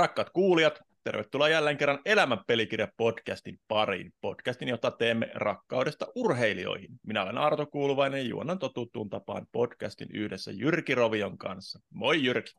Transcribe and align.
Rakkaat 0.00 0.30
kuulijat, 0.30 0.80
tervetuloa 1.04 1.48
jälleen 1.48 1.76
kerran 1.76 1.98
Elämän 2.04 2.38
pelikirja-podcastin 2.38 3.58
pariin. 3.68 4.12
Podcastin, 4.20 4.68
jota 4.68 4.90
teemme 4.90 5.30
rakkaudesta 5.34 6.06
urheilijoihin. 6.14 6.88
Minä 7.06 7.22
olen 7.22 7.38
Arto 7.38 7.66
Kuuluvainen 7.66 8.20
ja 8.22 8.28
juonan 8.28 8.58
totuttuun 8.58 9.10
tapaan 9.10 9.46
podcastin 9.52 10.08
yhdessä 10.14 10.50
Jyrki 10.54 10.94
Rovion 10.94 11.38
kanssa. 11.38 11.80
Moi 11.90 12.24
Jyrki. 12.24 12.52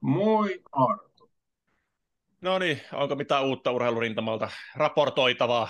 Moi 0.00 0.62
Arto. 0.72 1.30
No 2.40 2.58
niin, 2.58 2.80
onko 2.92 3.14
mitään 3.16 3.44
uutta 3.46 3.72
urheilurintamalta 3.72 4.48
raportoitavaa 4.76 5.68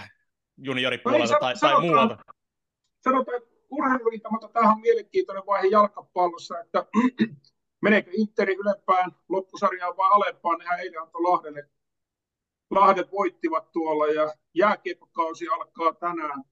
junioripuolelta 0.57 1.33
No 1.35 1.41
tai, 1.41 1.53
niin, 1.53 1.61
tai 1.61 1.71
sanotaan- 1.71 1.87
muualta? 1.87 2.17
Sanotaan, 3.05 3.37
että 3.37 3.51
urheilurintamalta 3.71 4.49
tämähän 4.49 4.75
on 4.75 4.81
mielenkiintoinen 4.81 5.47
vaihe 5.47 5.67
jalkapallossa, 5.69 6.61
että 6.61 6.87
meneekö 7.87 8.11
Interi 8.15 8.55
ylempään 8.55 9.11
loppusarjaan 9.29 9.97
vai 9.97 10.11
alempaan, 10.13 10.59
nehän 10.59 10.81
eilen 10.81 11.03
antoi 11.03 11.23
Lahdelle. 11.23 11.71
Lahdet 12.71 13.13
voittivat 13.13 13.73
tuolla 13.73 14.07
ja 14.07 14.35
jääkiekkokausi 14.55 15.49
alkaa 15.49 15.93
tänään, 15.93 16.45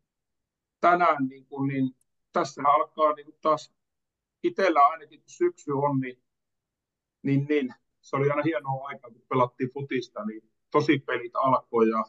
tänään 0.81 1.27
niin, 1.29 1.47
kuin, 1.47 1.69
niin 1.69 1.97
tässähän 2.33 2.75
alkaa 2.75 3.13
niin 3.13 3.25
kuin 3.25 3.39
taas 3.41 3.75
itsellä 4.43 4.81
ainakin 4.81 5.21
kun 5.21 5.31
syksy 5.31 5.73
on, 5.73 6.01
niin, 6.01 6.23
niin, 7.23 7.47
niin 7.49 7.75
se 8.01 8.17
oli 8.17 8.31
aina 8.31 8.43
hienoa 8.43 8.87
aikaa, 8.87 9.11
kun 9.11 9.27
pelattiin 9.29 9.71
futista, 9.73 10.25
niin 10.25 10.51
tosi 10.71 10.99
pelit 10.99 11.37
alkoi 11.37 11.89
ja 11.89 12.05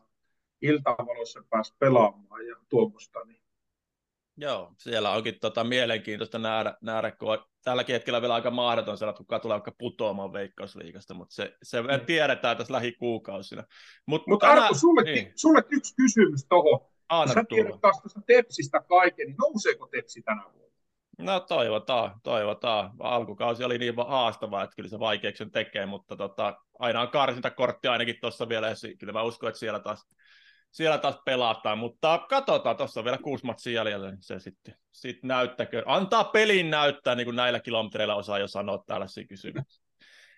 iltavalossa 0.62 1.44
pääsi 1.50 1.74
pelaamaan 1.80 2.48
ja 2.48 2.56
tuommoista. 2.70 3.20
Niin. 3.26 3.45
Joo, 4.38 4.74
siellä 4.78 5.12
onkin 5.12 5.40
tota 5.42 5.64
mielenkiintoista 5.64 6.40
nähdä, 6.40 6.78
nähdä 6.82 7.12
kun 7.12 7.32
on 7.32 7.46
tälläkin 7.64 7.94
hetkellä 7.94 8.22
vielä 8.22 8.34
aika 8.34 8.52
mahdoton 8.52 8.98
sanoa, 8.98 9.14
kuka 9.14 9.40
tulee 9.40 9.56
vaikka 9.56 9.72
putoamaan 9.78 10.34
veikkausliigasta, 10.34 11.14
mutta 11.14 11.36
se, 11.36 11.58
se 11.64 11.82
Mm. 11.82 11.88
tiedetään 12.06 12.58
tässä 12.58 12.74
lähikuukausina. 12.74 13.64
Mut 14.06 14.28
Mutta 14.28 14.48
tänään- 14.48 14.64
Arto, 14.64 14.80
sulle, 14.80 15.02
niin, 15.04 15.32
sulle 15.36 15.62
yksi 15.72 15.96
kysymys 15.96 16.46
tuohon. 16.50 16.80
anna 17.10 17.34
Sä 17.34 17.44
tiedät 17.50 17.82
taas 17.82 18.02
tuosta 18.02 18.22
Tepsistä 18.28 18.82
kaiken, 18.90 19.28
niin 19.28 19.36
nouseeko 19.38 19.88
Tepsi 19.88 20.22
tänä 20.22 20.44
vuonna? 20.54 20.66
No 21.20 21.40
toivotaan, 21.40 22.20
toivotaan. 22.24 22.92
Alkukausi 23.00 23.64
oli 23.64 23.78
niin 23.78 23.96
va- 23.96 24.06
haastava, 24.06 24.64
että 24.64 24.76
kyllä 24.76 24.90
se 24.90 25.00
vaikeaksi 25.00 25.38
sen 25.38 25.52
tekee, 25.52 25.86
mutta 25.86 26.16
tota, 26.16 26.58
aina 26.80 27.02
on 27.02 27.08
karsintakortti 27.10 27.88
ainakin 27.88 28.18
tuossa 28.22 28.50
vielä, 28.50 28.68
ja 28.70 28.76
kyllä 29.00 29.14
mä 29.14 29.22
uskon, 29.24 29.50
että 29.50 29.60
siellä 29.60 29.80
taas, 29.80 30.08
siellä 30.76 30.98
taas 30.98 31.18
pelataan, 31.26 31.78
mutta 31.78 32.26
katsotaan, 32.30 32.78
tuossa 32.78 33.00
on 33.00 33.04
vielä 33.04 33.18
kuusi 33.18 33.46
matsia 33.46 33.74
jäljellä, 33.74 34.12
niin 34.12 34.24
se 34.24 34.40
sitten 34.40 34.76
sit 34.92 35.24
näyttäkö. 35.24 35.84
Antaa 35.86 36.24
pelin 36.24 36.70
näyttää, 36.70 37.16
niin 37.16 37.26
kuin 37.26 37.36
näillä 37.36 37.60
kilometreillä 37.60 38.16
osaa 38.16 38.40
jo 38.40 38.48
sanoa 38.48 38.84
tällaisia 38.88 39.28
kysymyksiä. 39.28 39.86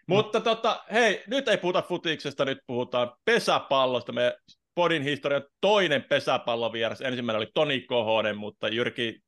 Mutta 0.07 0.41
tota, 0.41 0.83
hei, 0.91 1.23
nyt 1.27 1.47
ei 1.47 1.57
puhuta 1.57 1.81
futiksesta, 1.81 2.45
nyt 2.45 2.57
puhutaan 2.67 3.11
pesäpallosta. 3.25 4.11
Me 4.11 4.37
Podin 4.75 5.03
historian 5.03 5.43
toinen 5.61 6.03
pesäpallovieras. 6.03 7.01
Ensimmäinen 7.01 7.37
oli 7.37 7.51
Toni 7.53 7.81
Kohonen, 7.81 8.37
mutta 8.37 8.67
Jyrki, 8.67 9.19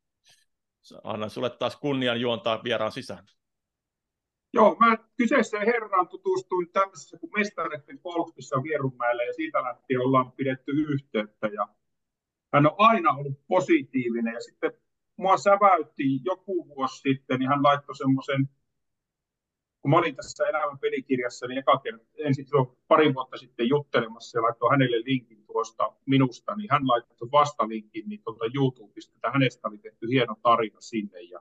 annan 1.03 1.29
sulle 1.29 1.49
taas 1.49 1.75
kunnian 1.75 2.21
juontaa 2.21 2.63
vieraan 2.63 2.91
sisään. 2.91 3.25
Joo, 4.53 4.75
mä 4.79 4.97
kyseiseen 5.17 5.65
herraan 5.65 6.07
tutustuin 6.07 6.69
tämmöisessä 6.71 7.17
kuin 7.17 7.31
mestareiden 7.37 7.99
golfissa 8.03 8.63
Vierunmäellä 8.63 9.23
ja 9.23 9.33
siitä 9.33 9.63
lähtien 9.63 10.01
ollaan 10.01 10.31
pidetty 10.31 10.71
yhteyttä 10.71 11.47
ja 11.47 11.67
hän 12.53 12.65
on 12.65 12.75
aina 12.77 13.11
ollut 13.11 13.47
positiivinen 13.47 14.33
ja 14.33 14.41
sitten 14.41 14.71
mua 15.17 15.37
säväytti 15.37 16.03
joku 16.25 16.67
vuosi 16.67 16.97
sitten, 16.97 17.39
niin 17.39 17.49
hän 17.49 17.63
laittoi 17.63 17.95
semmoisen, 17.95 18.49
kun 19.81 19.91
mä 19.91 19.97
olin 19.97 20.15
tässä 20.15 20.47
elämän 20.47 20.79
pelikirjassa, 20.79 21.47
niin 21.47 21.59
eka 21.59 21.77
kerta, 21.77 22.05
ensin 22.17 22.45
silloin 22.45 22.77
pari 22.87 23.13
vuotta 23.13 23.37
sitten 23.37 23.69
juttelemassa 23.69 24.37
ja 24.37 24.41
laittoi 24.43 24.69
hänelle 24.71 24.97
linkin 25.05 25.45
tuosta 25.45 25.93
minusta, 26.05 26.55
niin 26.55 26.67
hän 26.71 26.87
laittoi 26.87 27.31
vastalinkin 27.31 28.09
niin 28.09 28.23
tuolta 28.23 28.45
YouTubesta, 28.55 29.13
että 29.15 29.31
hänestä 29.31 29.67
oli 29.67 29.77
tehty 29.77 30.07
hieno 30.09 30.35
tarina 30.41 30.81
sinne 30.81 31.21
ja, 31.21 31.39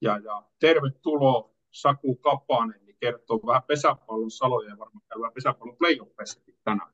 ja, 0.00 0.18
ja 0.18 0.42
tervetuloa 0.58 1.59
Saku 1.70 2.14
Kapanen, 2.16 2.80
niin 2.84 2.96
kertoo 3.00 3.40
vähän 3.46 3.62
pesäpallon 3.62 4.30
saloja 4.30 4.68
ja 4.68 4.78
varmaan 4.78 5.04
käydään 5.08 5.32
pesäpallon 5.32 5.76
playoffissakin 5.76 6.54
tänään. 6.64 6.92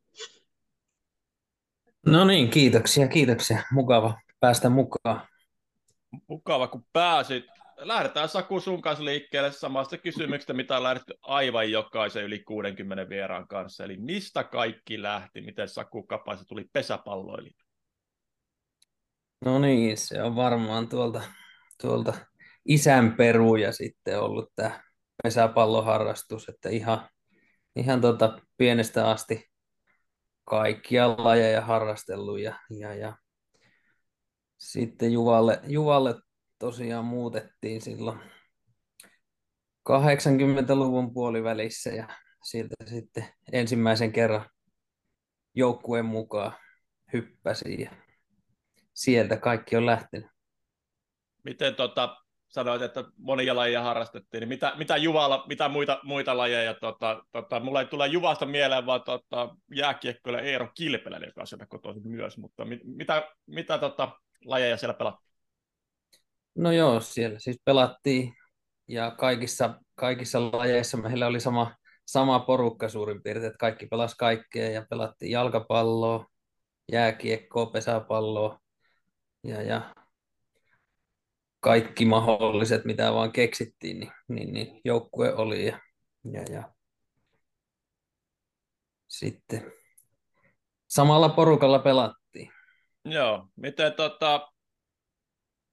No 2.06 2.24
niin, 2.24 2.50
kiitoksia, 2.50 3.08
kiitoksia. 3.08 3.62
Mukava 3.72 4.20
päästä 4.40 4.70
mukaan. 4.70 5.20
Mukava, 6.26 6.68
kun 6.68 6.86
pääsit. 6.92 7.44
Lähdetään 7.76 8.28
Saku 8.28 8.60
sun 8.60 8.82
kanssa 8.82 9.04
liikkeelle 9.04 9.52
samasta 9.52 9.98
kysymyksestä, 9.98 10.52
mitä 10.52 10.76
on 10.76 10.82
lähdetty 10.82 11.14
aivan 11.22 11.70
jokaisen 11.70 12.24
yli 12.24 12.38
60 12.38 13.08
vieraan 13.08 13.48
kanssa. 13.48 13.84
Eli 13.84 13.96
mistä 13.96 14.44
kaikki 14.44 15.02
lähti? 15.02 15.40
Miten 15.40 15.68
Saku 15.68 16.02
Kapaisa 16.02 16.44
tuli 16.44 16.64
pesäpalloilija? 16.72 17.64
No 19.44 19.58
niin, 19.58 19.96
se 19.96 20.22
on 20.22 20.36
varmaan 20.36 20.88
tuolta, 20.88 21.22
tuolta 21.82 22.14
isän 22.68 23.14
peruja 23.16 23.72
sitten 23.72 24.20
ollut 24.20 24.52
tämä 24.56 24.80
pesäpalloharrastus, 25.22 26.48
että 26.48 26.68
ihan, 26.68 27.08
ihan 27.76 28.00
tota 28.00 28.38
pienestä 28.56 29.10
asti 29.10 29.44
kaikkia 30.44 31.08
lajeja 31.08 31.60
harrastellut 31.60 32.40
ja, 32.40 32.58
ja, 32.70 32.94
ja 32.94 33.16
sitten 34.58 35.12
Juvalle, 35.12 35.60
Juvalle 35.66 36.14
tosiaan 36.58 37.04
muutettiin 37.04 37.80
silloin 37.80 38.18
80-luvun 39.88 41.14
puolivälissä 41.14 41.90
ja 41.90 42.08
sieltä 42.44 42.74
sitten 42.84 43.24
ensimmäisen 43.52 44.12
kerran 44.12 44.50
joukkueen 45.54 46.04
mukaan 46.04 46.52
hyppäsin 47.12 47.80
ja 47.80 47.90
sieltä 48.94 49.36
kaikki 49.36 49.76
on 49.76 49.86
lähtenyt. 49.86 50.30
Miten 51.44 51.74
tota, 51.74 52.16
sanoit, 52.56 52.82
että 52.82 53.04
monia 53.18 53.56
lajeja 53.56 53.82
harrastettiin, 53.82 54.40
niin 54.40 54.48
mitä, 54.48 54.72
mitä 54.76 54.96
Juvalla, 54.96 55.44
mitä 55.48 55.68
muita, 55.68 56.00
muita 56.02 56.36
lajeja? 56.36 56.74
Tota, 56.74 57.24
tota, 57.32 57.60
mulla 57.60 57.80
ei 57.80 57.86
tule 57.86 58.06
Juvasta 58.06 58.46
mieleen, 58.46 58.86
vaan 58.86 59.02
tota, 59.02 59.56
jääkiekkoille 59.74 60.40
Eero 60.40 60.68
Kilpelä, 60.74 61.16
joka 61.16 61.40
on 61.40 61.46
sieltä 61.46 61.66
kotoisin 61.66 62.08
myös, 62.08 62.38
mutta 62.38 62.64
mit, 62.64 62.80
mitä, 62.84 63.28
mitä 63.46 63.78
tota, 63.78 64.20
lajeja 64.44 64.76
siellä 64.76 64.94
pelattiin? 64.94 65.32
No 66.54 66.72
joo, 66.72 67.00
siellä 67.00 67.38
siis 67.38 67.60
pelattiin 67.64 68.32
ja 68.88 69.10
kaikissa, 69.10 69.80
kaikissa 69.94 70.52
lajeissa 70.52 70.96
meillä 70.96 71.26
oli 71.26 71.40
sama, 71.40 71.74
sama 72.06 72.40
porukka 72.40 72.88
suurin 72.88 73.22
piirtein, 73.22 73.46
että 73.46 73.58
kaikki 73.58 73.86
pelas 73.86 74.14
kaikkea 74.14 74.70
ja 74.70 74.86
pelattiin 74.90 75.30
jalkapalloa, 75.32 76.26
jääkiekkoa, 76.92 77.66
pesäpalloa 77.66 78.58
ja, 79.44 79.62
ja 79.62 79.94
kaikki 81.66 82.04
mahdolliset, 82.04 82.84
mitä 82.84 83.12
vaan 83.12 83.32
keksittiin, 83.32 84.00
niin, 84.00 84.12
niin, 84.28 84.52
niin 84.52 84.80
joukkue 84.84 85.34
oli 85.34 85.66
ja, 85.66 85.78
ja, 86.32 86.42
ja 86.50 86.72
sitten 89.08 89.72
samalla 90.88 91.28
porukalla 91.28 91.78
pelattiin. 91.78 92.52
Joo, 93.04 93.48
miten 93.56 93.92
tota, 93.92 94.52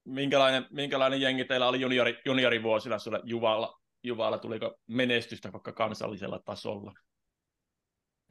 minkälainen, 0.04 0.66
minkälainen 0.70 1.20
jengi 1.20 1.44
teillä 1.44 1.68
oli 1.68 1.80
juniori, 1.80 2.20
juniorivuosina 2.26 2.98
sulle 2.98 3.20
Juvalla? 3.24 3.80
Juvalla 4.02 4.38
tuliko 4.38 4.74
menestystä 4.86 5.52
vaikka 5.52 5.72
kansallisella 5.72 6.40
tasolla? 6.44 6.92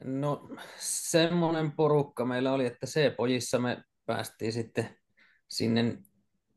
No 0.04 0.50
semmoinen 0.80 1.72
porukka 1.72 2.26
meillä 2.26 2.54
oli, 2.54 2.66
että 2.66 2.88
C-pojissa 2.88 3.60
me 3.60 3.84
päästiin 4.06 4.54
sitten 4.54 4.98
sinne 5.50 5.98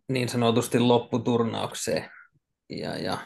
niin 0.09 0.29
sanotusti 0.29 0.79
lopputurnaukseen. 0.79 2.11
Ja, 2.71 2.97
ja 2.99 3.19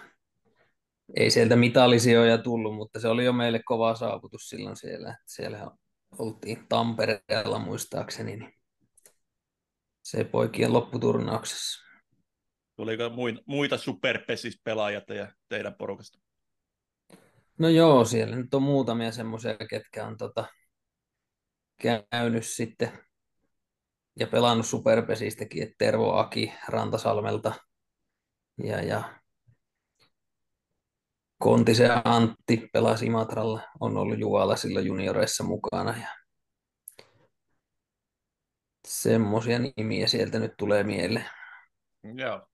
ei 1.16 1.30
sieltä 1.30 1.56
mitallisijoja 1.56 2.38
tullut, 2.38 2.74
mutta 2.74 3.00
se 3.00 3.08
oli 3.08 3.24
jo 3.24 3.32
meille 3.32 3.60
kova 3.64 3.94
saavutus 3.94 4.48
silloin 4.48 4.76
siellä. 4.76 5.16
Siellä 5.26 5.70
oltiin 6.18 6.66
Tampereella 6.68 7.58
muistaakseni, 7.58 8.36
niin 8.36 8.52
se 10.02 10.24
poikien 10.24 10.72
lopputurnauksessa. 10.72 11.86
Tuliko 12.76 13.10
muita, 13.46 13.78
superpesis-pelaajia 13.78 15.00
teidän, 15.00 15.32
teidän 15.48 15.74
porukasta? 15.74 16.18
No 17.58 17.68
joo, 17.68 18.04
siellä 18.04 18.36
nyt 18.36 18.54
on 18.54 18.62
muutamia 18.62 19.12
semmoisia, 19.12 19.56
ketkä 19.70 20.06
on 20.06 20.16
tota, 20.16 20.46
käynyt 22.10 22.46
sitten 22.46 22.92
ja 24.18 24.26
pelannut 24.26 24.66
superpesistäkin, 24.66 25.62
että 25.62 25.74
Tervo 25.78 26.12
Aki 26.12 26.52
Rantasalmelta 26.68 27.52
ja, 28.64 28.82
ja 28.82 29.20
Kontisen 31.38 31.90
Antti 32.04 32.68
pelasi 32.72 33.06
Imatralla, 33.06 33.62
on 33.80 33.96
ollut 33.96 34.18
Juvala 34.18 34.56
silloin 34.56 34.86
junioreissa 34.86 35.44
mukana 35.44 35.96
ja 35.98 36.08
semmoisia 38.88 39.58
nimiä 39.58 40.06
sieltä 40.06 40.38
nyt 40.38 40.52
tulee 40.56 40.82
mieleen. 40.82 41.30
Joo. 42.14 42.46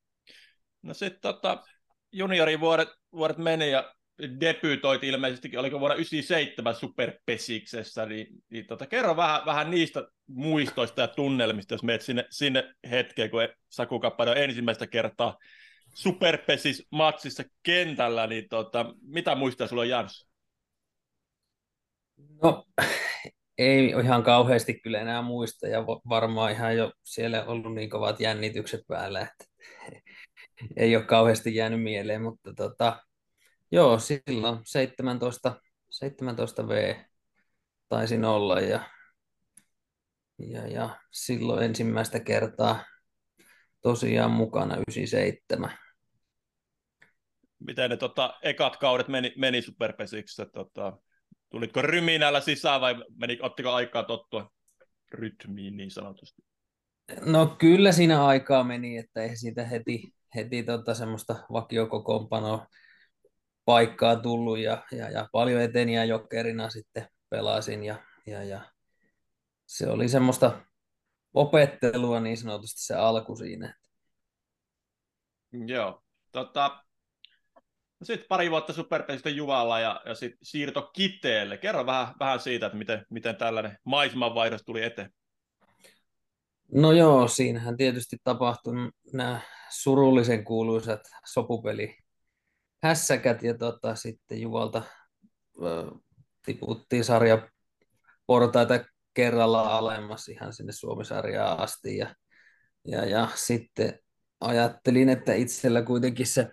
No 0.83 0.95
sitten 0.95 1.21
tota, 1.21 1.65
juniorivuodet 2.13 2.89
vuodet 3.13 3.39
meni 3.39 3.71
ja 3.71 3.96
debyytoit 4.41 5.05
ilmeisesti, 5.05 5.57
oliko 5.57 5.81
vuonna 5.81 5.95
97 5.95 6.75
Superpesiksessä, 6.75 8.07
niin, 8.07 8.27
niin 8.51 8.67
tota, 8.67 8.87
kerro 8.87 9.17
vähän, 9.17 9.41
vähän 9.47 9.71
niistä 9.71 10.09
muistoista 10.27 11.01
ja 11.01 11.09
tunnelmista, 11.09 11.75
jos 11.75 11.83
menet 11.83 12.03
sinne, 12.03 12.25
sinne 12.31 12.75
hetkeen, 12.91 13.31
kun 13.31 13.41
Saku 13.69 14.01
Kappale 14.01 14.45
ensimmäistä 14.45 14.87
kertaa 14.87 15.39
Superpesis 15.95 16.87
matsissa 16.91 17.43
kentällä, 17.63 18.27
niin 18.27 18.49
tota, 18.51 18.95
mitä 19.03 19.35
muistaa 19.35 19.67
sulla 19.67 19.83
on 19.83 19.89
jäänyt? 19.89 20.13
No, 22.43 22.65
ei 23.59 23.95
ihan 24.05 24.23
kauheasti 24.23 24.81
kyllä 24.81 25.01
enää 25.01 25.23
muista 25.23 25.69
ja 25.69 25.87
varmaan 26.09 26.53
ihan 26.53 26.77
jo 26.77 26.93
siellä 27.05 27.45
ollut 27.45 27.75
niin 27.75 27.91
kovat 27.91 28.21
jännitykset 28.21 28.81
päällä, 28.89 29.21
että 29.21 29.45
ei 30.77 30.97
ole 30.97 31.05
kauheasti 31.05 31.55
jäänyt 31.55 31.83
mieleen, 31.83 32.23
mutta 32.23 32.55
tota, 32.55 33.06
joo, 33.71 33.99
silloin 33.99 34.59
17, 34.65 35.61
17 35.91 36.69
V 36.69 36.95
taisin 37.89 38.25
olla 38.25 38.61
ja, 38.61 38.91
ja, 40.39 40.67
ja 40.67 41.01
silloin 41.11 41.65
ensimmäistä 41.65 42.21
kertaa 42.21 42.85
tosiaan 43.83 44.31
mukana 44.31 44.75
97. 44.77 45.71
Miten 47.59 47.91
ne 47.91 47.97
tota, 47.97 48.35
ekat 48.43 48.77
kaudet 48.77 49.09
meni, 49.09 49.33
meni 49.37 49.63
Superpesiksessä? 49.63 50.47
Tota, 50.47 50.99
tulitko 51.51 51.83
ryminällä 51.83 52.41
sisään 52.41 52.81
vai 52.81 53.05
meni, 53.17 53.39
ottiko 53.43 53.71
aikaa 53.71 54.03
tottua 54.03 54.51
rytmiin 55.13 55.77
niin 55.77 55.91
sanotusti? 55.91 56.43
No 57.21 57.47
kyllä 57.59 57.93
siinä 57.93 58.25
aikaa 58.25 58.65
meni, 58.65 58.97
että 58.97 59.23
ei 59.23 59.37
siitä 59.37 59.65
heti, 59.65 60.15
heti 60.35 60.63
tota 60.63 60.95
semmoista 60.95 61.37
vakiokokoonpanoa 61.53 62.67
paikkaa 63.67 64.17
tullut 64.17 64.59
ja, 64.59 64.83
ja, 64.93 65.11
ja 65.11 65.29
paljon 65.33 65.61
eteniä 65.61 66.05
jokerina 66.05 66.71
sitten 66.71 67.09
pelasin 67.31 67.85
ja, 67.85 67.97
ja, 68.27 68.45
ja 68.45 68.61
se 69.67 69.91
oli 69.91 70.09
semmoista 70.09 70.61
opettelua 71.35 72.21
niin 72.21 72.37
sanotusti 72.37 72.83
se 72.83 72.95
alku 72.95 73.37
siinä. 73.37 73.75
Joo. 75.67 76.03
Tota, 76.33 76.85
sitten 78.03 78.27
pari 78.29 78.51
vuotta 78.51 78.73
Superpesistä 78.73 79.31
Juvalla 79.31 79.81
ja, 79.81 80.01
ja 80.05 80.15
sitten 80.15 80.39
siirto 80.43 80.91
Kiteelle. 80.93 81.57
Kerro 81.57 81.87
vähän, 81.87 82.15
vähän 82.21 82.41
siitä, 82.41 82.67
että 82.67 82.79
miten, 82.79 83.07
miten 83.11 83.37
tällainen 83.37 83.79
maisemanvaihdos 83.85 84.63
tuli 84.63 84.83
eteen. 84.83 85.11
No 86.73 86.93
joo, 86.93 87.29
siinähän 87.29 87.77
tietysti 87.77 88.17
tapahtui 88.25 88.75
nämä 89.13 89.41
surullisen 89.71 90.45
kuuluisat 90.45 91.01
sopupeli 91.27 91.97
hässäkät 92.87 93.43
ja 93.43 93.59
tota, 93.59 93.95
sitten 93.95 94.41
Juvalta 94.41 94.83
tiputtiin 96.45 97.05
sarja 97.05 97.49
portaita 98.27 98.85
kerralla 99.15 99.79
alemmas 99.79 100.29
ihan 100.29 100.53
sinne 100.53 100.73
Suomisarjaan 100.73 101.59
asti 101.59 101.97
ja, 101.97 102.15
ja, 102.85 103.05
ja 103.05 103.29
sitten 103.35 103.99
ajattelin, 104.41 105.09
että 105.09 105.35
itsellä 105.35 105.83
kuitenkin 105.83 106.27
se, 106.27 106.49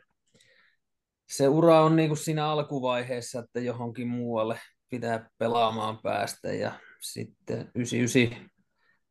se 1.30 1.48
ura 1.48 1.82
on 1.82 1.96
niin 1.96 2.10
kuin 2.10 2.18
siinä 2.18 2.48
alkuvaiheessa, 2.48 3.40
että 3.40 3.60
johonkin 3.60 4.08
muualle 4.08 4.60
pitää 4.90 5.30
pelaamaan 5.38 6.00
päästä 6.04 6.54
ja 6.54 6.80
sitten 7.02 7.72
99 7.76 8.50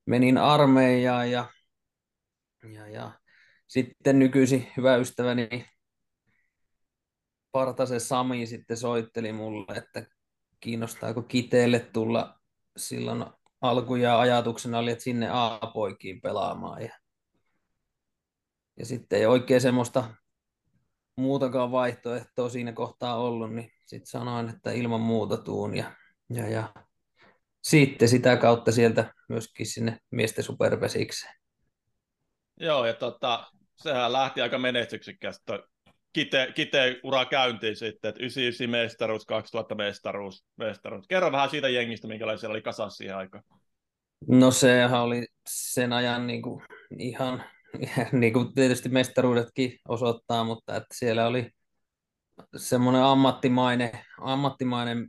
menin 0.06 0.38
armeijaan 0.38 1.30
ja, 1.30 1.46
ja, 2.72 2.88
ja 2.88 3.12
sitten 3.68 4.18
nykyisin 4.18 4.68
hyvä 4.76 4.96
ystäväni 4.96 5.71
Partasen 7.52 8.00
Sami 8.00 8.46
sitten 8.46 8.76
soitteli 8.76 9.32
mulle, 9.32 9.76
että 9.76 10.06
kiinnostaako 10.60 11.22
Kiteelle 11.22 11.78
tulla 11.78 12.40
silloin 12.76 13.24
alku 13.60 13.96
ja 13.96 14.20
ajatuksena 14.20 14.78
oli, 14.78 14.90
että 14.90 15.04
sinne 15.04 15.28
A-poikiin 15.32 16.20
pelaamaan. 16.20 16.82
Ja, 16.82 16.98
ja 18.78 18.86
sitten 18.86 19.18
ei 19.18 19.26
oikein 19.26 19.60
semmoista 19.60 20.04
muutakaan 21.16 21.72
vaihtoehtoa 21.72 22.48
siinä 22.48 22.72
kohtaa 22.72 23.16
ollut, 23.16 23.54
niin 23.54 23.70
sitten 23.86 24.06
sanoin, 24.06 24.48
että 24.48 24.72
ilman 24.72 25.00
muuta 25.00 25.36
tuun. 25.36 25.76
Ja, 25.76 25.92
ja, 26.30 26.48
ja 26.48 26.74
sitten 27.62 28.08
sitä 28.08 28.36
kautta 28.36 28.72
sieltä 28.72 29.14
myöskin 29.28 29.66
sinne 29.66 29.98
miesten 30.10 30.44
superpesikseen. 30.44 31.34
Joo, 32.60 32.86
ja 32.86 32.94
tota, 32.94 33.46
sehän 33.76 34.12
lähti 34.12 34.40
aika 34.40 34.58
menestyksekkäästi 34.58 35.52
kite, 36.12 36.52
kite 36.54 37.00
ura 37.02 37.24
käyntiin 37.24 37.76
sitten, 37.76 38.08
että 38.08 38.22
99 38.22 38.70
mestaruus, 38.70 39.26
2000 39.26 39.74
mestaruus, 39.74 40.44
mestaruus. 40.56 41.06
Kerro 41.08 41.32
vähän 41.32 41.50
siitä 41.50 41.68
jengistä, 41.68 42.08
minkälaisia 42.08 42.40
siellä 42.40 42.52
oli 42.52 42.62
kasassa 42.62 42.96
siihen 42.96 43.16
aikaan. 43.16 43.44
No 44.28 44.50
sehän 44.50 45.00
oli 45.00 45.26
sen 45.48 45.92
ajan 45.92 46.26
niin 46.26 46.42
kuin 46.42 46.64
ihan, 46.98 47.44
niin 48.12 48.32
kuin 48.32 48.54
tietysti 48.54 48.88
mestaruudetkin 48.88 49.78
osoittaa, 49.88 50.44
mutta 50.44 50.76
että 50.76 50.94
siellä 50.94 51.26
oli 51.26 51.50
semmoinen 52.56 53.02
ammattimainen, 53.02 53.90
ammattimainen 54.20 55.08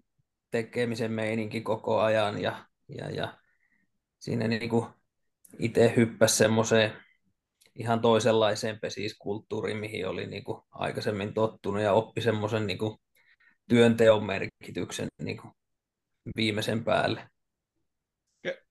tekemisen 0.51 1.11
meininki 1.11 1.61
koko 1.61 1.99
ajan 1.99 2.41
ja, 2.41 2.65
ja, 2.97 3.09
ja 3.09 3.33
siinä 4.19 4.47
niin 4.47 4.69
kuin 4.69 4.85
itse 5.59 5.93
hyppäsi 5.95 6.35
semmoiseen 6.35 6.93
ihan 7.75 8.01
toisenlaiseen 8.01 8.79
pesiskulttuuriin, 8.79 9.77
mihin 9.77 10.07
oli 10.07 10.25
niin 10.27 10.43
kuin 10.43 10.61
aikaisemmin 10.71 11.33
tottunut 11.33 11.81
ja 11.81 11.93
oppi 11.93 12.21
semmoisen 12.21 12.67
niin 12.67 12.79
työnteon 13.69 14.25
merkityksen 14.25 15.07
niin 15.21 15.37
kuin 15.37 15.53
viimeisen 16.35 16.83
päälle. 16.83 17.27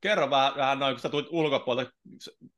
Kerro 0.00 0.31
vähän, 0.31 0.56
vähän 0.56 0.78
noin, 0.78 0.94
kun 0.94 1.00
sä 1.00 1.08
tulit 1.08 1.26
ulkopuolelta, 1.31 1.93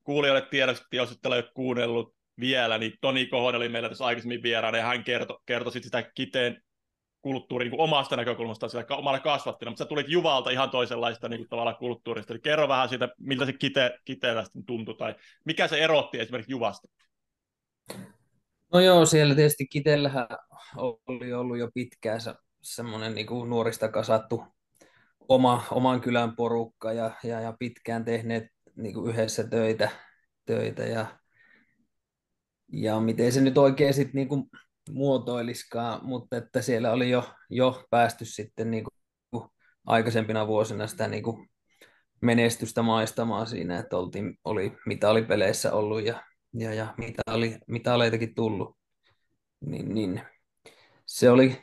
kuulijoille 0.05 0.46
tiedosti, 0.50 0.96
jos 0.96 1.12
et 1.12 1.26
ole 1.26 1.50
kuunnellut 1.55 2.14
vielä, 2.41 2.79
niin 2.79 2.93
Toni 3.00 3.26
Kohonen 3.26 3.56
oli 3.56 3.69
meillä 3.69 3.88
tässä 3.88 4.05
aikaisemmin 4.05 4.43
vieraana, 4.43 4.79
ja 4.79 4.87
hän 4.87 5.05
kertoi, 5.05 5.38
kertoi 5.47 5.73
sitä 5.73 6.11
Kiteen 6.14 6.62
kulttuuri 7.25 7.69
niin 7.69 7.81
omasta 7.81 8.17
näkökulmasta 8.17 8.69
sillä 8.69 8.85
omalla 8.91 9.21
kasvattina, 9.21 9.71
mutta 9.71 9.85
sä 9.85 9.88
tulit 9.88 10.09
Juvalta 10.09 10.50
ihan 10.50 10.71
toisenlaista 10.71 11.29
niin 11.29 11.49
tavalla 11.49 11.75
kulttuurista. 11.75 12.32
Eli 12.32 12.41
kerro 12.41 12.69
vähän 12.69 12.88
siitä, 12.88 13.09
miltä 13.19 13.47
se 13.47 13.53
kite, 13.53 13.99
kiteellä 14.05 14.44
tuntui, 14.67 14.94
tai 14.94 15.15
mikä 15.44 15.69
se 15.69 15.79
erotti 15.79 16.21
esimerkiksi 16.21 16.53
Juvasta? 16.53 16.88
No 18.73 18.81
joo, 18.81 19.06
siellä 19.06 19.35
tietysti 19.35 19.67
Kitellähän 19.67 20.26
oli 21.06 21.32
ollut 21.32 21.59
jo 21.59 21.71
pitkään 21.75 22.21
se, 22.21 22.35
semmoinen 22.62 23.14
niin 23.14 23.26
kuin 23.26 23.50
nuorista 23.50 23.88
kasattu 23.88 24.45
oma, 25.28 25.64
oman 25.71 26.00
kylän 26.00 26.37
porukka 26.37 26.93
ja, 26.93 27.11
ja, 27.25 27.40
ja 27.40 27.54
pitkään 27.59 28.04
tehneet 28.04 28.45
niin 28.76 28.95
kuin 28.95 29.11
yhdessä 29.11 29.49
töitä, 29.49 29.88
töitä 30.45 30.83
ja, 30.83 31.07
ja 32.73 33.00
miten 33.00 33.33
se 33.33 33.40
nyt 33.40 33.59
oikein 33.59 33.95
sitten 33.95 34.14
niin 34.14 34.28
kuin 34.28 34.45
muotoiliskaan, 34.91 36.07
mutta 36.07 36.37
että 36.37 36.62
siellä 36.62 36.93
oli 36.93 37.11
jo, 37.11 37.25
jo 37.50 37.85
päästy 37.91 38.25
sitten 38.25 38.71
niin 38.71 38.85
kuin 38.85 38.95
aikaisempina 39.87 40.47
vuosina 40.47 40.87
sitä 40.87 41.09
niin 41.09 41.23
kuin 41.23 41.50
menestystä 42.21 42.83
maistamaan 42.83 43.47
siinä, 43.47 43.79
että 43.79 43.97
oltiin, 43.97 44.38
oli 44.45 44.73
mitalipeleissä 44.87 45.73
ollut 45.73 46.05
ja, 46.05 46.23
ja, 46.53 46.75
ja 46.75 46.95
mitä 46.99 47.23
oli, 47.31 47.59
mitaleitakin 47.67 48.35
tullut. 48.35 48.76
Niin, 49.61 49.95
niin. 49.95 50.23
Se 51.07 51.31
oli 51.31 51.62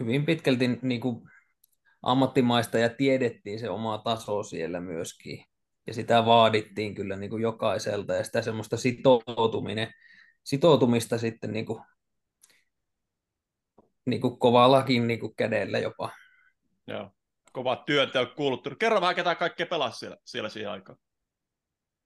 hyvin 0.00 0.26
pitkälti 0.26 0.68
niin 0.82 1.00
kuin 1.00 1.22
ammattimaista 2.02 2.78
ja 2.78 2.88
tiedettiin 2.88 3.58
se 3.58 3.70
oma 3.70 3.98
taso 3.98 4.42
siellä 4.42 4.80
myöskin. 4.80 5.44
Ja 5.86 5.94
sitä 5.94 6.26
vaadittiin 6.26 6.94
kyllä 6.94 7.16
niin 7.16 7.30
kuin 7.30 7.42
jokaiselta 7.42 8.14
ja 8.14 8.24
sitä 8.24 8.42
semmoista 8.42 8.76
sitoutuminen, 8.76 9.92
sitoutumista 10.44 11.18
sitten 11.18 11.52
niin 11.52 11.66
kuin 11.66 11.82
niin 14.10 14.20
kuin 14.20 14.38
kovallakin 14.38 15.06
niin 15.06 15.20
kuin 15.20 15.34
kädellä 15.36 15.78
jopa. 15.78 16.10
Joo, 16.86 17.10
kova 17.52 17.76
työnteko 17.76 18.34
kulttuuri. 18.36 18.76
Kerro 18.76 19.00
vähän, 19.00 19.14
ketä 19.16 19.34
kaikkea 19.34 19.66
pelasi 19.66 19.98
siellä, 19.98 20.16
siellä 20.24 20.48
siihen 20.48 20.70
aikaan. 20.70 20.98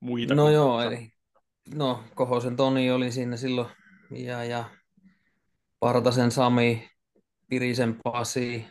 Muita 0.00 0.34
no 0.34 0.50
joo, 0.50 0.80
eli 0.80 1.10
no 1.74 2.04
Kohosen 2.14 2.56
Toni 2.56 2.90
oli 2.90 3.12
siinä 3.12 3.36
silloin 3.36 3.68
ja, 4.10 4.44
ja 4.44 4.64
Partasen 5.80 6.30
Sami, 6.30 6.90
Pirisen 7.48 7.98
Pasi, 8.04 8.66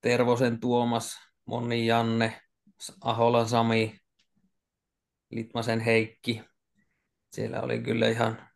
Tervosen 0.00 0.60
Tuomas, 0.60 1.16
Monni 1.44 1.86
Janne, 1.86 2.40
Aholan 3.00 3.48
Sami, 3.48 3.98
Litmasen 5.30 5.80
Heikki. 5.80 6.42
Siellä 7.32 7.60
oli 7.60 7.80
kyllä 7.80 8.08
ihan 8.08 8.48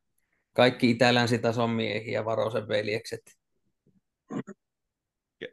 kaikki 0.58 0.90
itä-länsitason 0.90 1.70
miehiä, 1.70 2.24
Varosen 2.24 2.68
veljekset. 2.68 3.38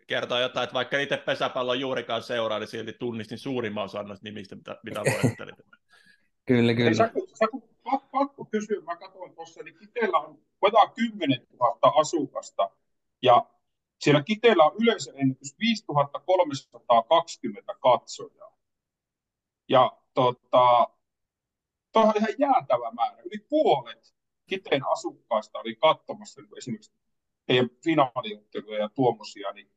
Kertoo 0.07 0.39
jotain, 0.39 0.63
että 0.63 0.73
vaikka 0.73 0.99
itse 0.99 1.17
pesäpallon 1.17 1.79
juurikaan 1.79 2.23
seuraa, 2.23 2.59
niin 2.59 2.67
silti 2.67 2.93
tunnistin 2.93 3.37
suurimman 3.37 3.83
osan 3.83 4.07
noista 4.07 4.23
nimistä, 4.23 4.55
mitä, 4.55 4.77
mitä 4.83 5.01
luettelit. 5.23 5.55
Kyllä, 6.45 6.73
kyllä. 6.73 6.89
Ei, 6.89 6.95
Saku, 6.95 7.27
Saku, 7.33 7.69
pakko 8.11 8.45
kysyä, 8.45 8.81
mä 8.81 8.95
katsoin 8.95 9.35
tuossa, 9.35 9.63
niin 9.63 9.77
Kiteellä 9.77 10.19
on 10.19 10.39
vajaa 10.61 10.87
10 10.87 11.47
000 11.59 11.99
asukasta, 11.99 12.69
ja 13.21 13.45
siellä 13.99 14.23
Kiteellä 14.23 14.63
on 14.63 14.75
yleisöennätys 14.81 15.55
5320 15.59 17.73
katsojaa. 17.79 18.57
Ja 19.69 19.97
tota, 20.13 20.87
Tuo 21.91 22.03
on 22.03 22.13
ihan 22.15 22.33
jäätävä 22.39 22.91
määrä. 22.91 23.17
Yli 23.25 23.45
puolet 23.49 24.14
Kiteen 24.47 24.81
asukkaista 24.91 25.59
oli 25.59 25.75
katsomassa 25.75 26.41
niin 26.41 26.57
esimerkiksi 26.57 26.91
heidän 27.49 27.69
finaaliotteluja 27.83 28.79
ja 28.79 28.89
tuommoisia, 28.89 29.51
niin 29.51 29.69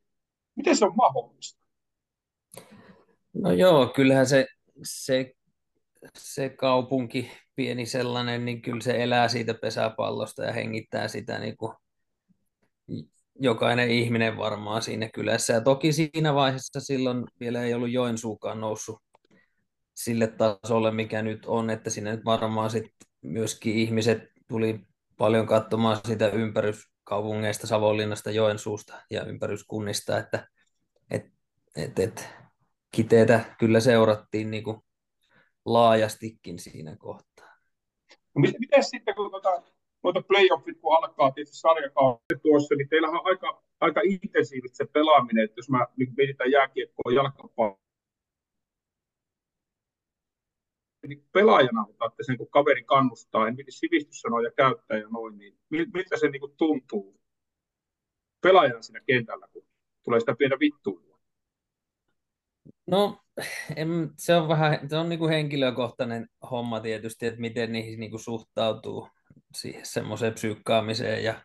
miten 0.55 0.77
se 0.77 0.85
on 0.85 0.97
mahdollista? 0.97 1.61
No 3.35 3.53
joo, 3.53 3.87
kyllähän 3.87 4.27
se, 4.27 4.47
se, 4.83 5.35
se 6.19 6.49
kaupunki, 6.49 7.31
pieni 7.57 7.87
sellainen, 7.87 8.45
niin 8.45 8.63
kyllä 8.63 8.81
se 8.81 9.03
elää 9.03 9.29
siitä 9.29 9.55
pesäpallosta 9.55 10.45
ja 10.45 10.53
hengittää 10.53 11.09
sitä 11.09 11.39
niin 11.39 11.57
kuin 11.57 11.73
jokainen 13.41 13.91
ihminen 13.91 14.37
varmaan 14.37 14.83
siinä 14.83 15.09
kylässä. 15.15 15.53
Ja 15.53 15.61
toki 15.61 15.93
siinä 15.93 16.35
vaiheessa 16.35 16.81
silloin 16.81 17.25
vielä 17.41 17.63
ei 17.63 17.75
ollut 17.75 17.91
Joensuukaan 17.91 18.61
noussut 18.61 19.03
sille 19.95 20.27
tasolle, 20.27 20.91
mikä 20.91 21.23
nyt 21.23 21.47
on, 21.47 21.71
että 21.71 21.91
sinne 21.91 22.17
nyt 22.17 22.25
varmaan 22.25 22.71
sit 22.71 22.93
myöskin 23.23 23.75
ihmiset 23.75 24.38
tuli 24.49 24.81
paljon 25.17 25.47
katsomaan 25.47 25.99
sitä 26.05 26.29
ympäryskaupungeista, 26.29 27.67
Savonlinnasta, 27.67 28.31
Joensuusta 28.31 28.95
ja 29.11 29.25
ympäryskunnista, 29.25 30.19
että 30.19 30.49
et, 31.11 31.27
et, 31.77 31.99
et, 31.99 32.29
kiteitä 32.93 33.41
kyllä 33.59 33.81
seurattiin 33.81 34.51
niin 34.51 34.65
kuin 34.65 34.81
laajastikin 35.65 36.59
siinä 36.59 36.97
kohtaa. 36.97 37.55
No, 38.35 38.41
miten 38.59 38.85
sitten, 38.85 39.15
kun 39.15 39.31
tuota, 39.31 39.63
tuota 40.03 40.23
playoffit, 40.23 40.81
kun 40.81 40.97
alkaa 40.97 41.31
tietysti 41.31 41.57
sarjakausi 41.57 42.39
tuossa, 42.43 42.75
niin 42.75 42.89
teillähän 42.89 43.21
on 43.21 43.27
aika, 43.27 43.63
aika 43.81 44.01
intensiivistä 44.05 44.77
se 44.77 44.87
pelaaminen, 44.93 45.45
että 45.45 45.59
jos 45.59 45.71
mä 45.71 45.87
niin 45.97 46.15
mietitään 46.17 46.51
jääkiekkoa 46.51 47.13
jalkapalloa, 47.15 47.88
niin 51.09 51.25
pelaajana 51.33 51.87
otatte 51.89 52.23
sen, 52.23 52.39
kun 52.39 52.51
kaveri 52.51 52.85
kannustaa, 52.85 53.49
en 53.49 53.57
miten 53.57 53.73
sivistyssanoja 53.73 54.51
käyttää 54.51 54.99
ja 54.99 55.09
noin, 55.09 55.39
niin 55.39 55.59
miltä 55.71 56.17
se 56.17 56.29
niin 56.29 56.41
kuin 56.41 56.57
tuntuu 56.57 57.21
pelaajana 58.41 58.83
siinä 58.83 59.01
kentällä, 59.07 59.49
kun 59.53 59.67
tulee 60.03 60.21
sitä 60.21 60.35
pientä 60.39 60.57
vittuilua? 60.61 61.19
No, 62.87 63.21
en, 63.77 64.11
se 64.19 64.37
on 64.37 64.49
vähän, 64.49 64.91
se 64.91 64.97
on 64.97 65.09
niin 65.09 65.19
kuin 65.19 65.33
henkilökohtainen 65.33 66.29
homma 66.51 66.81
tietysti, 66.81 67.27
että 67.27 67.41
miten 67.41 67.73
niihin 67.73 68.01
niin 68.01 68.11
kuin 68.11 68.21
suhtautuu 68.21 69.09
siihen 69.55 69.87
semmoiseen 69.87 70.35
psyykkaamiseen 70.35 71.25
ja, 71.25 71.43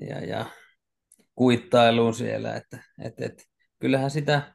ja, 0.00 0.24
ja 0.24 0.46
kuittailuun 1.34 2.14
siellä, 2.14 2.56
että 2.56 2.82
et, 3.04 3.20
et, 3.20 3.44
kyllähän 3.78 4.10
sitä 4.10 4.54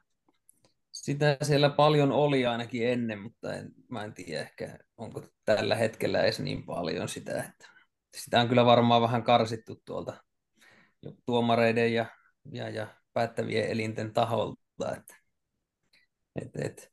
sitä 0.94 1.36
siellä 1.42 1.70
paljon 1.70 2.12
oli 2.12 2.46
ainakin 2.46 2.88
ennen, 2.88 3.18
mutta 3.18 3.54
en, 3.54 3.72
mä 3.88 4.04
en 4.04 4.14
tiedä 4.14 4.42
ehkä, 4.42 4.78
onko 4.96 5.22
tällä 5.44 5.74
hetkellä 5.74 6.22
edes 6.22 6.40
niin 6.40 6.66
paljon 6.66 7.08
sitä, 7.08 7.42
että 7.42 7.68
sitä 8.16 8.40
on 8.40 8.48
kyllä 8.48 8.64
varmaan 8.64 9.02
vähän 9.02 9.22
karsittu 9.22 9.82
tuolta 9.84 10.24
tuomareiden 11.26 11.94
ja, 11.94 12.06
ja, 12.52 12.68
ja 12.68 12.86
päättävien 13.12 13.68
elinten 13.70 14.12
taholta, 14.12 14.96
että, 14.96 15.14
et, 16.36 16.56
et. 16.56 16.92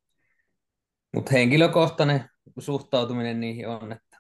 mutta 1.14 1.32
henkilökohtainen 1.32 2.30
suhtautuminen 2.60 3.40
niihin 3.40 3.68
on, 3.68 3.92
että 3.92 4.18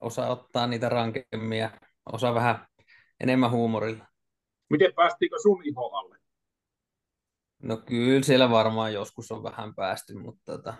osa 0.00 0.26
ottaa 0.26 0.66
niitä 0.66 0.88
rankemmin 0.88 1.58
ja 1.58 1.70
osa 2.12 2.34
vähän 2.34 2.66
enemmän 3.20 3.50
huumorilla. 3.50 4.06
Miten 4.70 4.92
päästiinkö 4.94 5.36
sun 5.42 5.64
iho 5.64 5.90
alle? 5.96 6.15
No 7.66 7.76
kyllä 7.76 8.22
siellä 8.22 8.50
varmaan 8.50 8.92
joskus 8.92 9.32
on 9.32 9.42
vähän 9.42 9.74
päästy, 9.74 10.14
mutta 10.14 10.52
tota, 10.52 10.74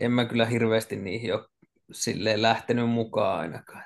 en 0.00 0.12
mä 0.12 0.24
kyllä 0.24 0.46
hirveästi 0.46 0.96
niihin 0.96 1.34
ole 1.34 1.48
silleen 1.92 2.42
lähtenyt 2.42 2.90
mukaan 2.90 3.40
ainakaan. 3.40 3.84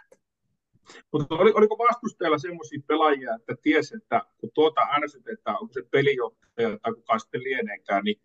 Mutta 1.12 1.34
oli, 1.34 1.52
oliko 1.54 1.78
vastustajalla 1.78 2.38
semmoisia 2.38 2.80
pelaajia, 2.86 3.34
että 3.34 3.54
tiesi, 3.62 3.96
että 3.96 4.22
kun 4.38 4.50
tuota 4.54 4.80
ärsytetään, 4.80 5.56
onko 5.60 5.72
se 5.72 5.82
pelijohtaja 5.90 6.78
tai 6.82 6.94
kuka 6.94 7.18
sitten 7.18 7.42
lieneekään, 7.42 8.04
niin 8.04 8.20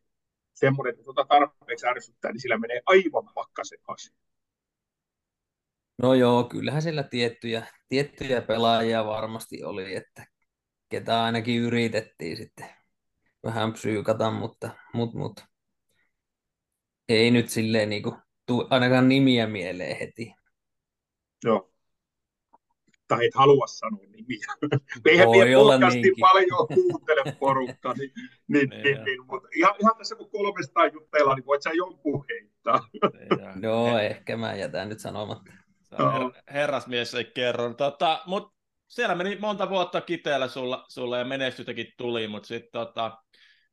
semmoinen, 0.53 0.91
että 0.91 1.03
tuota 1.03 1.25
tarpeeksi 1.25 1.87
ärsyttää, 1.87 2.31
niin 2.31 2.41
sillä 2.41 2.57
menee 2.57 2.81
aivan 2.85 3.33
pakkasen 3.33 3.79
asia. 3.87 4.15
No 5.97 6.13
joo, 6.13 6.43
kyllähän 6.43 6.81
siellä 6.81 7.03
tiettyjä, 7.03 7.67
tiettyjä 7.89 8.41
pelaajia 8.41 9.05
varmasti 9.05 9.63
oli, 9.63 9.95
että 9.95 10.25
ketä 10.89 11.23
ainakin 11.23 11.61
yritettiin 11.61 12.37
sitten 12.37 12.80
vähän 13.43 13.73
psyykata, 13.73 14.31
mutta 14.31 14.69
mut, 14.93 15.13
mut. 15.13 15.45
ei 17.09 17.31
nyt 17.31 17.49
silleen 17.49 17.89
niin 17.89 18.03
kuin, 18.03 18.15
tuu 18.45 18.67
ainakaan 18.69 19.09
nimiä 19.09 19.47
mieleen 19.47 19.97
heti. 19.97 20.33
Joo. 21.43 21.71
Tai 23.07 23.25
et 23.25 23.35
halua 23.35 23.67
sanoa 23.67 24.05
nimiä. 24.05 24.45
Eihän 25.05 25.27
Voi 25.27 25.55
olla 25.55 25.73
podcasti 25.73 26.11
paljon 26.19 26.67
kuuntele 26.67 27.35
porukka, 27.39 27.93
niin, 27.93 28.11
niin, 28.47 28.69
niin, 28.69 28.83
niin, 28.83 29.03
niin, 29.03 29.25
mutta 29.25 29.49
ihan, 29.55 29.75
ihan 29.79 29.95
tässä 29.97 30.15
kun 30.15 30.29
kolmesta 30.31 30.85
jutteilla, 30.85 31.35
niin 31.35 31.45
voit 31.45 31.61
sä 31.61 31.69
jonkun 31.73 32.25
heittää. 32.29 32.79
Joo, 33.61 33.97
ehkä 33.97 34.37
mä 34.37 34.55
jätän 34.55 34.89
nyt 34.89 34.99
sanomatta. 34.99 35.51
Her- 35.93 36.43
herrasmies 36.53 37.15
ei 37.15 37.25
kerro. 37.25 37.73
Tota, 37.73 38.21
mut 38.25 38.53
siellä 38.91 39.15
meni 39.15 39.35
monta 39.35 39.69
vuotta 39.69 40.01
kiteellä 40.01 40.47
sulla, 40.47 40.85
sulla 40.89 41.17
ja 41.17 41.25
menestytäkin 41.25 41.87
tuli, 41.97 42.27
mutta 42.27 42.47
sitten 42.47 42.71
tota, 42.71 43.17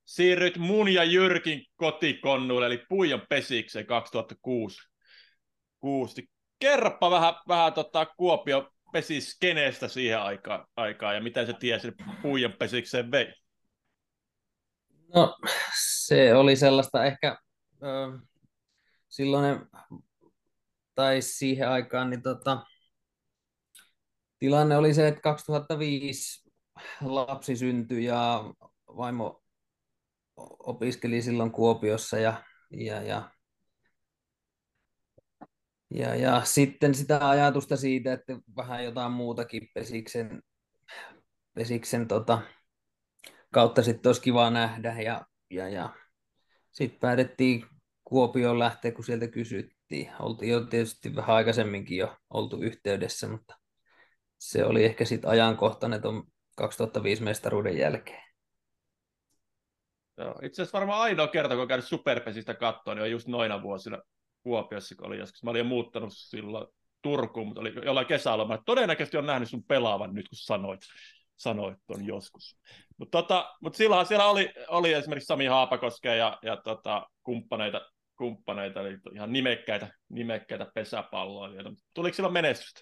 siirryt 0.04 0.56
mun 0.56 0.88
ja 0.88 1.04
Jyrkin 1.04 1.64
kotikonnuille, 1.76 2.66
eli 2.66 2.84
Puijon 2.88 3.22
pesikseen 3.28 3.86
2006. 3.86 4.78
Kuusi. 5.80 6.30
Kerropa 6.58 7.10
vähän, 7.10 7.34
vähän 7.48 7.72
tota 7.72 8.06
Kuopio 8.06 8.70
pesiskeneestä 8.92 9.88
siihen 9.88 10.20
aikaan, 10.20 10.66
aikaan 10.76 11.14
ja 11.14 11.22
miten 11.22 11.46
se 11.46 11.52
tiesi 11.52 11.92
Puijon 12.22 12.52
pesikseen 12.52 13.10
vei? 13.10 13.32
No 15.14 15.36
se 16.04 16.34
oli 16.34 16.56
sellaista 16.56 17.04
ehkä 17.04 17.38
ö, 17.82 18.18
silloin, 19.08 19.60
tai 20.94 21.22
siihen 21.22 21.68
aikaan, 21.68 22.10
niin 22.10 22.22
tota, 22.22 22.66
tilanne 24.38 24.76
oli 24.76 24.94
se, 24.94 25.08
että 25.08 25.20
2005 25.20 26.50
lapsi 27.00 27.56
syntyi 27.56 28.04
ja 28.04 28.44
vaimo 28.86 29.42
opiskeli 30.58 31.22
silloin 31.22 31.52
Kuopiossa 31.52 32.18
ja, 32.18 32.44
ja, 32.70 33.02
ja, 33.02 33.30
ja, 35.94 36.14
ja 36.14 36.44
sitten 36.44 36.94
sitä 36.94 37.28
ajatusta 37.28 37.76
siitä, 37.76 38.12
että 38.12 38.32
vähän 38.56 38.84
jotain 38.84 39.12
muutakin 39.12 39.68
pesiksen, 39.74 40.42
pesiksen 41.54 42.08
tota, 42.08 42.42
kautta 43.52 43.82
sitten 43.82 44.08
olisi 44.08 44.22
kiva 44.22 44.50
nähdä 44.50 45.02
ja, 45.02 45.26
ja, 45.50 45.68
ja 45.68 45.94
sitten 46.72 47.00
päätettiin 47.00 47.66
Kuopioon 48.04 48.58
lähteä, 48.58 48.92
kun 48.92 49.04
sieltä 49.04 49.28
kysyttiin. 49.28 50.10
Oltiin 50.20 50.52
jo 50.52 50.60
tietysti 50.60 51.16
vähän 51.16 51.36
aikaisemminkin 51.36 51.98
jo 51.98 52.16
oltu 52.30 52.62
yhteydessä, 52.62 53.28
mutta 53.28 53.57
se 54.38 54.64
oli 54.64 54.84
ehkä 54.84 55.04
sitten 55.04 55.30
ajankohtainen 55.30 56.02
tuon 56.02 56.24
2005 56.56 57.22
mestaruuden 57.22 57.78
jälkeen. 57.78 58.22
Joo. 60.16 60.34
Itse 60.42 60.62
asiassa 60.62 60.78
varmaan 60.78 61.00
ainoa 61.00 61.28
kerta, 61.28 61.48
kun 61.48 61.58
olen 61.58 61.68
käynyt 61.68 61.86
Superpesistä 61.86 62.54
katsoa, 62.54 62.94
niin 62.94 63.02
on 63.02 63.10
just 63.10 63.28
noina 63.28 63.62
vuosina 63.62 63.98
Kuopiossa, 64.42 64.94
kun 64.94 65.06
oli 65.06 65.18
joskus. 65.18 65.42
Mä 65.42 65.50
olin 65.50 65.58
jo 65.58 65.64
muuttanut 65.64 66.12
silloin 66.16 66.66
Turkuun, 67.02 67.46
mutta 67.46 67.60
oli 67.60 67.72
jollain 67.84 68.06
kesälomalla. 68.06 68.62
Todennäköisesti 68.66 69.16
on 69.16 69.26
nähnyt 69.26 69.48
sun 69.48 69.64
pelaavan 69.64 70.14
nyt, 70.14 70.28
kun 70.28 70.36
sanoit, 70.36 70.80
sanoit 71.36 71.78
ton 71.86 72.06
joskus. 72.06 72.56
Mutta 72.96 73.22
tota, 73.22 73.54
mut 73.62 73.74
silloin 73.74 74.06
siellä 74.06 74.26
oli, 74.26 74.52
oli 74.68 74.92
esimerkiksi 74.92 75.26
Sami 75.26 75.46
Haapakoske 75.46 76.16
ja, 76.16 76.38
ja 76.42 76.56
tota, 76.56 77.06
kumppaneita, 77.22 77.80
kumppaneita, 78.16 78.80
eli 78.80 78.98
ihan 79.14 79.32
nimekkäitä, 79.32 79.88
nimekkäitä 80.08 80.66
pesäpalloilijoita. 80.74 81.70
Tuliko 81.94 82.14
silloin 82.14 82.32
menestystä? 82.32 82.80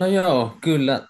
No 0.00 0.06
joo, 0.06 0.58
kyllä, 0.60 1.08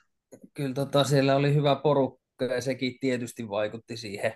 kyllä 0.54 0.74
tota, 0.74 1.04
siellä 1.04 1.36
oli 1.36 1.54
hyvä 1.54 1.76
porukka 1.76 2.44
ja 2.44 2.60
sekin 2.60 2.94
tietysti 3.00 3.48
vaikutti 3.48 3.96
siihen, 3.96 4.32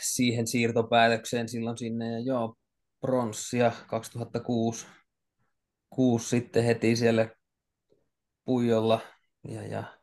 siihen 0.00 0.46
siirtopäätökseen 0.46 1.48
silloin 1.48 1.78
sinne. 1.78 2.12
Ja 2.12 2.18
joo, 2.18 2.56
pronssia 3.00 3.72
2006 3.86 4.86
kuusi 5.90 6.28
sitten 6.28 6.64
heti 6.64 6.96
siellä 6.96 7.28
Puijolla 8.44 9.00
ja, 9.48 9.66
ja 9.66 9.98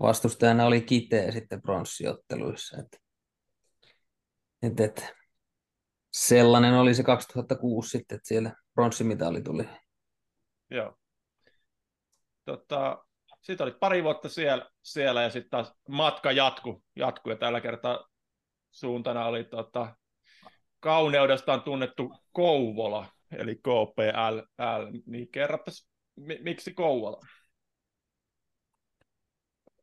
vastustajana 0.00 0.66
oli 0.66 0.80
Kiteä 0.80 1.32
sitten 1.32 1.62
pronssiotteluissa. 1.62 2.76
Et, 2.78 3.00
et, 4.62 4.80
et, 4.80 5.14
sellainen 6.12 6.74
oli 6.74 6.94
se 6.94 7.02
2006 7.02 7.90
sitten, 7.90 8.16
että 8.16 8.28
siellä 8.28 8.54
pronssimitali 8.74 9.42
tuli. 9.42 9.68
Joo. 10.70 10.97
Tota, 12.48 13.04
sitten 13.42 13.64
olit 13.64 13.80
pari 13.80 14.04
vuotta 14.04 14.28
siellä, 14.28 14.70
siellä 14.82 15.22
ja 15.22 15.30
sitten 15.30 15.50
taas 15.50 15.72
matka 15.88 16.32
jatku, 16.32 16.82
jatku 16.96 17.30
ja 17.30 17.36
tällä 17.36 17.60
kertaa 17.60 18.08
suuntana 18.70 19.26
oli 19.26 19.44
tota, 19.44 19.96
kauneudestaan 20.80 21.62
tunnettu 21.62 22.14
Kouvola, 22.32 23.06
eli 23.32 23.56
KPL, 23.56 24.38
niin 25.06 25.28
kerropas, 25.32 25.88
miksi 26.40 26.74
Kouvola? 26.74 27.20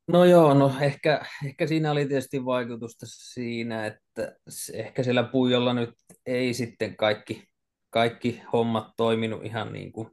No 0.07 0.25
joo, 0.25 0.53
no 0.53 0.71
ehkä, 0.81 1.25
ehkä 1.45 1.67
siinä 1.67 1.91
oli 1.91 2.07
tietysti 2.07 2.45
vaikutusta 2.45 3.05
siinä, 3.09 3.85
että 3.85 4.35
ehkä 4.73 5.03
siellä 5.03 5.23
Puijolla 5.23 5.73
nyt 5.73 5.93
ei 6.25 6.53
sitten 6.53 6.97
kaikki, 6.97 7.43
kaikki 7.89 8.41
hommat 8.53 8.87
toiminut 8.97 9.45
ihan 9.45 9.73
niin 9.73 9.91
kuin 9.91 10.11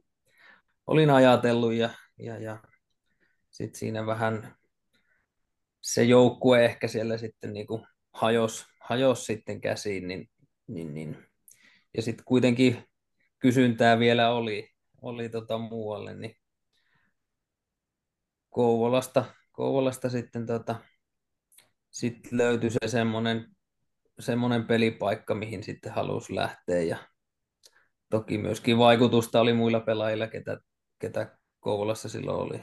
olin 0.87 1.09
ajatellut 1.09 1.73
ja, 1.73 1.89
ja, 2.23 2.37
ja 2.37 2.57
sitten 3.49 3.79
siinä 3.79 4.05
vähän 4.05 4.55
se 5.81 6.03
joukkue 6.03 6.65
ehkä 6.65 6.87
siellä 6.87 7.17
sitten 7.17 7.53
niin 7.53 7.67
kuin 7.67 7.87
hajos, 8.13 8.65
hajos 8.79 9.25
sitten 9.25 9.61
käsiin, 9.61 10.07
niin, 10.07 10.29
niin, 10.67 10.93
niin. 10.93 11.25
ja 11.97 12.01
sitten 12.01 12.25
kuitenkin 12.25 12.83
kysyntää 13.39 13.99
vielä 13.99 14.31
oli, 14.31 14.69
oli 15.01 15.29
tota 15.29 15.57
muualle, 15.57 16.13
niin 16.13 16.35
Kouvolasta, 18.49 19.25
Kouvolasta 19.51 20.09
sitten 20.09 20.45
tota, 20.45 20.75
sit 21.91 22.31
löytyi 22.31 22.69
se 22.69 22.87
semmoinen, 22.87 23.47
semmoinen 24.19 24.65
pelipaikka, 24.65 25.35
mihin 25.35 25.63
sitten 25.63 25.93
halusi 25.93 26.35
lähteä 26.35 26.81
ja 26.81 26.97
toki 28.09 28.37
myöskin 28.37 28.77
vaikutusta 28.77 29.41
oli 29.41 29.53
muilla 29.53 29.79
pelaajilla, 29.79 30.27
ketä, 30.27 30.57
ketä 30.99 31.37
Kouvolassa 31.63 32.09
silloin 32.09 32.39
oli. 32.39 32.61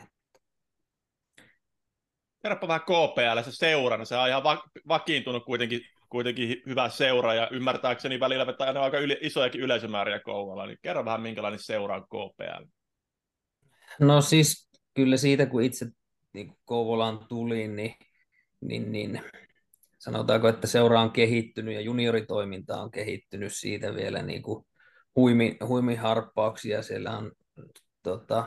Kerropa 2.43 2.69
vähän 2.69 2.81
KPL 2.81 3.43
se 3.45 3.53
seurana, 3.53 4.05
se 4.05 4.17
on 4.17 4.29
ihan 4.29 4.45
va- 4.45 4.65
vakiintunut 4.89 5.45
kuitenkin, 5.45 5.81
kuitenkin 6.09 6.63
hyvä 6.67 6.89
seura 6.89 7.35
ja 7.35 7.49
ymmärtääkseni 7.51 8.21
välillä 8.21 8.47
vetää 8.47 8.67
aina 8.67 8.81
aika 8.81 8.99
yli, 8.99 9.19
isojakin 9.21 9.61
yleisömääriä 9.61 10.21
Kouvola, 10.21 10.67
niin 10.67 10.79
kerro 10.83 11.05
vähän 11.05 11.23
minkälainen 11.23 11.61
seura 11.63 11.97
on 11.97 12.03
KPL. 12.03 12.65
No 14.01 14.21
siis 14.21 14.71
kyllä 14.95 15.17
siitä 15.17 15.47
kun 15.47 15.63
itse 15.63 15.87
niin 16.33 16.57
Kouvolaan 16.65 17.27
tuli, 17.29 17.69
niin, 17.69 17.95
niin, 18.61 18.93
niin 18.93 19.23
sanotaanko, 19.99 20.49
että 20.49 20.67
seura 20.67 21.01
on 21.01 21.11
kehittynyt 21.11 21.75
ja 21.75 21.81
junioritoiminta 21.81 22.81
on 22.81 22.91
kehittynyt 22.91 23.53
siitä 23.55 23.95
vielä 23.95 24.23
niin 24.23 24.43
kuin 24.43 24.67
huimi, 25.17 25.57
huimiharppauksia. 25.67 26.83
Siellä 26.83 27.19
on 27.19 27.33
tota, 28.03 28.47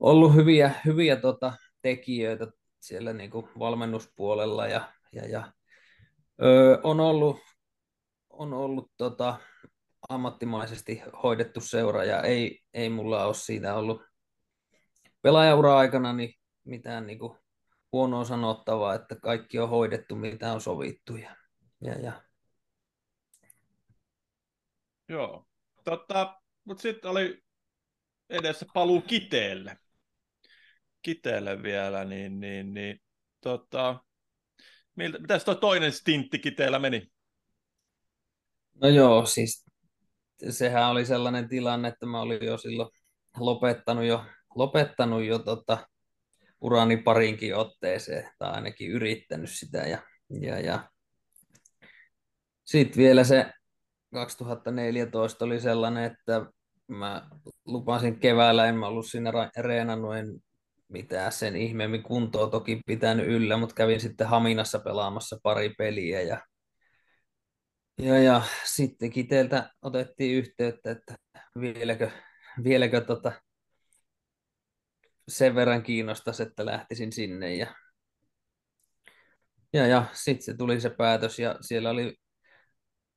ollut 0.00 0.34
hyviä, 0.34 0.74
hyviä 0.84 1.16
tota, 1.16 1.52
tekijöitä 1.82 2.46
siellä 2.80 3.12
niin 3.12 3.30
kuin 3.30 3.48
valmennuspuolella 3.58 4.66
ja, 4.66 4.92
ja, 5.12 5.28
ja 5.28 5.52
öö, 6.42 6.78
on 6.82 7.00
ollut, 7.00 7.40
on 8.30 8.54
ollut 8.54 8.92
tota, 8.96 9.38
ammattimaisesti 10.08 11.02
hoidettu 11.22 11.60
seura 11.60 12.04
ja 12.04 12.22
ei, 12.22 12.60
ei 12.74 12.90
mulla 12.90 13.24
ole 13.24 13.34
siitä 13.34 13.74
ollut 13.74 14.02
pelaajaura-aikana 15.22 16.12
niin 16.12 16.34
mitään 16.64 17.06
niin 17.06 17.18
kuin 17.18 17.38
huonoa 17.92 18.24
sanottavaa, 18.24 18.94
että 18.94 19.16
kaikki 19.22 19.58
on 19.58 19.68
hoidettu, 19.68 20.16
mitä 20.16 20.52
on 20.52 20.60
sovittu. 20.60 21.16
Ja, 21.16 21.36
ja, 21.80 21.92
ja. 21.92 22.22
Joo, 25.08 25.46
tota, 25.84 26.40
mutta 26.64 26.82
sitten 26.82 27.10
oli 27.10 27.42
edessä 28.30 28.66
paluu 28.74 29.00
Kiteelle. 29.00 29.76
Kiteelle 31.02 31.62
vielä, 31.62 32.04
niin, 32.04 32.40
niin, 32.40 32.74
niin 32.74 33.00
tota, 33.40 34.00
miltä, 34.96 35.18
mitäs 35.18 35.44
tuo 35.44 35.54
toinen 35.54 35.92
stintti 35.92 36.38
Kiteellä 36.38 36.78
meni? 36.78 37.06
No 38.82 38.88
joo, 38.88 39.26
siis 39.26 39.66
sehän 40.50 40.90
oli 40.90 41.06
sellainen 41.06 41.48
tilanne, 41.48 41.88
että 41.88 42.06
mä 42.06 42.20
olin 42.20 42.44
jo 42.44 42.58
silloin 42.58 42.90
lopettanut 43.36 44.04
jo, 44.04 44.24
lopettanut 44.54 45.24
jo 45.24 45.38
tota, 45.38 45.88
urani 46.60 46.96
parinkin 46.96 47.56
otteeseen, 47.56 48.30
tai 48.38 48.50
ainakin 48.50 48.90
yrittänyt 48.90 49.50
sitä. 49.50 49.78
Ja, 49.78 49.98
ja, 50.40 50.60
ja. 50.60 50.90
Sitten 52.64 52.96
vielä 53.02 53.24
se 53.24 53.52
2014 54.12 55.44
oli 55.44 55.60
sellainen, 55.60 56.04
että 56.04 56.46
mä 56.86 57.28
lupasin 57.64 58.20
keväällä, 58.20 58.66
en 58.66 58.74
mä 58.74 58.86
ollut 58.86 59.06
siinä 59.06 59.32
reenannut, 59.56 60.16
en 60.16 60.40
mitään. 60.88 61.32
Sen 61.32 61.56
ihmeemmin 61.56 62.02
kuntoa 62.02 62.50
toki 62.50 62.80
pitänyt 62.86 63.26
yllä, 63.26 63.56
mutta 63.56 63.74
kävin 63.74 64.00
sitten 64.00 64.26
Haminassa 64.26 64.78
pelaamassa 64.78 65.38
pari 65.42 65.74
peliä 65.78 66.22
ja, 66.22 66.40
ja, 67.98 68.22
ja 68.22 68.42
sitten 68.64 69.10
Kiteeltä 69.10 69.70
otettiin 69.82 70.38
yhteyttä, 70.38 70.90
että 70.90 71.16
vieläkö, 71.60 72.10
vieläkö 72.64 73.00
tota, 73.00 73.32
sen 75.28 75.54
verran 75.54 75.82
kiinnostaisi, 75.82 76.42
että 76.42 76.66
lähtisin 76.66 77.12
sinne 77.12 77.54
ja, 77.54 77.74
ja, 79.72 79.86
ja 79.86 80.04
sitten 80.12 80.44
se 80.44 80.54
tuli 80.54 80.80
se 80.80 80.90
päätös 80.90 81.38
ja 81.38 81.56
siellä 81.60 81.90
oli 81.90 82.16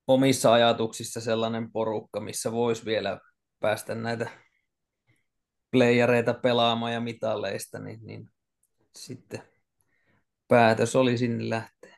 omissa 0.07 0.53
ajatuksissa 0.53 1.21
sellainen 1.21 1.71
porukka, 1.71 2.19
missä 2.19 2.51
voisi 2.51 2.85
vielä 2.85 3.19
päästä 3.59 3.95
näitä 3.95 4.29
playereita 5.71 6.33
pelaamaan 6.33 6.93
ja 6.93 6.99
mitalleista, 6.99 7.79
niin, 7.79 7.99
niin 8.03 8.31
sitten 8.95 9.41
päätös 10.47 10.95
oli 10.95 11.17
sinne 11.17 11.49
lähteä. 11.49 11.97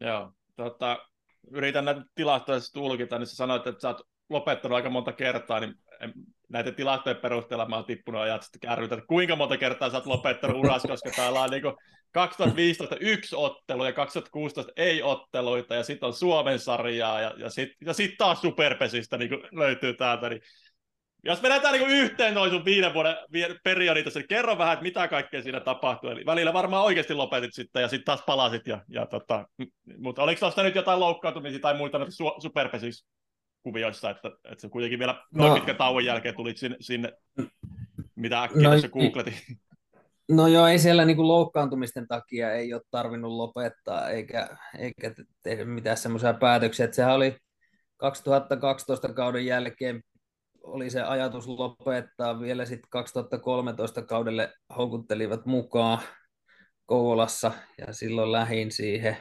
Joo, 0.00 0.32
tota, 0.56 0.98
yritän 1.50 1.84
näitä 1.84 2.02
tilastoja 2.14 2.60
tulkita, 2.72 3.18
niin 3.18 3.26
sä 3.26 3.36
sanoit, 3.36 3.66
että 3.66 3.80
sä 3.80 3.88
oot 3.88 4.02
lopettanut 4.28 4.76
aika 4.76 4.90
monta 4.90 5.12
kertaa, 5.12 5.60
niin 5.60 5.74
näiden 6.48 6.74
tilastojen 6.74 7.16
perusteella 7.16 7.68
mä 7.68 7.76
oon 7.76 7.84
tippunut 7.84 8.20
ajat 8.20 8.42
sitten 8.42 8.60
kärrytä, 8.60 8.94
että 8.94 9.06
kuinka 9.06 9.36
monta 9.36 9.56
kertaa 9.56 9.90
sä 9.90 9.96
oot 9.96 10.06
lopettanut 10.06 10.56
uras, 10.56 10.82
koska 10.82 11.10
täällä 11.16 11.40
on 11.42 11.50
niin 11.50 11.62
2015 12.12 12.96
yksi 13.00 13.36
ottelu 13.36 13.84
ja 13.84 13.92
2016 13.92 14.72
ei 14.76 15.02
otteluita 15.02 15.74
ja 15.74 15.84
sitten 15.84 16.06
on 16.06 16.14
Suomen 16.14 16.58
sarjaa 16.58 17.20
ja, 17.20 17.34
ja 17.36 17.50
sitten 17.50 17.86
ja 17.86 17.94
sit 17.94 18.14
taas 18.18 18.40
Superpesistä 18.40 19.18
niin 19.18 19.30
löytyy 19.52 19.94
täältä, 19.94 20.28
niin 20.28 20.42
jos 21.24 21.42
vedetään 21.42 21.74
niin 21.74 21.88
yhteen 21.88 22.34
noin 22.34 22.50
sun 22.50 22.64
viiden 22.64 22.94
vuoden 22.94 23.16
periodin 23.64 24.04
tässä, 24.04 24.20
niin 24.20 24.28
kerro 24.28 24.58
vähän, 24.58 24.72
että 24.72 24.82
mitä 24.82 25.08
kaikkea 25.08 25.42
siinä 25.42 25.60
tapahtui. 25.60 26.12
Eli 26.12 26.26
välillä 26.26 26.52
varmaan 26.52 26.84
oikeasti 26.84 27.14
lopetit 27.14 27.54
sitten 27.54 27.82
ja 27.82 27.88
sitten 27.88 28.04
taas 28.04 28.22
palasit. 28.26 28.66
Ja, 28.66 28.82
ja 28.88 29.06
tota, 29.06 29.46
mutta 29.98 30.22
oliko 30.22 30.38
tuossa 30.40 30.62
nyt 30.62 30.74
jotain 30.74 31.00
loukkaantumisia 31.00 31.58
tai 31.58 31.76
muita 31.76 31.98
su- 31.98 32.40
superpesis 32.42 33.06
kuvioissa, 33.62 34.10
että, 34.10 34.28
että 34.28 34.60
se 34.60 34.68
kuitenkin 34.68 34.98
vielä 34.98 35.24
no, 35.34 35.54
pitkän 35.54 35.76
tauon 35.76 36.04
jälkeen 36.04 36.36
tulit 36.36 36.58
sinne, 36.58 36.76
sinne 36.80 37.12
mitä 38.14 38.42
äkkiä 38.42 38.62
no, 38.62 38.70
tässä 38.70 38.88
googletin. 38.88 39.34
No 40.30 40.46
joo, 40.46 40.66
ei 40.66 40.78
siellä 40.78 41.04
niin 41.04 41.28
loukkaantumisten 41.28 42.08
takia 42.08 42.52
ei 42.52 42.74
ole 42.74 42.82
tarvinnut 42.90 43.32
lopettaa 43.32 44.08
eikä, 44.08 44.56
eikä 44.78 45.14
tehdä 45.42 45.64
mitään 45.64 45.96
semmoisia 45.96 46.34
päätöksiä. 46.34 46.84
Että 46.84 46.94
sehän 46.94 47.14
oli 47.14 47.36
2012 47.96 49.12
kauden 49.12 49.46
jälkeen 49.46 50.02
oli 50.62 50.90
se 50.90 51.02
ajatus 51.02 51.48
lopettaa 51.48 52.40
vielä 52.40 52.64
sitten 52.64 52.90
2013 52.90 54.02
kaudelle 54.02 54.52
houkuttelivat 54.76 55.46
mukaan 55.46 55.98
Kouvolassa 56.86 57.52
ja 57.78 57.92
silloin 57.92 58.32
lähin 58.32 58.72
siihen. 58.72 59.16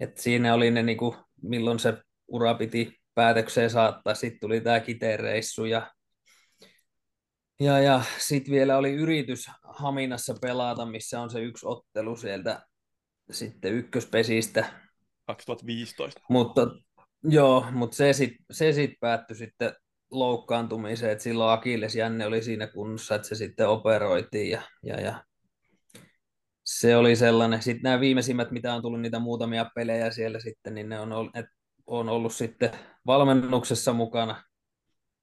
Et 0.00 0.18
siinä 0.18 0.54
oli 0.54 0.70
ne, 0.70 0.82
niinku, 0.82 1.16
milloin 1.42 1.78
se 1.78 1.94
ura 2.28 2.54
piti 2.54 2.98
päätökseen 3.14 3.70
saattaa. 3.70 4.14
Sitten 4.14 4.40
tuli 4.40 4.60
tämä 4.60 4.80
kitereissu 4.80 5.64
ja, 5.64 5.92
ja, 7.60 7.78
ja 7.78 8.02
sitten 8.18 8.54
vielä 8.54 8.76
oli 8.76 8.92
yritys 8.92 9.46
Haminassa 9.64 10.34
pelata, 10.40 10.86
missä 10.86 11.20
on 11.20 11.30
se 11.30 11.40
yksi 11.40 11.66
ottelu 11.66 12.16
sieltä 12.16 12.62
sitten 13.30 13.72
ykköspesistä. 13.72 14.72
2015. 15.26 16.20
Mutta 16.28 16.66
Joo, 17.24 17.66
mutta 17.72 17.96
se 17.96 18.12
sitten 18.12 18.46
se 18.50 18.72
sit 18.72 18.90
päättyi 19.00 19.36
sitten 19.36 19.72
loukkaantumiseen, 20.10 21.12
että 21.12 21.24
silloin 21.24 21.52
Akilles 21.52 21.94
Jänne 21.94 22.26
oli 22.26 22.42
siinä 22.42 22.66
kunnossa, 22.66 23.14
että 23.14 23.28
se 23.28 23.34
sitten 23.34 23.68
operoitiin 23.68 24.50
ja, 24.50 24.62
ja, 24.82 25.00
ja 25.00 25.24
se 26.64 26.96
oli 26.96 27.16
sellainen. 27.16 27.62
Sitten 27.62 27.82
nämä 27.82 28.00
viimeisimmät, 28.00 28.50
mitä 28.50 28.74
on 28.74 28.82
tullut 28.82 29.00
niitä 29.00 29.18
muutamia 29.18 29.70
pelejä 29.74 30.10
siellä 30.10 30.40
sitten, 30.40 30.74
niin 30.74 30.88
ne 30.88 31.00
on 31.00 31.12
ollut, 31.12 31.36
et 31.36 31.46
on 31.86 32.08
ollut 32.08 32.34
sitten 32.34 32.70
valmennuksessa 33.06 33.92
mukana 33.92 34.44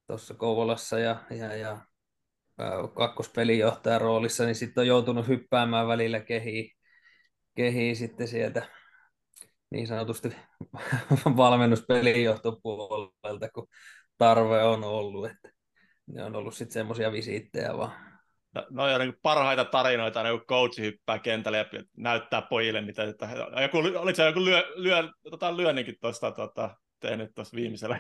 tuossa 0.08 0.34
Kouvolassa 0.34 1.00
ja, 1.00 1.24
ja, 1.30 1.56
ja 1.56 1.78
kakkospelijohtajan 2.96 4.02
roolissa, 4.02 4.46
niin 4.46 4.56
sitten 4.56 4.82
on 4.82 4.88
joutunut 4.88 5.28
hyppäämään 5.28 5.88
välillä 5.88 6.20
kehiin, 6.20 6.72
kehiin 7.56 7.96
sitten 7.96 8.28
sieltä 8.28 8.68
niin 9.76 9.88
sanotusti 9.88 10.36
valmennuspelijohtopuolelta, 11.38 13.50
kun 13.54 13.68
tarve 14.18 14.64
on 14.64 14.84
ollut. 14.84 15.26
Että 15.26 15.50
ne 16.08 16.24
on 16.24 16.36
ollut 16.36 16.56
sitten 16.56 16.74
semmoisia 16.74 17.12
visiittejä 17.12 17.78
vaan. 17.78 17.92
No, 18.54 18.68
no 18.70 18.98
niin 18.98 19.14
parhaita 19.22 19.66
tarinoita, 19.66 20.20
aina 20.20 20.38
kun 20.38 20.48
coachi 20.48 20.82
hyppää 20.82 21.20
kentälle 21.20 21.58
ja 21.58 21.66
näyttää 21.98 22.42
pojille, 22.42 22.82
mitä, 22.82 23.04
että 23.04 23.30
joku, 23.62 23.78
oliko 23.78 24.16
se 24.16 24.26
joku 24.26 24.46
lyö, 24.46 24.64
lyö, 24.76 25.04
tota, 25.32 25.58
lyönninkin 25.58 25.96
tuosta 26.02 26.32
tota, 26.32 26.76
tehnyt 27.00 27.32
tuossa 27.36 27.56
viimeisellä, 27.56 28.00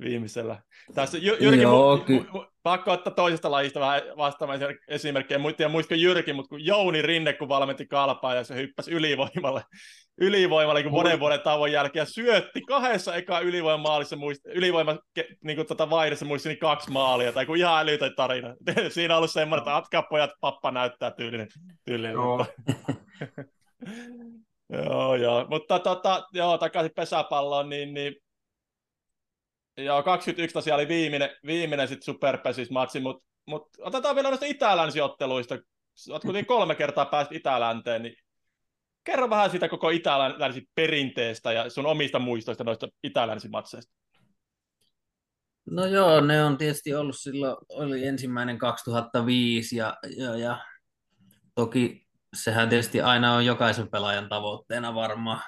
viimeisellä. 0.00 0.62
Tässä 0.94 1.18
Jyrki, 1.18 1.62
Joo, 1.62 1.96
mu, 1.96 2.04
ky- 2.04 2.26
mu, 2.32 2.44
pakko 2.62 2.92
ottaa 2.92 3.14
toisesta 3.14 3.50
lajista 3.50 3.80
vähän 3.80 4.02
vastaamaan 4.16 4.60
esimerkkejä. 4.88 5.40
En 5.48 5.54
tiedä 5.54 5.72
muistatko 5.72 5.94
Jyrki, 5.94 6.32
mutta 6.32 6.48
kun 6.48 6.64
Jouni 6.64 7.02
Rinne, 7.02 7.32
kun 7.32 7.48
valmenti 7.48 7.86
kalpaa 7.86 8.34
ja 8.34 8.44
se 8.44 8.54
hyppäsi 8.54 8.92
ylivoimalle, 8.92 9.62
ylivoimalle 10.20 10.82
kun 10.82 10.92
monen 10.92 11.20
vuoden 11.20 11.40
tauon 11.40 11.72
jälkeen 11.72 12.00
ja 12.00 12.06
syötti 12.06 12.60
kahdessa 12.60 13.14
eka 13.14 13.40
ylivoimamaalissa, 13.40 14.16
muist, 14.16 14.40
ylivoima 14.46 14.98
niin 15.44 15.56
kuin 15.56 15.66
tota 15.66 15.90
vaihdessa 15.90 16.24
muistini 16.24 16.56
kaksi 16.56 16.90
maalia, 16.90 17.32
tai 17.32 17.46
kun 17.46 17.56
ihan 17.56 17.80
älytön 17.80 18.14
tarina. 18.16 18.54
Siinä 18.88 19.14
on 19.14 19.18
ollut 19.18 19.30
semmoinen, 19.30 19.62
että 19.62 19.76
atkaa 19.76 20.02
pojat, 20.02 20.30
pappa 20.40 20.70
näyttää 20.70 21.10
tyylinen. 21.10 21.48
tyylinen 21.84 22.12
joo. 22.12 22.46
joo, 24.86 25.14
joo. 25.14 25.46
Mutta 25.50 25.78
tota, 25.78 26.22
joo, 26.32 26.58
takaisin 26.58 26.92
pesäpalloon, 26.96 27.68
niin, 27.68 27.94
niin 27.94 28.14
Joo, 29.76 30.02
21 30.02 30.54
tosiaan 30.54 30.80
oli 30.80 30.88
viimeinen, 30.88 31.30
viimeinen 31.46 31.88
sitten 31.88 32.04
Superpesis-matsi, 32.04 33.00
mutta 33.00 33.24
mut 33.46 33.68
otetaan 33.78 34.14
vielä 34.14 34.28
noista 34.28 34.46
itälänsiotteluista. 34.46 35.58
Olet 36.10 36.22
kuitenkin 36.22 36.46
kolme 36.56 36.74
kertaa 36.74 37.06
päästä 37.06 37.34
Itälänteen, 37.34 38.02
niin 38.02 38.16
kerro 39.04 39.30
vähän 39.30 39.50
siitä 39.50 39.68
koko 39.68 39.90
itälänsi 39.90 40.68
perinteestä 40.74 41.52
ja 41.52 41.70
sun 41.70 41.86
omista 41.86 42.18
muistoista 42.18 42.64
noista 42.64 42.88
itälänsimatseista. 43.02 43.92
No 45.70 45.86
joo, 45.86 46.20
ne 46.20 46.44
on 46.44 46.58
tietysti 46.58 46.94
ollut 46.94 47.16
silloin, 47.18 47.56
oli 47.68 48.06
ensimmäinen 48.06 48.58
2005 48.58 49.76
ja, 49.76 49.96
ja, 50.16 50.36
ja 50.36 50.64
toki 51.54 52.06
sehän 52.34 52.68
tietysti 52.68 53.00
aina 53.00 53.34
on 53.34 53.46
jokaisen 53.46 53.90
pelaajan 53.90 54.28
tavoitteena 54.28 54.94
varmaan, 54.94 55.40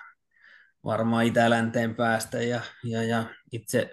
varmaan 0.84 1.24
Itälänteen 1.24 1.94
päästä 1.94 2.42
ja, 2.42 2.60
ja, 2.84 3.02
ja 3.02 3.24
itse 3.52 3.90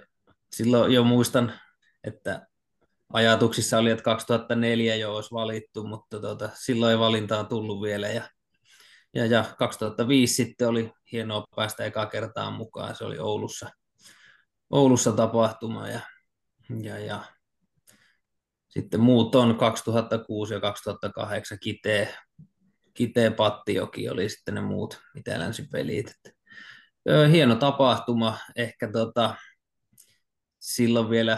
silloin 0.55 0.93
jo 0.93 1.03
muistan, 1.03 1.53
että 2.03 2.47
ajatuksissa 3.13 3.77
oli, 3.77 3.91
että 3.91 4.03
2004 4.03 4.95
jo 4.95 5.15
olisi 5.15 5.31
valittu, 5.31 5.83
mutta 5.83 6.19
tota, 6.19 6.49
silloin 6.53 6.91
ei 6.91 6.99
valintaa 6.99 7.43
tullut 7.43 7.81
vielä. 7.81 8.07
Ja, 8.09 8.23
ja, 9.13 9.25
ja 9.25 9.45
2005 9.57 10.33
sitten 10.33 10.67
oli 10.67 10.91
hienoa 11.12 11.45
päästä 11.55 11.85
eka 11.85 12.05
kertaa 12.05 12.51
mukaan. 12.51 12.95
Se 12.95 13.05
oli 13.05 13.19
Oulussa, 13.19 13.69
Oulussa 14.69 15.12
tapahtuma 15.12 15.88
ja, 15.88 15.99
ja, 16.83 16.99
ja 16.99 17.23
sitten 18.69 18.99
muut 18.99 19.35
on 19.35 19.57
2006 19.57 20.53
ja 20.53 20.59
2008 20.59 21.57
Kitee, 21.59 22.15
Kitee 22.93 23.29
Pattijoki 23.29 24.09
oli 24.09 24.29
sitten 24.29 24.55
ne 24.55 24.62
muut 24.62 25.01
pelit. 25.71 26.13
Hieno 27.31 27.55
tapahtuma, 27.55 28.38
ehkä 28.55 28.91
tota, 28.91 29.35
silloin 30.60 31.10
vielä 31.10 31.38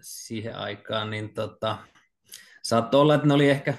siihen 0.00 0.56
aikaan, 0.56 1.10
niin 1.10 1.34
tota, 1.34 1.78
saattoi 2.62 3.00
olla, 3.00 3.14
että 3.14 3.26
ne 3.26 3.34
oli 3.34 3.50
ehkä 3.50 3.74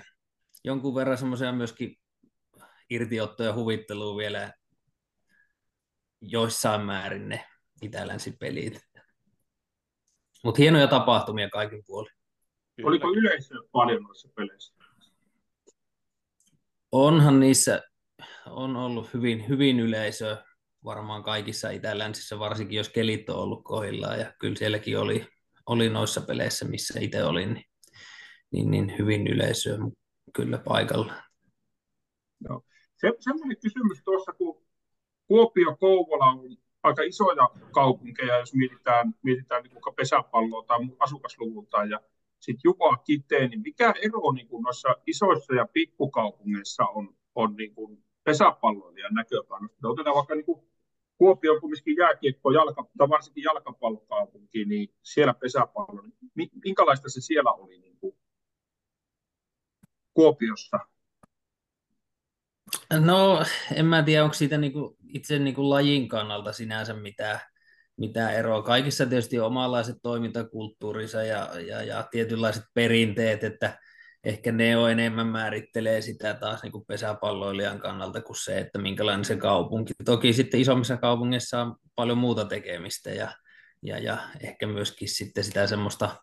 jonkun 0.64 0.96
verran 0.96 1.18
semmoisia 1.18 1.52
myöskin 1.52 2.00
irtiottoja 2.90 3.54
huvittelua 3.54 4.18
vielä 4.18 4.54
joissain 6.22 6.82
määrin 6.82 7.30
ne 7.30 7.46
itä-länsipelit. 7.82 8.80
Mutta 10.44 10.62
hienoja 10.62 10.88
tapahtumia 10.88 11.50
kaikin 11.50 11.84
puolin. 11.86 12.14
Oliko 12.84 13.08
yleisöä 13.08 13.58
paljon 13.72 14.04
noissa 14.04 14.30
peleissä? 14.36 14.74
Onhan 16.92 17.40
niissä 17.40 17.82
on 18.46 18.76
ollut 18.76 19.14
hyvin, 19.14 19.48
hyvin 19.48 19.80
yleisöä 19.80 20.49
varmaan 20.84 21.24
kaikissa 21.24 21.70
itä-länsissä, 21.70 22.40
varsinkin 22.40 22.78
jos 22.78 22.90
kelit 22.90 23.30
on 23.30 23.36
ollut 23.36 23.64
kohdillaan, 23.64 24.20
ja 24.20 24.34
kyllä 24.40 24.56
sielläkin 24.56 25.00
oli, 25.00 25.28
oli 25.66 25.90
noissa 25.90 26.22
peleissä, 26.22 26.66
missä 26.66 27.00
itse 27.00 27.24
olin, 27.24 27.54
niin, 27.54 27.66
niin, 28.52 28.72
niin 28.72 28.98
hyvin 28.98 29.28
yleisöä 29.28 29.78
kyllä 30.34 30.58
paikalla. 30.58 31.14
Joo. 32.50 32.62
Se, 32.98 33.12
kysymys 33.62 34.04
tuossa, 34.04 34.34
kun 34.34 34.62
Kuopio, 35.28 35.78
Kouvola 35.80 36.26
on 36.26 36.58
aika 36.84 37.02
isoja 37.02 37.50
kaupunkeja, 37.72 38.38
jos 38.38 38.54
mietitään, 38.54 39.14
mietitään 39.22 39.64
niin 39.64 39.96
pesäpalloa 39.96 40.64
tai 40.68 40.80
asukasluvulta, 41.00 41.84
ja 41.84 42.00
sitten 42.40 42.62
Juva 42.64 42.98
Kiteen, 42.98 43.50
niin 43.50 43.62
mikä 43.62 43.94
ero 44.02 44.32
niin 44.32 44.48
kuin 44.48 44.64
noissa 44.64 44.90
isoissa 45.08 45.56
ja 45.56 45.68
pikkukaupungeissa 45.74 46.84
on, 46.84 47.16
on 47.36 47.56
niin 47.56 47.76
kuin 47.76 48.04
pesäpalloilijan 48.24 49.14
näkökannasta? 49.14 49.88
Otetaan 49.88 50.16
vaikka 50.16 50.36
niin 50.36 50.46
kuin 50.46 50.69
Kuopio 51.20 51.54
on 51.54 51.62
kumminkin 51.62 51.96
jääkiekko, 51.98 52.52
jalka, 52.52 52.90
tai 52.98 53.10
varsinkin 53.10 53.44
jalkapallokaupunki, 53.44 54.66
niin 54.66 54.94
siellä 55.04 55.34
pesäpallo. 55.34 56.04
Niin 56.36 56.50
minkälaista 56.64 57.10
se 57.10 57.22
siellä 57.22 57.52
oli 57.52 57.78
niin 57.80 57.98
kuin 58.00 58.18
Kuopiossa? 60.14 60.80
No, 63.00 63.44
en 63.76 63.86
mä 63.86 64.04
tiedä, 64.04 64.24
onko 64.24 64.34
siitä 64.34 64.58
niinku 64.58 64.98
itse 65.08 65.40
niinku 65.40 65.70
lajin 65.70 66.08
kannalta 66.08 66.54
sinänsä 66.54 66.94
mitään, 66.94 67.40
mitään 67.98 68.34
eroa. 68.34 68.62
Kaikissa 68.62 69.06
tietysti 69.06 69.40
omanlaiset 69.40 69.98
toimintakulttuurinsa 70.04 71.24
ja, 71.24 71.60
ja, 71.68 71.84
ja 71.84 72.08
tietynlaiset 72.12 72.64
perinteet, 72.74 73.44
että 73.44 73.80
ehkä 74.24 74.52
ne 74.52 74.78
on 74.78 74.92
enemmän 74.92 75.28
määrittelee 75.28 76.02
sitä 76.02 76.34
taas 76.34 76.64
niin 76.64 76.72
kuin 76.72 76.86
pesäpalloilijan 76.86 77.80
kannalta 77.80 78.22
kuin 78.22 78.38
se, 78.38 78.60
että 78.60 78.80
minkälainen 78.80 79.26
se 79.26 79.36
kaupunki. 79.36 79.94
Toki 80.06 80.34
sitten 80.34 80.60
isommissa 80.60 80.98
kaupungeissa 80.98 81.62
on 81.62 81.76
paljon 81.96 82.18
muuta 82.18 82.46
tekemistä 82.46 83.10
ja, 83.10 83.32
ja, 83.84 84.00
ja 84.00 84.18
ehkä 84.40 84.68
myöskin 84.68 85.10
sitten 85.10 85.44
sitä 85.44 85.68
semmoista 85.68 86.16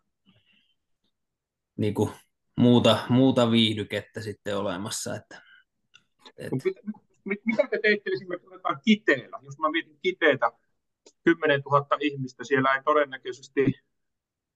niin 1.76 1.94
kuin 1.94 2.10
muuta, 2.56 2.98
muuta 3.08 3.50
viihdykettä 3.50 4.20
sitten 4.20 4.58
olemassa. 4.58 5.16
Että, 5.16 5.42
et... 6.36 6.52
Mitä 7.24 7.68
te 7.70 7.78
teitte 7.82 8.10
esimerkiksi 8.10 8.48
otetaan 8.48 8.80
Kiteellä? 8.84 9.38
Jos 9.42 9.58
mä 9.58 9.70
mietin 9.70 9.98
Kiteitä, 10.02 10.52
10 11.24 11.60
000 11.60 11.86
ihmistä, 12.00 12.44
siellä 12.44 12.74
ei 12.74 12.82
todennäköisesti 12.82 13.74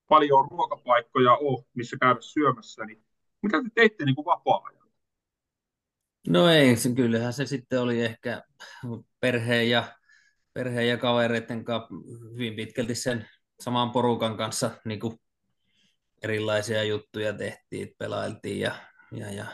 paljon 0.08 0.48
ruokapaikkoja 0.50 1.36
ole, 1.36 1.64
missä 1.74 1.96
käydä 2.00 2.20
syömässä, 2.20 2.84
niin 2.84 3.04
mitä 3.42 3.62
te 3.62 3.68
teitte 3.74 4.04
niin 4.04 4.14
kuin 4.14 4.24
vapaa-ajalla? 4.24 4.80
No 6.28 6.48
ei, 6.48 6.74
kyllähän 6.96 7.32
se 7.32 7.46
sitten 7.46 7.80
oli 7.80 8.04
ehkä 8.04 8.42
perheen 9.20 9.70
ja, 9.70 9.96
perheen 10.52 10.88
ja 10.88 10.96
kavereiden 10.96 11.64
kanssa 11.64 11.88
hyvin 12.32 12.56
pitkälti 12.56 12.94
sen 12.94 13.28
saman 13.60 13.90
porukan 13.90 14.36
kanssa 14.36 14.70
niin 14.84 15.00
kuin 15.00 15.20
erilaisia 16.22 16.84
juttuja 16.84 17.32
tehtiin, 17.32 17.94
pelailtiin 17.98 18.60
ja, 18.60 18.74
ja, 19.12 19.32
ja 19.32 19.46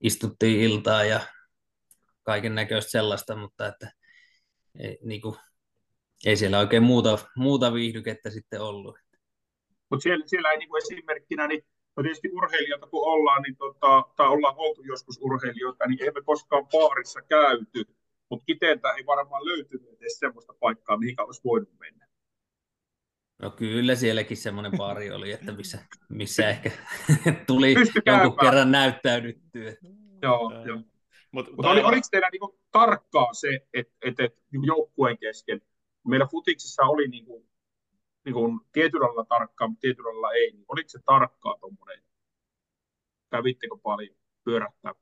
istuttiin 0.00 0.60
iltaa 0.60 1.04
ja 1.04 1.20
kaiken 2.22 2.54
näköistä 2.54 2.90
sellaista, 2.90 3.36
mutta 3.36 3.66
että 3.66 3.92
ei, 4.78 4.98
niin 5.04 5.20
kuin, 5.20 5.36
ei 6.24 6.36
siellä 6.36 6.58
oikein 6.58 6.82
muuta, 6.82 7.18
muuta 7.36 7.72
viihdykettä 7.74 8.30
sitten 8.30 8.60
ollut. 8.60 8.98
Mutta 9.90 10.02
siellä, 10.02 10.26
siellä 10.26 10.50
ei 10.50 10.58
niin 10.58 10.68
kuin 10.68 10.82
esimerkkinä, 10.82 11.46
niin 11.46 11.66
No 11.96 12.02
tietysti 12.02 12.30
urheilijoita 12.32 12.86
kun 12.86 13.08
ollaan, 13.08 13.42
niin 13.42 13.56
tota, 13.56 14.04
tai 14.16 14.28
ollaan 14.28 14.54
oltu 14.56 14.82
joskus 14.82 15.18
urheilijoita, 15.20 15.86
niin 15.86 16.08
emme 16.08 16.22
koskaan 16.22 16.66
baarissa 16.66 17.22
käyty, 17.22 17.84
mutta 18.30 18.44
Kiteeltä 18.44 18.92
ei 18.92 19.06
varmaan 19.06 19.46
löytynyt 19.46 19.88
edes 20.00 20.18
sellaista 20.18 20.54
paikkaa, 20.60 20.96
mihin 20.96 21.20
olisi 21.20 21.40
voinut 21.44 21.78
mennä. 21.78 22.06
No 23.42 23.50
kyllä 23.50 23.94
sielläkin 23.94 24.36
semmoinen 24.36 24.72
baari 24.76 25.10
oli, 25.10 25.32
että 25.32 25.52
missä, 25.52 25.78
missä 26.08 26.48
ehkä 26.48 26.70
tuli 27.46 27.74
jonkun 28.06 28.38
kerran 28.40 28.70
näyttäydyttyä. 28.70 29.74
Joo, 30.22 30.64
joo. 30.66 30.80
Mutta 31.30 31.52
Mut 31.56 31.66
oli, 31.66 31.82
oliko 31.82 32.06
teillä 32.10 32.28
niinku 32.32 32.58
tarkkaa 32.72 33.34
se, 33.34 33.48
että 33.74 33.94
et, 34.02 34.20
et, 34.20 34.34
niinku 34.52 34.66
joukkueen 34.66 35.18
kesken, 35.18 35.60
meillä 36.06 36.26
futiksissa 36.26 36.82
oli 36.82 37.08
niinku 37.08 37.46
niin 38.26 38.34
kuin 38.34 38.60
tietyllä 38.72 39.06
lailla 39.06 39.24
tarkkaa, 39.24 39.68
mutta 39.68 39.80
tietyllä 39.80 40.08
lailla 40.08 40.32
ei. 40.32 40.52
Niin 40.52 40.64
oliko 40.68 40.88
se 40.88 40.98
tarkkaa 41.04 41.56
tuommoinen? 41.60 42.02
Kävittekö 43.30 43.76
paljon 43.82 44.16
pyörähtää? 44.44 44.92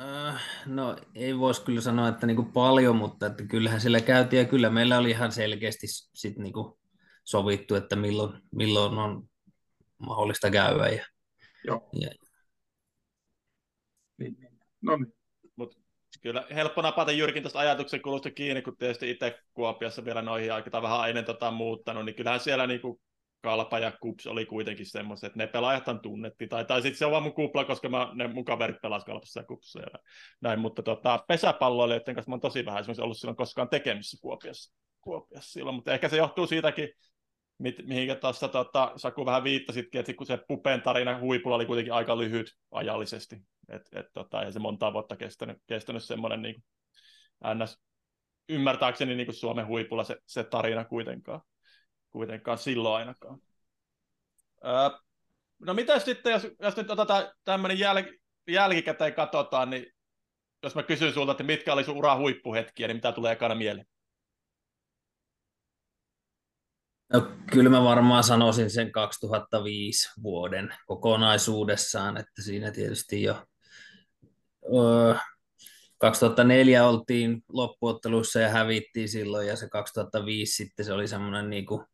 Äh, 0.00 0.42
no 0.66 0.96
ei 1.14 1.38
voisi 1.38 1.64
kyllä 1.64 1.80
sanoa, 1.80 2.08
että 2.08 2.26
niinku 2.26 2.44
paljon, 2.44 2.96
mutta 2.96 3.26
että 3.26 3.44
kyllähän 3.44 3.80
siellä 3.80 4.00
käytiin 4.00 4.40
ja 4.40 4.48
kyllä 4.48 4.70
meillä 4.70 4.98
oli 4.98 5.10
ihan 5.10 5.32
selkeästi 5.32 5.86
sit 6.14 6.36
niinku 6.36 6.78
sovittu, 7.24 7.74
että 7.74 7.96
milloin, 7.96 8.42
milloin 8.52 8.98
on 8.98 9.28
mahdollista 9.98 10.50
käydä. 10.50 10.88
Ja, 10.88 11.06
Joo. 11.64 11.88
Ja... 11.92 12.10
Niin, 14.18 14.36
niin. 14.40 14.58
No 14.80 14.96
niin. 14.96 15.17
Kyllä 16.22 16.44
helppo 16.54 16.82
napata 16.82 17.12
Jyrkin 17.12 17.42
tuosta 17.42 17.58
ajatuksen 17.58 18.02
kulusta 18.02 18.30
kiinni, 18.30 18.62
kun 18.62 18.76
tietysti 18.76 19.10
itse 19.10 19.38
Kuopiossa 19.54 20.04
vielä 20.04 20.22
noihin 20.22 20.52
aikaan 20.52 20.82
vähän 20.82 21.08
ennen 21.08 21.24
tota 21.24 21.50
muuttanut, 21.50 22.04
niin 22.04 22.14
kyllähän 22.14 22.40
siellä 22.40 22.66
niin 22.66 22.80
kuin 22.80 23.00
Kalpa 23.42 23.78
ja 23.78 23.92
Kups 24.00 24.26
oli 24.26 24.46
kuitenkin 24.46 24.86
semmoiset, 24.86 25.26
että 25.26 25.38
ne 25.38 25.46
pelaajat 25.46 25.84
tunnettiin, 26.02 26.48
tai, 26.48 26.64
tai 26.64 26.82
sitten 26.82 26.98
se 26.98 27.06
on 27.06 27.12
vaan 27.12 27.22
mun 27.22 27.34
kupla, 27.34 27.64
koska 27.64 27.88
mä, 27.88 28.10
ne 28.14 28.28
mun 28.28 28.44
kaverit 28.44 28.80
pelasivat 28.82 29.06
Kalpassa 29.06 29.40
ja 29.40 29.44
Kupsissa 29.44 29.80
ja 29.80 29.98
näin, 30.40 30.60
mutta 30.60 30.82
tota, 30.82 31.24
pesäpalloilijoiden 31.28 32.14
kanssa 32.14 32.30
mä 32.30 32.34
oon 32.34 32.40
tosi 32.40 32.66
vähän 32.66 32.84
ollut 33.02 33.18
silloin 33.18 33.36
koskaan 33.36 33.68
tekemisissä 33.68 34.18
Kuopiossa, 34.20 34.74
Kuopiossa 35.00 35.52
silloin, 35.52 35.74
mutta 35.74 35.94
ehkä 35.94 36.08
se 36.08 36.16
johtuu 36.16 36.46
siitäkin, 36.46 36.88
mihinkä 37.58 38.14
tuossa 38.14 38.48
tota, 38.48 38.92
Saku 38.96 39.26
vähän 39.26 39.44
viittasitkin, 39.44 39.98
että 39.98 40.14
kun 40.14 40.26
se 40.26 40.38
Pupen 40.48 40.82
tarina 40.82 41.18
huipulla 41.18 41.56
oli 41.56 41.66
kuitenkin 41.66 41.92
aika 41.92 42.18
lyhyt 42.18 42.56
ajallisesti, 42.70 43.36
et, 43.68 43.82
et, 43.92 44.06
tota, 44.12 44.42
ja 44.42 44.52
se 44.52 44.58
monta 44.58 44.92
vuotta 44.92 45.16
kestänyt, 45.16 45.58
kestänyt 45.66 46.04
semmoinen 46.04 46.42
niin 46.42 46.64
ns. 47.54 47.78
ymmärtääkseni 48.48 49.14
niin 49.14 49.26
kuin 49.26 49.34
Suomen 49.34 49.66
huipulla 49.66 50.04
se, 50.04 50.16
se 50.26 50.44
tarina 50.44 50.84
kuitenkaan, 50.84 51.40
kuitenkaan 52.10 52.58
silloin 52.58 52.94
ainakaan. 52.94 53.38
Öö, 54.64 54.98
no 55.58 55.74
mitä 55.74 55.98
sitten, 55.98 56.32
jos, 56.32 56.48
jos 56.62 56.76
nyt 56.76 56.90
otetaan 56.90 57.32
tämmöinen 57.44 57.78
jäl, 57.78 58.02
jälkikäteen 58.48 59.14
katsotaan, 59.14 59.70
niin 59.70 59.86
jos 60.62 60.74
mä 60.74 60.82
kysyn 60.82 61.12
sulta, 61.12 61.32
että 61.32 61.44
mitkä 61.44 61.72
oli 61.72 61.84
sun 61.84 61.96
ura 61.96 62.16
huippuhetkiä, 62.16 62.88
niin 62.88 62.96
mitä 62.96 63.12
tulee 63.12 63.32
ekana 63.32 63.54
mieleen? 63.54 63.86
No, 67.12 67.32
kyllä 67.52 67.70
mä 67.70 67.84
varmaan 67.84 68.24
sanoisin 68.24 68.70
sen 68.70 68.92
2005 68.92 70.08
vuoden 70.22 70.74
kokonaisuudessaan, 70.86 72.16
että 72.16 72.42
siinä 72.42 72.70
tietysti 72.70 73.22
jo 73.22 73.46
öö, 74.74 75.14
2004 75.98 76.86
oltiin 76.88 77.44
loppuotteluissa 77.48 78.40
ja 78.40 78.48
hävittiin 78.48 79.08
silloin 79.08 79.48
ja 79.48 79.56
se 79.56 79.68
2005 79.68 80.52
sitten 80.52 80.84
se 80.84 80.92
oli 80.92 81.08
semmoinen 81.08 81.50
niin 81.50 81.66
kuin, 81.66 81.86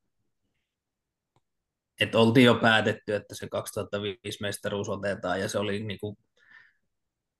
että 2.00 2.18
oltiin 2.18 2.46
jo 2.46 2.54
päätetty, 2.54 3.14
että 3.14 3.34
se 3.34 3.48
2005 3.48 4.38
mestaruus 4.40 4.88
otetaan 4.88 5.40
ja 5.40 5.48
se 5.48 5.58
oli 5.58 5.80
niin 5.80 6.00
kuin, 6.00 6.16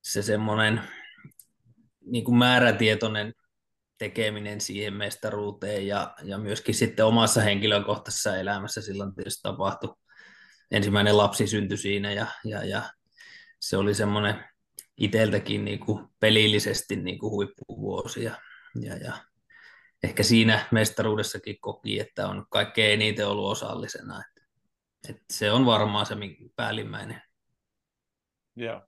se 0.03 0.23
semmoinen 0.23 0.81
niin 2.07 2.25
kuin 2.25 2.39
määrätietoinen 2.39 3.35
tekeminen 4.05 4.61
siihen 4.61 4.95
mestaruuteen 4.95 5.87
ja, 5.87 6.15
ja 6.23 6.39
myöskin 6.39 6.75
sitten 6.75 7.07
omassa 7.07 7.41
henkilökohtaisessa 7.41 8.37
elämässä 8.37 8.83
silloin 8.83 9.15
tietysti 9.15 9.43
tapahtui. 9.43 9.97
Ensimmäinen 10.71 11.17
lapsi 11.17 11.47
syntyi 11.47 11.79
siinä 11.79 12.13
ja, 12.13 12.27
ja, 12.45 12.65
ja 12.65 12.83
se 13.61 13.77
oli 13.77 13.95
semmoinen 13.95 14.45
itseltäkin 14.97 15.65
niin 15.65 15.81
kuin 15.81 16.09
pelillisesti 16.21 16.97
niin 16.97 17.19
kuin 17.19 17.31
huippuvuosi 17.31 18.25
ja, 18.25 18.35
ja, 18.81 18.97
ja 18.97 19.13
ehkä 20.03 20.23
siinä 20.23 20.69
mestaruudessakin 20.71 21.61
koki, 21.61 22.01
että 22.01 22.29
on 22.29 22.47
kaikkein 22.51 22.93
eniten 22.93 23.29
ollut 23.29 23.51
osallisena. 23.51 24.21
Että, 24.21 24.49
että 25.09 25.25
se 25.33 25.51
on 25.51 25.67
varmaan 25.67 26.07
se 26.07 26.15
päällimmäinen. 26.57 27.23
Joo. 28.57 28.83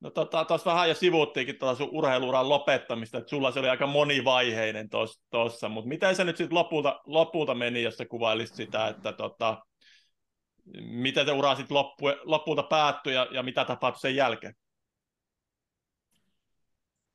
No 0.00 0.10
tota, 0.10 0.44
tuossa 0.44 0.70
vähän 0.70 0.88
jo 0.88 0.94
sivuuttiinkin 0.94 1.58
tuota 1.58 1.78
sun 1.78 1.88
urheiluuran 1.92 2.48
lopettamista, 2.48 3.18
että 3.18 3.30
sulla 3.30 3.52
se 3.52 3.58
oli 3.60 3.68
aika 3.68 3.86
monivaiheinen 3.86 4.88
tuossa, 5.30 5.68
mutta 5.68 5.88
miten 5.88 6.16
se 6.16 6.24
nyt 6.24 6.36
sitten 6.36 6.54
lopulta, 6.54 7.00
lopulta 7.06 7.54
meni, 7.54 7.82
jos 7.82 7.96
sä 7.96 8.04
kuvailisit 8.06 8.56
sitä, 8.56 8.88
että 8.88 9.12
tota, 9.12 9.62
miten 10.80 11.26
se 11.26 11.32
ura 11.32 11.54
sitten 11.54 11.76
lopulta 12.24 12.62
päättyi 12.62 13.14
ja, 13.14 13.26
ja 13.30 13.42
mitä 13.42 13.64
tapahtui 13.64 14.00
sen 14.00 14.16
jälkeen? 14.16 14.54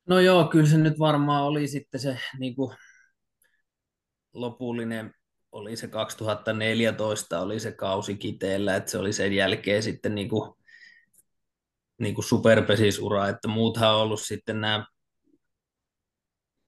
No 0.08 0.20
joo, 0.20 0.44
kyllä 0.44 0.66
se 0.66 0.78
nyt 0.78 0.98
varmaan 0.98 1.44
oli 1.44 1.68
sitten 1.68 2.00
se 2.00 2.18
niin 2.38 2.56
kuin, 2.56 2.76
lopullinen, 4.32 5.14
oli 5.52 5.76
se 5.76 5.88
2014, 5.88 7.40
oli 7.40 7.60
se 7.60 7.72
kausi 7.72 8.16
kiteellä, 8.16 8.76
että 8.76 8.90
se 8.90 8.98
oli 8.98 9.12
sen 9.12 9.32
jälkeen 9.32 9.82
sitten 9.82 10.14
niin 10.14 10.28
kuin, 10.28 10.52
niin 11.98 12.14
kuin 12.14 12.24
superpesisura, 12.24 13.28
että 13.28 13.48
muuthan 13.48 13.94
on 13.94 14.00
ollut 14.00 14.20
sitten 14.20 14.60
nämä 14.60 14.86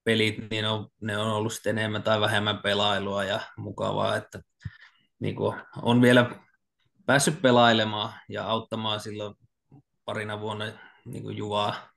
pelit, 0.04 0.50
niin 0.50 0.66
on, 0.66 0.88
ne 1.00 1.18
on 1.18 1.30
ollut 1.32 1.52
sitten 1.52 1.78
enemmän 1.78 2.02
tai 2.02 2.20
vähemmän 2.20 2.58
pelailua 2.58 3.24
ja 3.24 3.40
mukavaa, 3.56 4.16
että 4.16 4.40
niin 5.20 5.36
kuin 5.36 5.56
on 5.82 6.02
vielä 6.02 6.30
päässyt 7.06 7.42
pelailemaan 7.42 8.12
ja 8.28 8.44
auttamaan 8.44 9.00
silloin 9.00 9.34
parina 10.04 10.40
vuonna 10.40 10.64
niin 11.04 11.22
kuin 11.22 11.36
Juvaa, 11.36 11.88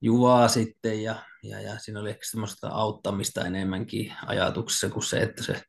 Juvaa 0.00 0.48
sitten 0.48 1.02
ja, 1.02 1.14
ja, 1.42 1.60
ja 1.60 1.78
siinä 1.78 2.00
oli 2.00 2.10
ehkä 2.10 2.26
semmoista 2.26 2.68
auttamista 2.68 3.44
enemmänkin 3.44 4.12
ajatuksessa 4.26 4.90
kuin 4.90 5.04
se, 5.04 5.18
että 5.22 5.42
se 5.42 5.62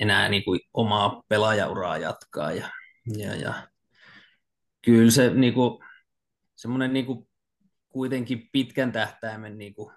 enää 0.00 0.28
niin 0.28 0.44
kuin 0.44 0.60
omaa 0.74 1.22
pelaajauraa 1.28 1.98
jatkaa 1.98 2.52
ja, 2.52 2.68
ja, 3.16 3.36
ja 3.36 3.68
kyllä 4.84 5.10
se 5.10 5.30
niin 5.30 5.54
kuin, 5.54 5.84
semmoinen 6.56 6.92
niin 6.92 7.06
kuin, 7.06 7.28
kuitenkin 7.88 8.48
pitkän 8.52 8.92
tähtäimen 8.92 9.58
niin 9.58 9.74
kuin, 9.74 9.94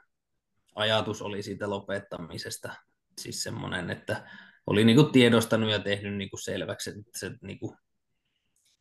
ajatus 0.75 1.21
oli 1.21 1.43
siitä 1.43 1.69
lopettamisesta. 1.69 2.75
Siis 3.21 3.43
semmoinen, 3.43 3.89
että 3.89 4.29
oli 4.67 4.83
niin 4.83 4.95
kuin, 4.95 5.11
tiedostanut 5.11 5.71
ja 5.71 5.79
tehnyt 5.79 6.15
niin 6.15 6.29
kuin, 6.29 6.43
selväksi, 6.43 6.89
että 6.89 7.19
se, 7.19 7.31
niin 7.41 7.59
kuin, 7.59 7.77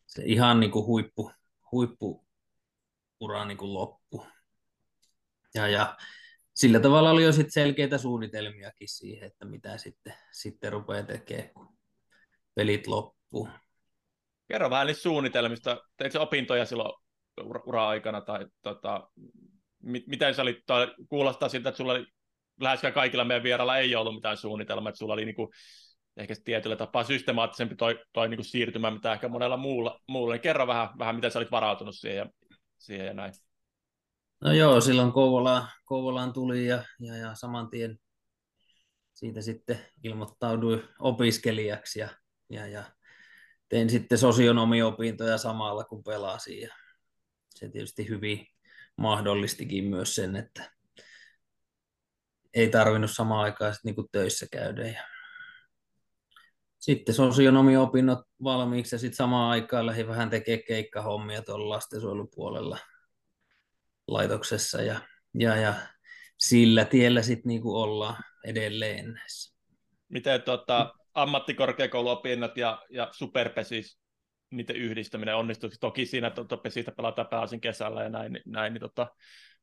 se 0.07 0.23
ihan 0.25 0.61
niin 0.61 0.71
kuin, 0.71 0.87
huippu, 0.87 1.31
huippu 1.73 2.27
ura 3.21 3.45
niin 3.45 3.59
kuin, 3.59 3.75
loppu. 3.75 4.27
Ja, 5.55 5.69
ja 5.69 5.97
sillä 6.55 6.81
tavalla 6.81 7.11
oli 7.11 7.25
jo 7.25 7.33
sit 7.33 7.53
selkeitä 7.53 7.99
suunnitelmiakin 7.99 8.88
siihen, 8.88 9.27
että 9.27 9.45
mitä 9.45 9.79
sitten, 9.79 10.14
sitten 10.33 10.73
rupeaa 10.73 11.03
tekemään, 11.03 11.51
kun 11.55 11.77
pelit 12.55 12.87
loppuu. 12.87 13.49
Kerro 14.48 14.70
vähän 14.70 14.87
niistä 14.87 15.02
suunnitelmista. 15.02 15.83
Teit 15.96 16.16
opintoja 16.16 16.64
silloin 16.64 16.92
ura-aikana 17.66 18.20
tai 18.20 18.46
tota, 18.62 19.09
mit, 19.83 20.07
miten 20.07 20.35
sä 20.35 20.42
olit, 20.42 20.59
tai 20.66 20.94
kuulostaa 21.09 21.48
siltä, 21.48 21.68
että 21.68 21.76
sulla 21.76 21.92
oli 21.92 22.07
läheskään 22.61 22.94
kaikilla 22.94 23.24
meidän 23.24 23.42
vierailla 23.42 23.78
ei 23.78 23.96
ollut 23.96 24.14
mitään 24.14 24.37
suunnitelmaa, 24.37 24.88
että 24.88 24.98
sulla 24.98 25.14
oli 25.14 25.24
niin 25.24 25.35
kuin, 25.35 25.48
ehkä 26.16 26.35
tietyllä 26.44 26.76
tapaa 26.76 27.04
systemaattisempi 27.04 27.76
toi, 27.76 27.98
toi 28.12 28.28
niin 28.28 28.38
kuin 28.38 28.44
siirtymä, 28.44 28.90
mitä 28.90 29.12
ehkä 29.12 29.28
monella 29.28 29.57
muulla. 29.57 30.00
muulla. 30.09 30.35
Niin 30.35 30.42
kerro 30.42 30.66
vähän, 30.66 30.88
vähän, 30.98 31.14
miten 31.14 31.30
sä 31.30 31.38
olit 31.38 31.50
varautunut 31.50 31.96
siihen 31.96 32.16
ja, 32.16 32.26
siihen 32.78 33.07
ja 33.07 33.14
näin. 33.14 33.33
No 34.40 34.52
joo, 34.52 34.80
silloin 34.80 35.12
Kouvolaan, 35.12 35.68
Kouvolaan 35.85 36.33
tuli 36.33 36.66
ja, 36.66 36.85
ja, 37.00 37.16
ja 37.16 37.35
saman 37.35 37.70
tien 37.70 37.98
siitä 39.14 39.42
sitten 39.42 39.78
ilmoittauduin 40.02 40.83
opiskelijaksi 40.98 42.00
ja, 42.00 42.09
ja, 42.50 42.66
ja 42.66 42.85
tein 43.75 43.91
sitten 43.91 44.19
sosionomiopintoja 44.19 45.39
samalla 45.39 45.85
kun 45.85 46.05
pelasin 46.05 46.61
ja 46.61 46.75
se 47.55 47.69
tietysti 47.69 48.09
hyvin 48.09 48.47
mahdollistikin 48.97 49.85
myös 49.85 50.15
sen, 50.15 50.37
että 50.37 50.73
ei 52.55 52.69
tarvinnut 52.69 53.11
samaan 53.11 53.45
aikaan 53.45 53.75
niin 53.85 53.95
kuin 53.95 54.07
töissä 54.13 54.47
käydä. 54.53 54.87
Ja 54.87 55.03
sitten 56.79 57.15
sosionomiopinnot 57.15 58.19
valmiiksi 58.43 58.95
ja 58.95 58.99
sitten 58.99 59.17
samaan 59.17 59.51
aikaan 59.51 59.87
lähdin 59.87 60.09
vähän 60.09 60.31
tekemään 60.31 60.65
keikkahommia 60.69 61.43
tuolla 61.43 61.69
lastensuojelupuolella 61.69 62.79
laitoksessa 64.09 64.83
ja, 64.83 65.01
ja, 65.39 65.57
ja 65.57 65.75
sillä 66.39 66.85
tiellä 66.85 67.23
sitten 67.23 67.49
niin 67.49 67.63
kuin 67.63 67.77
ollaan 67.77 68.25
edelleen 68.45 69.13
näissä. 69.13 69.55
Miten 70.09 70.43
tota, 70.43 70.95
ammattikorkeakouluopinnot 71.14 72.57
ja, 72.57 72.83
ja 72.90 73.09
superpesis, 73.12 73.98
niiden 74.50 74.77
yhdistäminen 74.77 75.37
onnistui. 75.37 75.70
Toki 75.81 76.07
siinä 76.07 76.31
tota, 76.31 76.57
pesistä 76.57 76.92
pelataan 76.92 77.29
pääsin 77.29 77.61
kesällä 77.61 78.03
ja 78.03 78.09
näin, 78.09 78.40
näin 78.46 78.72
niin 78.72 78.81
tota, 78.81 79.07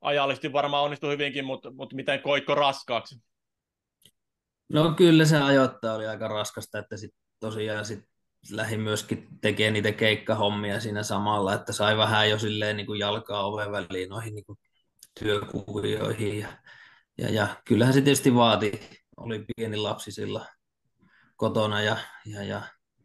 ajallisesti 0.02 0.54
varmaan 0.54 0.84
onnistui 0.84 1.14
hyvinkin, 1.14 1.46
mutta, 1.46 1.72
mutta 1.72 1.96
miten 1.96 2.22
koikko 2.22 2.56
raskaaksi? 2.56 3.16
No 4.70 4.94
kyllä 4.94 5.26
se 5.26 5.42
ajoittaa 5.42 5.96
oli 5.96 6.08
aika 6.08 6.28
raskasta, 6.28 6.80
että 6.80 6.98
sit 6.98 7.12
tosiaan 7.40 7.86
sit 7.86 8.00
lähdin 8.52 8.80
myöskin 8.80 9.28
tekemään 9.42 9.74
niitä 9.74 9.92
keikkahommia 9.92 10.80
siinä 10.80 11.04
samalla, 11.04 11.54
että 11.54 11.74
sai 11.74 11.98
vähän 11.98 12.30
jo 12.30 12.40
silleen 12.40 12.78
niin 12.78 12.88
kuin 12.88 13.00
jalkaa 13.00 13.46
oven 13.46 13.72
väliin 13.72 14.10
noihin 14.10 14.36
niin 14.36 14.46
kuin 14.46 14.60
työkuvioihin. 15.20 16.40
Ja, 16.40 16.48
ja, 17.18 17.30
ja, 17.30 17.48
kyllähän 17.66 17.94
se 17.94 18.02
tietysti 18.02 18.36
vaati, 18.36 18.72
oli 19.18 19.46
pieni 19.56 19.78
lapsi 19.78 20.12
silloin 20.12 20.46
kotona 21.42 21.82
ja, 21.82 21.98
ja, 22.26 22.44
ja 22.44 22.62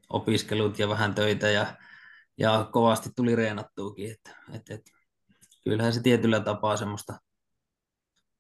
opiskelut 0.09 0.79
ja 0.79 0.89
vähän 0.89 1.15
töitä 1.15 1.51
ja, 1.51 1.67
ja 2.39 2.69
kovasti 2.73 3.11
tuli 3.17 3.37
reenattuukin. 3.37 4.11
Että, 4.11 4.31
et, 4.55 4.71
et, 4.71 4.83
kyllähän 5.65 5.93
se 5.93 6.03
tietyllä 6.03 6.41
tapaa 6.41 6.77
semmoista 6.77 7.13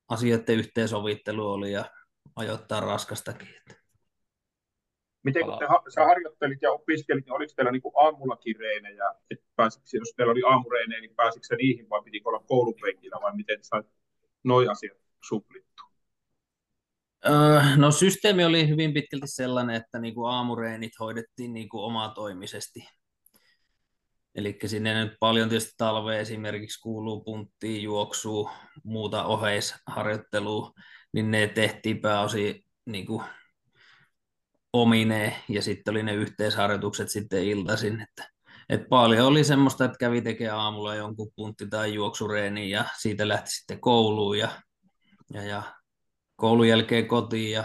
asioiden 0.08 0.58
yhteensovittelu 0.58 1.50
oli 1.50 1.72
ja 1.72 1.84
ajoittaa 2.36 2.80
raskastakin. 2.80 3.48
Että. 3.48 3.82
Miten 5.24 5.44
kun 5.44 5.58
te, 5.58 5.66
sä 5.94 6.04
harjoittelit 6.04 6.62
ja 6.62 6.72
opiskelit, 6.72 7.24
niin 7.24 7.34
oliko 7.34 7.52
teillä 7.56 7.72
niin 7.72 7.82
aamullakin 7.96 8.56
reenejä, 8.58 9.14
että 9.30 9.46
pääsikö, 9.56 9.84
jos 9.92 10.14
teillä 10.16 10.30
oli 10.30 10.42
aamureenejä, 10.46 11.00
niin 11.00 11.16
pääsikö 11.16 11.46
se 11.46 11.56
niihin 11.56 11.90
vai 11.90 12.02
pitikö 12.02 12.28
olla 12.28 12.44
koulupenkillä 12.46 13.18
vai 13.22 13.36
miten 13.36 13.58
sait 13.62 13.86
noi 14.44 14.68
asiat 14.68 14.98
suplittu? 15.22 15.82
No 17.76 17.90
systeemi 17.90 18.44
oli 18.44 18.68
hyvin 18.68 18.94
pitkälti 18.94 19.26
sellainen, 19.26 19.76
että 19.76 19.98
niinku 19.98 20.24
aamureenit 20.24 20.92
hoidettiin 21.00 21.54
niinku 21.54 21.84
omatoimisesti. 21.84 22.88
Eli 24.34 24.58
sinne 24.66 25.04
nyt 25.04 25.12
paljon 25.20 25.48
tietysti 25.48 25.74
talveen 25.76 26.20
esimerkiksi 26.20 26.80
kuuluu 26.80 27.20
punttiin, 27.20 27.82
juoksua, 27.82 28.52
muuta 28.84 29.24
oheisharjoittelua, 29.24 30.72
niin 31.12 31.30
ne 31.30 31.46
tehtiin 31.46 32.00
pääosin 32.00 32.64
niin 32.86 33.06
kuin 33.06 33.22
omineen 34.72 35.34
ja 35.48 35.62
sitten 35.62 35.92
oli 35.92 36.02
ne 36.02 36.14
yhteisharjoitukset 36.14 37.08
sitten 37.08 37.44
iltaisin, 37.44 38.00
että 38.00 38.30
et 38.68 38.88
paljon 38.88 39.26
oli 39.26 39.44
semmoista, 39.44 39.84
että 39.84 39.98
kävi 39.98 40.22
tekemään 40.22 40.58
aamulla 40.58 40.94
jonkun 40.94 41.32
puntti- 41.36 41.68
tai 41.68 41.94
juoksureeni 41.94 42.70
ja 42.70 42.84
siitä 42.98 43.28
lähti 43.28 43.50
sitten 43.50 43.80
kouluun 43.80 44.38
ja, 44.38 44.48
ja, 45.32 45.42
ja 45.42 45.62
koulun 46.36 46.68
jälkeen 46.68 47.08
kotiin 47.08 47.52
ja, 47.52 47.64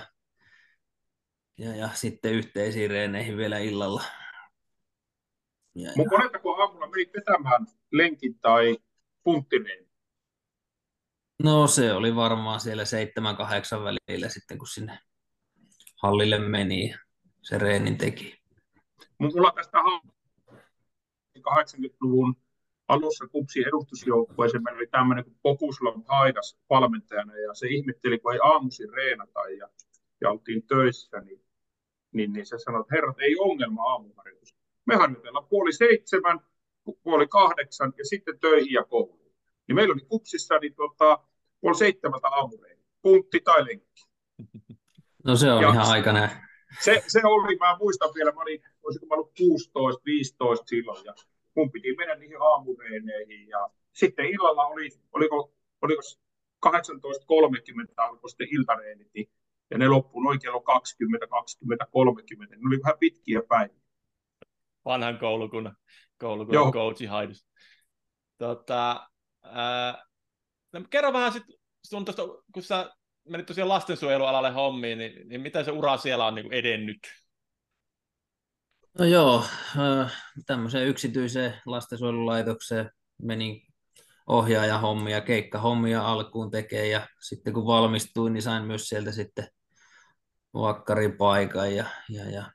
ja, 1.57 1.75
ja 1.75 1.89
sitten 1.93 2.33
yhteisiin 2.33 2.89
reeneihin 2.89 3.37
vielä 3.37 3.57
illalla. 3.57 4.03
Ja, 5.75 5.91
Mutta 5.97 6.17
monettako 6.17 6.61
aamulla 6.61 6.87
menit 6.87 7.09
vetämään 7.13 7.67
lenkin 7.91 8.39
tai 8.39 8.77
punttineen? 9.23 9.91
No 11.43 11.67
se 11.67 11.93
oli 11.93 12.15
varmaan 12.15 12.59
siellä 12.59 12.83
7-8 12.83 12.85
välillä 13.83 14.29
sitten, 14.29 14.57
kun 14.57 14.67
sinne 14.67 14.99
hallille 16.01 16.39
meni 16.39 16.89
ja 16.89 16.97
se 17.41 17.57
reenin 17.57 17.97
teki. 17.97 18.41
Mulla 19.19 19.51
tästä 19.55 19.77
80-luvun 21.37 22.35
alussa 22.91 23.27
kupsi 23.27 23.63
edustusjoukkueeseen 23.67 24.63
meillä 24.63 24.77
oli 24.77 24.87
tämmöinen 24.87 25.23
kuin 25.25 25.37
Pokuslav 25.41 26.01
Haidas 26.07 26.57
valmentajana 26.69 27.37
ja 27.37 27.53
se 27.53 27.67
ihmetteli, 27.67 28.19
kun 28.19 28.33
ei 28.33 28.39
aamuisin 28.43 28.93
reenata 28.93 29.39
ja, 29.39 29.69
ja 30.21 30.29
oltiin 30.31 30.63
töissä, 30.67 31.19
niin, 31.19 31.41
niin, 32.11 32.33
niin 32.33 32.45
se 32.45 32.57
sanoi, 32.57 32.81
että 32.81 32.95
herrat, 32.95 33.19
ei 33.19 33.35
ongelma 33.39 33.83
aamuharjoitus. 33.83 34.55
Me 34.85 34.95
harjoitellaan 34.95 35.47
puoli 35.47 35.73
seitsemän, 35.73 36.39
puoli 37.03 37.27
kahdeksan 37.27 37.93
ja 37.97 38.05
sitten 38.05 38.39
töihin 38.39 38.73
ja 38.73 38.83
kouluun. 38.83 39.31
Niin 39.67 39.75
meillä 39.75 39.93
oli 39.93 40.05
kupsissa 40.09 40.57
niin 40.57 40.75
tota, 40.75 41.19
puoli 41.61 41.77
seitsemältä 41.77 42.27
aamureeni, 42.27 42.81
puntti 43.01 43.39
tai 43.43 43.65
lenkki. 43.65 44.01
No 45.23 45.35
se 45.35 45.51
on 45.51 45.61
ja 45.61 45.69
ihan 45.69 45.91
aikainen. 45.91 46.29
Se, 46.79 47.03
se 47.07 47.21
oli, 47.23 47.55
mä 47.55 47.77
muistan 47.79 48.09
vielä, 48.15 48.31
mä 48.31 48.41
olin, 48.41 48.61
olisiko 48.83 49.05
mä 49.05 49.15
ollut 49.15 49.31
16, 49.37 50.01
15 50.05 50.65
silloin, 50.67 51.05
ja 51.05 51.13
mun 51.55 51.71
piti 51.71 51.95
mennä 51.95 52.15
niihin 52.15 52.41
aamureeneihin, 52.41 53.47
ja 53.47 53.69
sitten 53.93 54.25
illalla 54.25 54.65
oli, 54.65 54.89
oliko, 55.11 55.53
oliko 55.81 56.01
18.30 56.65 57.93
alkoi 57.97 58.29
sitten 58.29 58.47
iltareenit, 58.51 59.07
niin, 59.13 59.31
ja 59.71 59.77
ne 59.77 59.87
loppuun 59.87 60.23
noin 60.23 60.39
kello 60.39 60.61
20, 60.61 61.27
20, 61.27 61.85
30, 61.91 62.55
ne 62.55 62.61
oli 62.67 62.79
vähän 62.83 62.99
pitkiä 62.99 63.41
päiviä. 63.49 63.81
Vanhan 64.85 65.17
koulukunnan, 65.17 65.75
koulukunnan 66.17 66.71
coachi 66.71 67.05
Haidus. 67.05 67.47
Tota, 68.37 69.09
ää, 69.43 70.05
no, 70.73 70.81
kerro 70.89 71.13
vähän 71.13 71.33
sitten 71.33 71.55
sun 71.87 72.05
tosta, 72.05 72.23
kun 72.53 72.63
sä 72.63 72.91
menit 73.29 73.45
tosiaan 73.45 73.69
lastensuojelualalle 73.69 74.51
hommiin, 74.51 74.97
niin, 74.97 75.29
niin 75.29 75.41
miten 75.41 75.65
se 75.65 75.71
ura 75.71 75.97
siellä 75.97 76.25
on 76.25 76.35
niin 76.35 76.53
edennyt? 76.53 76.99
No 78.99 79.05
joo, 79.05 79.43
tämmöiseen 80.45 80.87
yksityiseen 80.87 81.53
lastensuojelulaitokseen 81.65 82.91
menin 83.21 83.61
ohjaaja 84.27 84.77
hommia, 84.77 85.21
keikka 85.21 85.59
hommia 85.59 86.07
alkuun 86.07 86.51
tekee 86.51 86.87
ja 86.87 87.07
sitten 87.21 87.53
kun 87.53 87.65
valmistuin, 87.65 88.33
niin 88.33 88.43
sain 88.43 88.63
myös 88.63 88.89
sieltä 88.89 89.11
sitten 89.11 89.47
vakkaripaikan 90.53 91.75
ja, 91.75 91.85
ja, 92.09 92.29
ja 92.29 92.51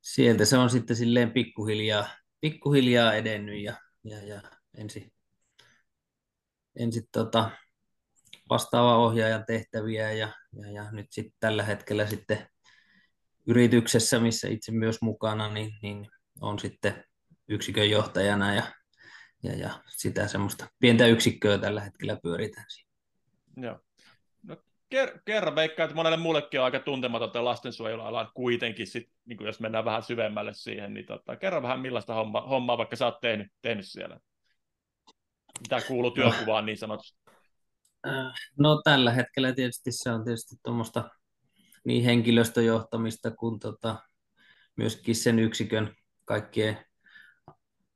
sieltä 0.00 0.44
se 0.44 0.58
on 0.58 0.70
sitten 0.70 0.96
silleen 0.96 1.32
pikkuhiljaa, 1.32 2.08
pikkuhiljaa 2.40 3.14
edennyt 3.14 3.62
ja, 3.62 3.76
ja, 4.04 4.24
ja 4.24 4.40
ensin, 4.78 5.12
ensin 6.76 7.08
tota, 7.12 7.50
vastaava 8.50 8.96
ohjaajan 8.96 9.44
tehtäviä 9.46 10.12
ja, 10.12 10.32
ja, 10.52 10.70
ja 10.70 10.92
nyt 10.92 11.06
sitten 11.10 11.36
tällä 11.40 11.62
hetkellä 11.62 12.06
sitten 12.06 12.46
yrityksessä, 13.46 14.20
missä 14.20 14.48
itse 14.48 14.72
myös 14.72 15.02
mukana, 15.02 15.48
niin, 15.48 15.72
niin 15.82 16.08
on 16.40 16.58
sitten 16.58 17.04
yksikön 17.48 17.90
johtajana 17.90 18.54
ja, 18.54 18.62
ja, 19.42 19.52
ja 19.52 19.70
sitä 19.88 20.28
semmoista 20.28 20.66
pientä 20.78 21.06
yksikköä 21.06 21.58
tällä 21.58 21.80
hetkellä 21.80 22.18
pyöritään 22.22 22.66
siinä. 22.68 22.90
Joo. 23.56 23.80
No, 24.42 24.56
ker- 24.94 25.20
kerro, 25.24 25.54
veikkaan, 25.54 25.84
että 25.84 25.96
monelle 25.96 26.16
muullekin 26.16 26.60
on 26.60 26.64
aika 26.64 26.80
tuntematonta 26.80 27.44
lastensuojeluala 27.44 28.30
kuitenkin, 28.34 28.86
sit, 28.86 29.08
niin 29.24 29.38
jos 29.44 29.60
mennään 29.60 29.84
vähän 29.84 30.02
syvemmälle 30.02 30.54
siihen, 30.54 30.94
niin 30.94 31.06
tota, 31.06 31.36
kerro 31.36 31.62
vähän 31.62 31.80
millaista 31.80 32.14
homma, 32.14 32.40
hommaa 32.40 32.78
vaikka 32.78 32.96
sä 32.96 33.04
oot 33.06 33.20
tehnyt, 33.20 33.48
tehnyt 33.62 33.86
siellä. 33.88 34.20
Mitä 35.60 35.80
kuuluu 35.86 36.10
työnkuvaan 36.10 36.66
niin 36.66 36.78
sanotusti? 36.78 37.24
No 38.58 38.82
tällä 38.84 39.10
hetkellä 39.12 39.52
tietysti 39.52 39.92
se 39.92 40.10
on 40.10 40.24
tietysti 40.24 40.56
tuommoista 40.64 41.10
niin 41.84 42.04
henkilöstöjohtamista 42.04 43.30
kuin 43.30 43.58
tota, 43.58 43.96
myöskin 44.76 45.16
sen 45.16 45.38
yksikön 45.38 45.94
kaikkien 46.24 46.78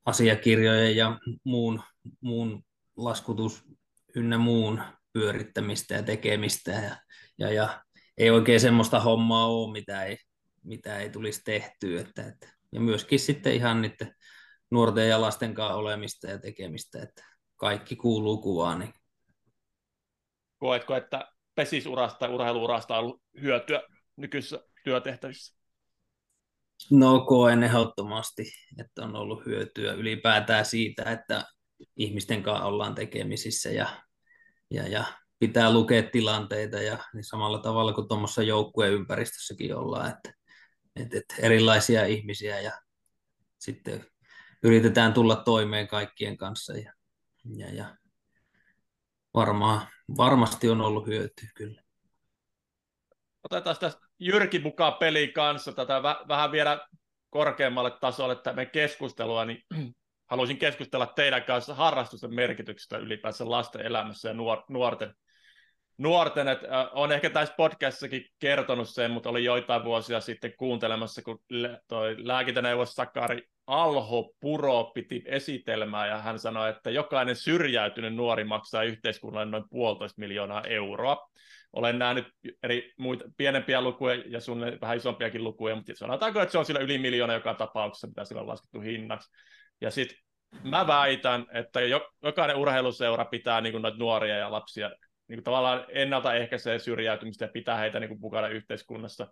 asiakirjojen 0.04 0.96
ja 0.96 1.18
muun, 1.44 1.82
muun 2.20 2.64
laskutus 2.96 3.64
ynnä 4.16 4.38
muun 4.38 4.82
pyörittämistä 5.12 5.94
ja 5.94 6.02
tekemistä. 6.02 6.70
Ja, 6.70 6.96
ja, 7.38 7.52
ja 7.52 7.84
ei 8.18 8.30
oikein 8.30 8.60
semmoista 8.60 9.00
hommaa 9.00 9.46
ole, 9.46 9.72
mitä 9.72 10.04
ei, 10.04 10.18
mitä 10.62 10.98
ei 10.98 11.10
tulisi 11.10 11.42
tehtyä. 11.44 12.00
Että, 12.00 12.26
että, 12.26 12.48
ja 12.72 12.80
myöskin 12.80 13.18
sitten 13.18 13.54
ihan 13.54 13.82
niiden 13.82 14.14
nuorten 14.70 15.08
ja 15.08 15.20
lasten 15.20 15.54
kanssa 15.54 15.74
olemista 15.74 16.26
ja 16.26 16.38
tekemistä, 16.38 17.02
että 17.02 17.24
kaikki 17.56 17.96
kuuluu 17.96 18.42
kuvaan, 18.42 18.78
niin 18.78 18.92
koetko, 20.58 20.96
että 20.96 21.28
pesisurasta 21.58 22.18
tai 22.18 22.28
urheiluurasta 22.28 22.98
ollut 22.98 23.22
hyötyä 23.40 23.82
nykyisissä 24.16 24.60
työtehtävissä? 24.84 25.58
No 26.90 27.20
koen 27.20 27.62
ehdottomasti, 27.62 28.52
että 28.80 29.02
on 29.02 29.16
ollut 29.16 29.46
hyötyä 29.46 29.92
ylipäätään 29.92 30.64
siitä, 30.64 31.02
että 31.02 31.44
ihmisten 31.96 32.42
kanssa 32.42 32.64
ollaan 32.64 32.94
tekemisissä 32.94 33.70
ja, 33.70 33.88
ja, 34.70 34.88
ja 34.88 35.04
pitää 35.38 35.72
lukea 35.72 36.02
tilanteita 36.02 36.76
ja 36.76 36.98
niin 37.14 37.24
samalla 37.24 37.58
tavalla 37.58 37.92
kuin 37.92 38.08
tuommoisessa 38.08 38.42
joukkueympäristössäkin 38.42 39.76
ollaan, 39.76 40.10
että, 40.10 40.32
että, 40.96 41.18
että 41.18 41.34
erilaisia 41.38 42.06
ihmisiä 42.06 42.60
ja 42.60 42.72
sitten 43.58 44.06
yritetään 44.62 45.12
tulla 45.12 45.36
toimeen 45.36 45.88
kaikkien 45.88 46.36
kanssa 46.36 46.72
ja, 46.72 46.92
ja, 47.56 47.74
ja 47.74 47.96
varmaan, 49.34 49.86
varmasti 50.16 50.68
on 50.70 50.80
ollut 50.80 51.06
hyötyä 51.06 51.48
kyllä. 51.54 51.82
Otetaan 53.44 53.76
tästä 53.80 54.08
Jyrki 54.18 54.58
mukaan 54.58 54.94
peliin 54.94 55.32
kanssa 55.32 55.72
tätä 55.72 56.02
vähän 56.02 56.52
vielä 56.52 56.86
korkeammalle 57.30 57.90
tasolle 57.90 58.36
tämä 58.36 58.64
keskustelua, 58.64 59.44
niin 59.44 59.62
haluaisin 60.30 60.58
keskustella 60.58 61.06
teidän 61.06 61.44
kanssa 61.44 61.74
harrastusten 61.74 62.34
merkityksestä 62.34 62.98
ylipäänsä 62.98 63.50
lasten 63.50 63.86
elämässä 63.86 64.28
ja 64.28 64.34
nuorten. 64.68 65.14
Nuorten 65.98 66.48
että 66.48 66.90
on 66.92 67.12
ehkä 67.12 67.30
tässä 67.30 67.54
podcastissakin 67.56 68.26
kertonut 68.38 68.88
sen, 68.88 69.10
mutta 69.10 69.28
oli 69.28 69.44
joitain 69.44 69.84
vuosia 69.84 70.20
sitten 70.20 70.52
kuuntelemassa, 70.56 71.22
kun 71.22 71.38
toi 71.88 72.16
lääkintäneuvos 72.18 72.92
Sakari 72.92 73.42
Alho 73.66 74.32
Puro 74.40 74.84
piti 74.94 75.22
esitelmää 75.26 76.06
ja 76.06 76.18
hän 76.18 76.38
sanoi, 76.38 76.70
että 76.70 76.90
jokainen 76.90 77.36
syrjäytynyt 77.36 78.14
nuori 78.14 78.44
maksaa 78.44 78.82
yhteiskunnalle 78.82 79.50
noin 79.50 79.64
puolitoista 79.70 80.20
miljoonaa 80.20 80.62
euroa. 80.64 81.28
Olen 81.72 81.98
nähnyt 81.98 82.26
eri 82.62 82.92
muita, 82.98 83.24
pienempiä 83.36 83.80
lukuja 83.80 84.22
ja 84.26 84.40
sun 84.40 84.60
vähän 84.80 84.96
isompiakin 84.96 85.44
lukuja, 85.44 85.76
mutta 85.76 85.92
sanotaanko, 85.94 86.40
että 86.40 86.52
se 86.52 86.58
on 86.58 86.64
sillä 86.64 86.80
yli 86.80 86.98
miljoona 86.98 87.34
joka 87.34 87.54
tapauksessa, 87.54 88.06
mitä 88.06 88.24
sillä 88.24 88.40
on 88.40 88.48
laskettu 88.48 88.80
hinnaksi. 88.80 89.30
Ja 89.80 89.90
sitten 89.90 90.18
mä 90.62 90.86
väitän, 90.86 91.46
että 91.52 91.80
jokainen 92.22 92.56
urheiluseura 92.56 93.24
pitää 93.24 93.60
niin 93.60 93.82
noita 93.82 93.98
nuoria 93.98 94.36
ja 94.36 94.52
lapsia 94.52 94.90
niin 95.28 95.42
tavallaan 95.42 95.84
ennaltaehkäisee 95.88 96.78
syrjäytymistä 96.78 97.44
ja 97.44 97.50
pitää 97.52 97.76
heitä 97.76 98.00
niin 98.00 98.20
mukana 98.20 98.48
yhteiskunnassa. 98.48 99.26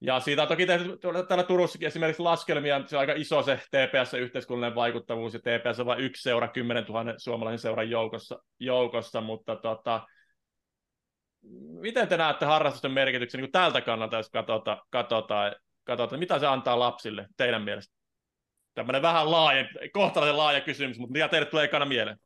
Ja 0.00 0.20
siitä 0.20 0.42
on 0.42 0.48
toki 0.48 0.66
tehty 0.66 0.98
täällä 1.28 1.44
Turussakin 1.44 1.86
esimerkiksi 1.86 2.22
laskelmia, 2.22 2.82
se 2.86 2.96
on 2.96 3.00
aika 3.00 3.12
iso 3.12 3.42
se 3.42 3.60
TPS-yhteiskunnallinen 3.70 4.74
vaikuttavuus, 4.74 5.34
ja 5.34 5.40
TPS 5.40 5.80
on 5.80 5.86
vain 5.86 6.00
yksi 6.00 6.22
seura 6.22 6.48
10 6.48 6.84
000 6.84 7.14
suomalaisen 7.18 7.58
seuran 7.58 7.90
joukossa, 7.90 8.38
joukossa 8.60 9.20
mutta 9.20 9.56
tota, 9.56 10.06
miten 11.80 12.08
te 12.08 12.16
näette 12.16 12.46
harrastusten 12.46 12.92
merkityksen 12.92 13.40
niin 13.40 13.52
tältä 13.52 13.80
kannalta, 13.80 14.16
jos 14.16 14.30
katsotaan, 14.30 14.82
katsotaan, 14.90 15.54
katsotaan, 15.84 16.18
mitä 16.18 16.38
se 16.38 16.46
antaa 16.46 16.78
lapsille 16.78 17.26
teidän 17.36 17.62
mielestä? 17.62 17.94
Tämmöinen 18.74 19.02
vähän 19.02 19.30
laaja, 19.30 19.68
kohtalaisen 19.92 20.36
laaja 20.36 20.60
kysymys, 20.60 20.98
mutta 20.98 21.12
mitä 21.12 21.28
teille 21.28 21.46
tulee 21.46 21.64
ekana 21.64 21.84
mieleen? 21.84 22.18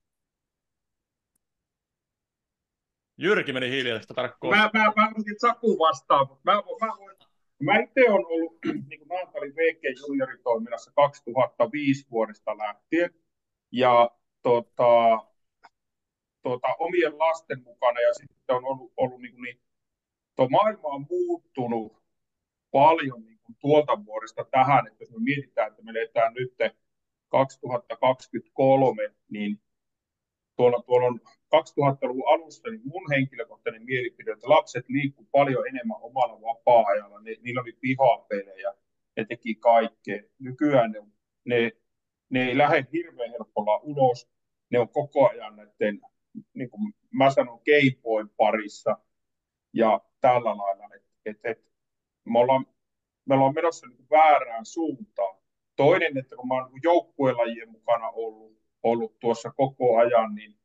Jyrki 3.19 3.53
meni 3.53 3.71
hiljaisesti 3.71 4.15
tarkkoon. 4.15 4.57
Mä, 4.57 4.71
mä, 4.75 4.85
mä, 4.85 4.93
mä 4.97 5.13
Saku 5.39 5.79
vastaan, 5.79 6.29
mutta 6.29 6.43
mä, 6.45 6.55
mä, 6.55 6.93
voin, 6.99 7.17
mä 7.63 7.79
itse 7.79 8.11
olen 8.11 8.27
ollut 8.27 8.59
niin 8.89 8.99
kuin 8.99 9.09
Naantalin 9.09 9.57
VG 9.57 9.83
junioritoiminnassa 10.09 10.93
2005 10.95 12.07
vuodesta 12.11 12.59
lähtien. 12.59 13.11
Ja 13.73 14.11
tota, 14.43 15.19
tota, 16.43 16.69
omien 16.79 17.19
lasten 17.19 17.63
mukana 17.63 18.01
ja 18.01 18.15
sitten 18.15 18.57
on 18.57 18.65
ollut, 18.65 18.93
ollut 18.97 19.21
niin, 19.21 19.33
kuin 19.33 19.43
niin 19.43 19.61
tuo 20.37 20.49
maailma 20.49 20.89
on 20.89 21.07
muuttunut 21.11 22.03
paljon 22.71 23.27
niin 23.27 23.39
kuin 23.43 23.57
tuolta 23.61 24.05
vuodesta 24.05 24.45
tähän, 24.51 24.87
että 24.87 25.03
jos 25.03 25.11
me 25.11 25.17
mietitään, 25.21 25.69
että 25.69 25.83
me 25.83 25.91
eletään 25.91 26.35
nyt 26.35 26.53
2023, 27.29 29.15
niin 29.31 29.61
tuolla, 30.59 31.07
on 31.07 31.21
2000-luvun 31.57 32.29
alusta 32.29 32.71
niin 32.71 32.81
mun 32.85 33.11
henkilökohtainen 33.11 33.85
mielipide, 33.85 34.33
että 34.33 34.49
lapset 34.49 34.85
liikkuu 34.89 35.29
paljon 35.33 35.69
enemmän 35.69 35.97
omalla 36.01 36.41
vapaa-ajalla, 36.41 37.21
ne, 37.21 37.37
niillä 37.41 37.61
oli 37.61 37.73
pihapelejä, 37.81 38.75
ne 39.17 39.25
teki 39.25 39.55
kaikkea. 39.55 40.23
Nykyään 40.39 40.93
ne, 40.93 41.03
ne, 41.45 41.73
ne 42.31 42.49
ei 42.49 42.59
lähde 42.59 42.87
hirveän 42.93 43.31
helpolla 43.31 43.81
ulos, 43.83 44.29
ne 44.71 44.79
on 44.79 44.89
koko 44.89 45.29
ajan 45.29 45.57
näiden, 45.57 46.01
niin 46.55 46.71
kuin 46.71 46.95
mä 47.11 47.31
sanon, 47.31 47.61
Gameboyn 47.65 48.29
parissa 48.37 48.99
ja 49.73 50.01
tällä 50.21 50.57
lailla, 50.57 50.95
että 50.95 51.09
et, 51.25 51.39
et, 51.45 51.65
me, 52.25 52.39
ollaan, 52.39 52.67
me 53.25 53.35
ollaan 53.35 53.55
menossa 53.55 53.87
niin 53.87 54.07
väärään 54.11 54.67
suuntaan. 54.67 55.39
Toinen, 55.77 56.19
että 56.19 56.37
kun 56.37 56.49
mä 56.49 56.55
oon 56.55 56.71
joukkuelajien 56.83 57.71
mukana 57.71 58.09
ollut, 58.09 58.58
ollut 58.83 59.19
tuossa 59.19 59.51
koko 59.51 59.97
ajan, 59.99 60.35
niin 60.35 60.59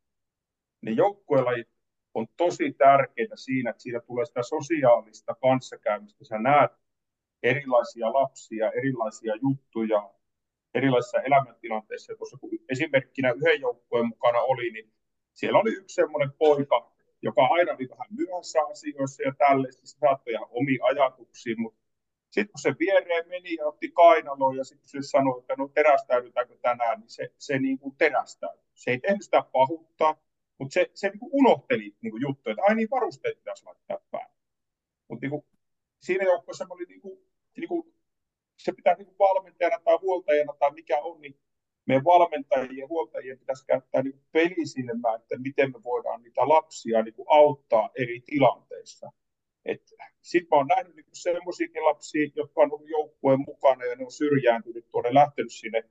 ne 0.82 0.92
joukkuelajit 0.92 1.68
on 2.14 2.28
tosi 2.38 2.74
tärkeitä 2.74 3.36
siinä, 3.36 3.70
että 3.70 3.84
siinä 3.84 4.00
tulee 4.00 4.26
sitä 4.26 4.44
sosiaalista 4.44 5.36
kanssakäymistä. 5.36 6.26
Sä 6.26 6.40
näet 6.40 6.72
erilaisia 7.44 8.14
lapsia, 8.14 8.72
erilaisia 8.72 9.34
juttuja, 9.42 10.14
erilaisissa 10.74 11.22
elämäntilanteissa. 11.22 12.16
Tuossa 12.18 12.38
kun 12.38 12.50
esimerkkinä 12.70 13.32
yhden 13.32 13.62
joukkueen 13.62 14.08
mukana 14.08 14.40
oli, 14.40 14.72
niin 14.72 14.94
siellä 15.34 15.60
oli 15.60 15.72
yksi 15.72 15.96
semmoinen 15.96 16.32
poika, 16.38 16.92
joka 17.22 17.42
aina 17.46 17.74
oli 17.74 17.90
vähän 17.90 18.08
myöhässä 18.10 18.60
asioissa 18.72 19.24
ja 19.24 19.34
tällaista, 19.38 19.88
se 19.88 19.98
saattoi 20.00 20.34
ihan 20.34 20.48
omi 20.50 20.78
ajatuksia, 20.82 21.56
mutta 21.58 21.83
sitten 22.34 22.52
kun 22.52 22.62
se 22.62 22.76
viereen 22.80 23.30
meni 23.30 23.56
ja 23.56 23.66
otti 23.66 23.92
kainaloon 23.92 24.58
ja 24.58 24.64
sitten 24.64 24.88
se 24.88 24.98
sanoi, 25.02 25.40
että 25.40 25.56
no 25.58 25.68
terästäydytäänkö 25.68 26.58
tänään, 26.62 27.00
niin 27.00 27.10
se, 27.10 27.34
se 27.38 27.60
niin 27.60 27.80
kuin 27.80 27.96
terästäytyi. 27.96 28.72
Se 28.76 28.92
ei 28.92 29.00
tehnyt 29.00 29.22
sitä 29.22 29.44
pahuutta, 29.52 30.18
mutta 30.60 30.74
se, 30.74 30.92
se 30.94 31.10
niin 31.10 31.20
kuin 31.20 31.30
unohteli 31.34 31.96
niin 32.02 32.12
kuin 32.12 32.22
juttuja, 32.22 32.54
että 32.54 32.64
ai 32.70 32.76
niin 32.76 32.90
varusteet 32.92 33.38
pitäisi 33.38 33.66
laittaa 33.66 33.98
päälle. 34.12 34.36
Mutta 35.10 35.28
niin 35.28 35.44
siinä 36.00 36.24
joukkueessa 36.24 36.66
oli 36.70 36.86
niin 36.86 37.02
kuin, 37.02 37.20
niin 37.58 37.68
kuin, 37.68 37.94
se 38.58 38.72
pitää 38.72 38.96
niin 38.96 39.06
kuin 39.06 39.18
valmentajana 39.20 39.80
tai 39.84 39.98
huoltajana 40.02 40.54
tai 40.60 40.72
mikä 40.72 41.02
on, 41.02 41.22
niin 41.22 41.40
meidän 41.86 42.04
valmentajien 42.04 42.78
ja 42.78 42.88
huoltajien 42.88 43.40
pitäisi 43.40 43.66
käyttää 43.66 44.02
niin 44.02 44.22
pelisilmää, 44.32 45.16
että 45.16 45.38
miten 45.38 45.72
me 45.72 45.84
voidaan 45.84 46.24
niitä 46.24 46.50
lapsia 46.50 47.04
niin 47.04 47.14
kuin 47.14 47.28
auttaa 47.30 47.90
eri 47.96 48.22
tilanteissa. 48.26 49.12
Sitten 50.22 50.48
mä 50.52 50.58
oon 50.58 50.68
nähnyt 50.68 50.96
niin 50.96 51.06
sellaisiakin 51.14 51.86
lapsia, 51.86 52.30
jotka 52.36 52.62
on 52.62 52.74
ollut 52.74 52.90
joukkueen 52.90 53.40
mukana 53.40 53.86
ja 53.86 53.96
ne 53.96 54.06
on 54.06 54.12
syrjääntynyt 54.12 54.86
tuonne, 54.92 55.14
lähtenyt 55.14 55.54
sinne 55.54 55.84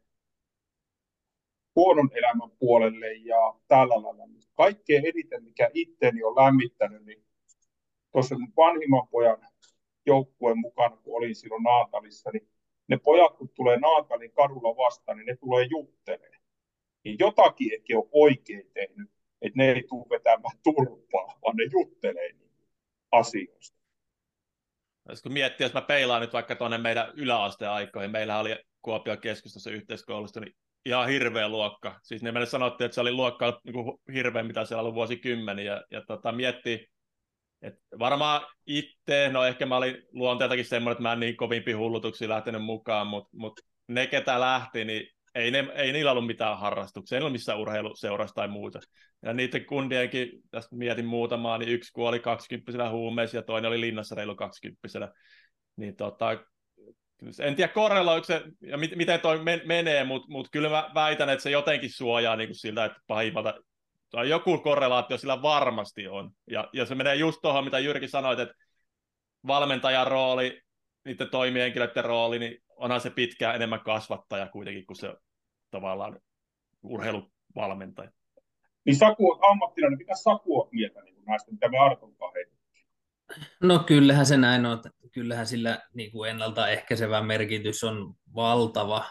huonon 1.76 2.10
elämän 2.14 2.50
puolelle 2.58 3.12
ja 3.12 3.54
tällä 3.68 4.02
lailla. 4.02 4.28
Kaikkein 4.54 5.06
eniten, 5.06 5.44
mikä 5.44 5.70
itteeni 5.74 6.22
on 6.22 6.36
lämmittänyt, 6.36 7.04
niin 7.04 7.24
tuossa 8.12 8.36
vanhimman 8.56 9.08
pojan 9.08 9.46
joukkueen 10.06 10.58
mukana, 10.58 10.96
kun 10.96 11.16
olin 11.16 11.34
silloin 11.34 11.62
Naatalissa, 11.62 12.30
niin 12.30 12.48
ne 12.88 12.98
pojat, 13.04 13.36
kun 13.36 13.48
tulee 13.48 13.76
Naatalin 13.76 14.32
kadulla 14.32 14.76
vastaan, 14.76 15.18
niin 15.18 15.26
ne 15.26 15.36
tulee 15.36 15.66
juttelemaan. 15.70 16.42
Niin 17.04 17.16
jotakin 17.18 17.74
ehkä 17.74 17.98
on 17.98 18.08
oikein 18.12 18.70
tehnyt, 18.74 19.10
että 19.42 19.56
ne 19.56 19.72
ei 19.72 19.82
tule 19.88 20.06
vetämään 20.10 20.58
turpaa, 20.62 21.38
vaan 21.42 21.56
ne 21.56 21.64
juttelee 21.72 22.41
asioista. 23.12 23.78
Kun 25.22 25.32
miettii, 25.32 25.64
jos 25.64 25.74
mä 25.74 25.80
peilaan 25.80 26.20
nyt 26.20 26.32
vaikka 26.32 26.56
tuonne 26.56 26.78
meidän 26.78 27.12
yläasteaikoihin, 27.14 28.10
meillä 28.10 28.38
oli 28.38 28.56
Kuopion 28.82 29.20
keskustassa 29.20 29.70
yhteiskoulusta, 29.70 30.40
niin 30.40 30.56
ihan 30.86 31.08
hirveä 31.08 31.48
luokka. 31.48 32.00
Siis 32.02 32.22
ne 32.22 32.32
meille 32.32 32.46
sanottiin, 32.46 32.86
että 32.86 32.94
se 32.94 33.00
oli 33.00 33.12
luokka 33.12 33.60
niin 33.64 33.74
kuin 33.74 33.98
hirveä, 34.14 34.42
mitä 34.42 34.64
siellä 34.64 34.80
ollut 34.80 34.94
vuosikymmeniä. 34.94 35.72
Ja, 35.72 35.84
ja 35.90 36.02
tota, 36.06 36.32
mietti, 36.32 36.88
että 37.62 37.80
varmaan 37.98 38.46
itse, 38.66 39.28
no 39.32 39.44
ehkä 39.44 39.66
mä 39.66 39.76
olin 39.76 40.02
luonteeltakin 40.12 40.64
semmoinen, 40.64 40.92
että 40.92 41.02
mä 41.02 41.12
en 41.12 41.20
niin 41.20 41.36
kovimpi 41.36 41.72
hullutuksia 41.72 42.28
lähtenyt 42.28 42.64
mukaan, 42.64 43.06
mutta 43.06 43.30
mut 43.32 43.60
ne, 43.88 44.06
ketä 44.06 44.40
lähti, 44.40 44.84
niin 44.84 45.06
ei, 45.34 45.50
ne, 45.50 45.68
ei 45.74 45.92
niillä 45.92 46.10
ollut 46.10 46.26
mitään 46.26 46.58
harrastuksia, 46.58 47.18
ei 47.18 47.22
ollut 47.22 47.32
missään 47.32 47.60
urheiluseurassa 47.60 48.34
tai 48.34 48.48
muuta. 48.48 48.80
Ja 49.22 49.32
niiden 49.32 49.64
kundienkin, 49.64 50.30
tästä 50.50 50.76
mietin 50.76 51.06
muutamaa, 51.06 51.58
niin 51.58 51.68
yksi 51.68 51.92
kuoli 51.92 52.20
20 52.20 52.90
huumeissa 52.90 53.36
ja 53.36 53.42
toinen 53.42 53.68
oli 53.68 53.80
linnassa 53.80 54.14
reilu 54.14 54.36
20 54.36 55.12
Niin 55.76 55.96
tota, 55.96 56.38
en 57.40 57.56
tiedä 57.56 57.72
korreloiko 57.72 58.24
se 58.24 58.42
ja 58.60 58.78
mit, 58.78 58.96
miten 58.96 59.20
toi 59.20 59.42
men, 59.42 59.60
menee, 59.64 60.04
mutta 60.04 60.28
mut 60.30 60.48
kyllä 60.52 60.68
mä 60.68 60.90
väitän, 60.94 61.28
että 61.28 61.42
se 61.42 61.50
jotenkin 61.50 61.92
suojaa 61.92 62.36
niin 62.36 62.48
kuin 62.48 62.58
siltä, 62.58 62.84
että 62.84 62.98
pahimmalta 63.06 63.54
tai 64.10 64.28
joku 64.28 64.58
korrelaatio 64.58 65.18
sillä 65.18 65.42
varmasti 65.42 66.08
on. 66.08 66.30
Ja, 66.50 66.68
ja 66.72 66.86
se 66.86 66.94
menee 66.94 67.14
just 67.14 67.38
tuohon, 67.42 67.64
mitä 67.64 67.78
Jyrki 67.78 68.08
sanoit, 68.08 68.38
että 68.38 68.54
valmentajan 69.46 70.06
rooli, 70.06 70.60
niiden 71.04 71.28
toimihenkilöiden 71.28 72.04
rooli, 72.04 72.38
niin 72.38 72.58
onhan 72.82 73.00
se 73.00 73.10
pitkään 73.10 73.54
enemmän 73.54 73.80
kasvattaja 73.80 74.48
kuitenkin 74.48 74.86
kuin 74.86 74.96
se 74.96 75.14
tavallaan 75.70 76.20
urheiluvalmentaja. 76.82 78.10
Niin 78.84 78.96
Saku 78.96 79.32
on 79.32 79.38
ammattilainen, 79.50 79.98
mitä 79.98 80.14
Saku 80.14 80.60
on 80.60 80.68
mieltä 80.72 81.02
niin 81.02 81.24
näistä, 81.26 81.52
mitä 81.52 81.68
me 81.68 81.78
Arton 81.78 82.14
No 83.62 83.78
kyllähän 83.78 84.26
se 84.26 84.36
näin 84.36 84.66
on, 84.66 84.72
että 84.72 84.90
kyllähän 85.12 85.46
sillä 85.46 85.78
niin 85.94 86.12
kuin 86.12 86.30
ennaltaehkäisevä 86.30 87.22
merkitys 87.22 87.84
on 87.84 88.14
valtava 88.34 89.04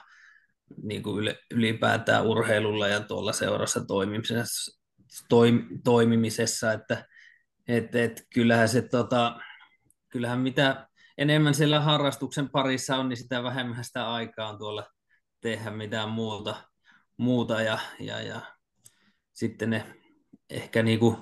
niin 0.84 1.04
kuin 1.04 1.36
ylipäätään 1.54 2.26
urheilulla 2.26 2.88
ja 2.88 3.00
tuolla 3.00 3.34
seurassa 3.34 3.86
toimimisessa, 3.86 4.82
toim, 5.30 5.68
toimimisessa 5.84 6.74
että 6.74 7.06
et, 7.68 7.96
et, 7.96 8.28
kyllähän 8.34 8.70
se 8.70 8.82
tota, 8.82 9.40
kyllähän 10.10 10.40
mitä 10.40 10.88
enemmän 11.22 11.54
siellä 11.54 11.80
harrastuksen 11.80 12.50
parissa 12.50 12.98
on, 12.98 13.10
niin 13.10 13.18
sitä 13.18 13.44
vähemmän 13.44 13.84
sitä 13.84 14.14
aikaa 14.14 14.50
on 14.50 14.58
tuolla 14.58 14.88
tehdä 15.42 15.72
mitään 15.72 16.10
muuta, 16.10 16.56
muuta 17.18 17.62
ja, 17.62 17.80
ja, 18.00 18.22
ja 18.22 18.42
sitten 19.34 19.70
ne 19.70 19.86
ehkä 20.50 20.84
niin 20.84 21.00
kuin 21.00 21.18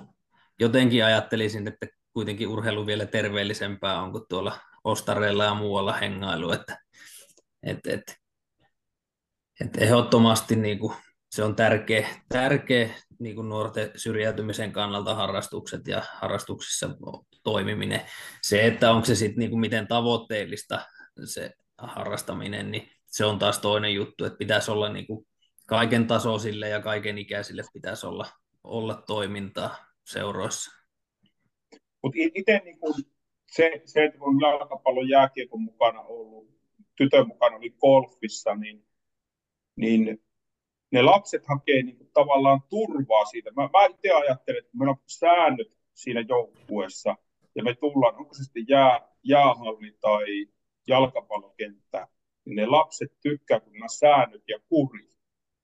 jotenkin 0.60 1.04
ajattelisin, 1.04 1.68
että 1.68 1.86
kuitenkin 2.12 2.48
urheilu 2.48 2.86
vielä 2.86 3.06
terveellisempää 3.06 4.02
on 4.02 4.12
kuin 4.12 4.24
tuolla 4.28 4.58
ostareilla 4.84 5.44
ja 5.44 5.54
muualla 5.54 5.92
hengailu, 5.92 6.52
että 6.52 6.78
et, 7.62 7.86
et, 7.86 8.16
et 9.60 9.76
ehdottomasti 9.76 10.56
niin 10.56 10.78
kuin 10.78 10.96
se 11.30 11.44
on 11.44 11.56
tärkeä, 11.56 12.08
tärkeä 12.28 12.90
niin 13.18 13.34
kuin 13.34 13.48
nuorten 13.48 13.90
syrjäytymisen 13.96 14.72
kannalta 14.72 15.14
harrastukset 15.14 15.88
ja 15.88 16.02
harrastuksissa 16.12 16.90
toimiminen. 17.42 18.00
Se, 18.42 18.66
että 18.66 18.92
onko 18.92 19.04
se 19.04 19.14
sitten 19.14 19.38
niin 19.38 19.50
kuin 19.50 19.60
miten 19.60 19.88
tavoitteellista 19.88 20.80
se 21.24 21.52
harrastaminen, 21.78 22.70
niin 22.70 22.90
se 23.06 23.24
on 23.24 23.38
taas 23.38 23.58
toinen 23.58 23.94
juttu, 23.94 24.24
että 24.24 24.38
pitäisi 24.38 24.70
olla 24.70 24.88
niin 24.88 25.06
kuin 25.06 25.26
kaiken 25.66 26.06
tasoisille 26.06 26.68
ja 26.68 26.80
kaiken 26.80 27.18
ikäisille 27.18 27.62
pitäisi 27.72 28.06
olla, 28.06 28.26
olla 28.64 29.02
toimintaa 29.06 29.76
seuroissa. 30.04 30.70
Mutta 32.02 32.18
itse 32.34 32.60
niin 32.64 32.78
kun 32.78 32.94
se, 33.50 33.82
se, 33.84 34.04
että 34.04 34.18
kun 34.18 34.40
jalkapallon 34.40 35.08
jääkiekon 35.08 35.62
mukana 35.62 36.00
ollut, 36.00 36.50
tytön 36.96 37.26
mukana 37.26 37.56
oli 37.56 37.70
golfissa, 37.70 38.54
niin, 38.54 38.86
niin 39.76 40.22
ne 40.90 41.02
lapset 41.02 41.46
hakee 41.46 41.82
niin 41.82 41.96
kuin 41.96 42.10
tavallaan 42.12 42.60
turvaa 42.68 43.24
siitä. 43.24 43.50
Mä, 43.50 43.62
mä 43.62 43.86
itse 43.86 44.10
ajattelen, 44.10 44.58
että 44.58 44.76
meillä 44.78 44.90
on 44.90 45.02
säännöt 45.06 45.72
siinä 45.94 46.24
joukkueessa, 46.28 47.16
ja 47.54 47.62
me 47.62 47.74
tullaan, 47.74 48.16
onko 48.16 48.34
se 48.34 48.44
sitten 48.44 48.68
jää, 48.68 49.08
jäähalli 49.22 49.96
tai 50.00 50.46
jalkapallokenttä, 50.86 52.08
niin 52.44 52.56
ne 52.56 52.66
lapset 52.66 53.12
tykkää, 53.22 53.60
kun 53.60 53.72
nämä 53.72 53.88
säännöt 53.88 54.42
ja 54.48 54.58
kuri. 54.68 55.10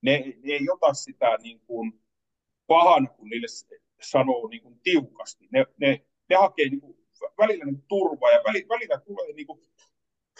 Ne, 0.02 0.24
ne 0.42 0.52
ei 0.52 0.70
ota 0.72 0.94
sitä 0.94 1.36
niin 1.42 1.60
kuin 1.66 2.00
pahana, 2.66 3.06
kun 3.08 3.28
niille 3.28 3.46
sanoo 4.00 4.48
niin 4.48 4.62
kuin 4.62 4.80
tiukasti. 4.82 5.48
Ne, 5.52 5.66
ne 5.80 6.06
ne 6.30 6.36
hakee 6.36 6.68
niin 6.68 6.80
kuin, 6.80 6.96
välillä 7.38 7.64
niin 7.64 7.82
turvaa 7.88 8.30
ja 8.30 8.42
välillä, 8.46 8.68
välillä 8.68 8.98
tulee 8.98 9.32
niin 9.32 9.46
kuin, 9.46 9.60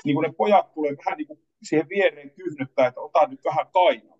niin 0.05 0.15
kuin 0.15 0.29
ne 0.29 0.35
pojat 0.37 0.75
tulee 0.75 0.97
vähän 1.05 1.19
niin 1.19 1.27
kuin 1.27 1.41
siihen 1.63 1.89
viereen 1.89 2.31
kyhnyttää, 2.31 2.87
että 2.87 3.01
ota 3.01 3.27
nyt 3.27 3.45
vähän 3.45 3.67
kainalla. 3.73 4.16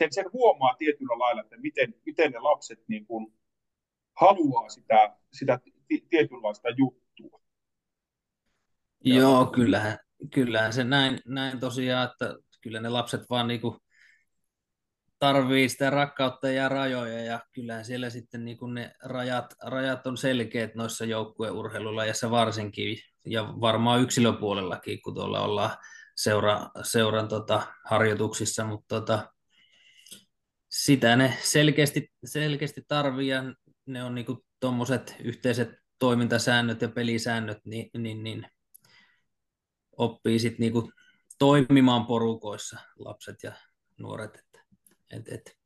Sen, 0.00 0.12
sen 0.12 0.32
huomaa 0.32 0.74
tietyllä 0.78 1.18
lailla, 1.18 1.42
että 1.42 1.56
miten, 1.56 1.94
miten 2.06 2.32
ne 2.32 2.38
lapset 2.38 2.78
niin 2.88 3.06
kuin 3.06 3.34
haluaa 4.20 4.68
sitä, 4.68 5.16
sitä 5.32 5.60
tietynlaista 6.10 6.68
juttua. 6.68 7.40
Joo, 9.04 9.46
kyllähän, 9.46 9.98
kyllähän 10.34 10.72
se 10.72 10.84
näin, 10.84 11.20
näin 11.26 11.60
tosiaan, 11.60 12.10
että 12.10 12.34
kyllä 12.60 12.80
ne 12.80 12.88
lapset 12.88 13.20
vaan 13.30 13.48
niinku 13.48 13.78
tarvii 15.18 15.68
sitä 15.68 15.90
rakkautta 15.90 16.50
ja 16.50 16.68
rajoja 16.68 17.24
ja 17.24 17.40
kyllähän 17.52 17.84
siellä 17.84 18.10
sitten 18.10 18.44
niinku 18.44 18.66
ne 18.66 18.92
rajat, 19.02 19.54
rajat 19.62 20.06
on 20.06 20.16
selkeät 20.16 20.74
noissa 20.74 21.04
joukkueurheilulajissa 21.04 22.30
varsinkin 22.30 22.98
ja 23.26 23.42
varmaan 23.42 24.00
yksilöpuolellakin, 24.00 25.02
kun 25.02 25.14
tuolla 25.14 25.40
ollaan 25.40 25.76
seura, 26.16 26.70
seuran 26.82 27.28
tota, 27.28 27.62
harjoituksissa, 27.84 28.64
mutta 28.64 29.00
tota, 29.00 29.32
sitä 30.70 31.16
ne 31.16 31.38
selkeästi, 31.42 32.12
selkeästi 32.24 32.84
tarvii 32.88 33.28
ja 33.28 33.42
ne 33.86 34.04
on 34.04 34.14
niinku 34.14 34.44
tuommoiset 34.60 35.16
yhteiset 35.24 35.68
toimintasäännöt 35.98 36.82
ja 36.82 36.88
pelisäännöt, 36.88 37.58
niin, 37.64 37.90
niin, 37.98 38.22
niin 38.22 38.46
oppii 39.96 40.38
sitten 40.38 40.60
niinku 40.60 40.92
toimimaan 41.38 42.06
porukoissa 42.06 42.78
lapset 42.98 43.42
ja 43.42 43.52
nuoret. 43.98 44.34
Että, 44.34 44.60
et, 45.10 45.28
et. 45.28 45.58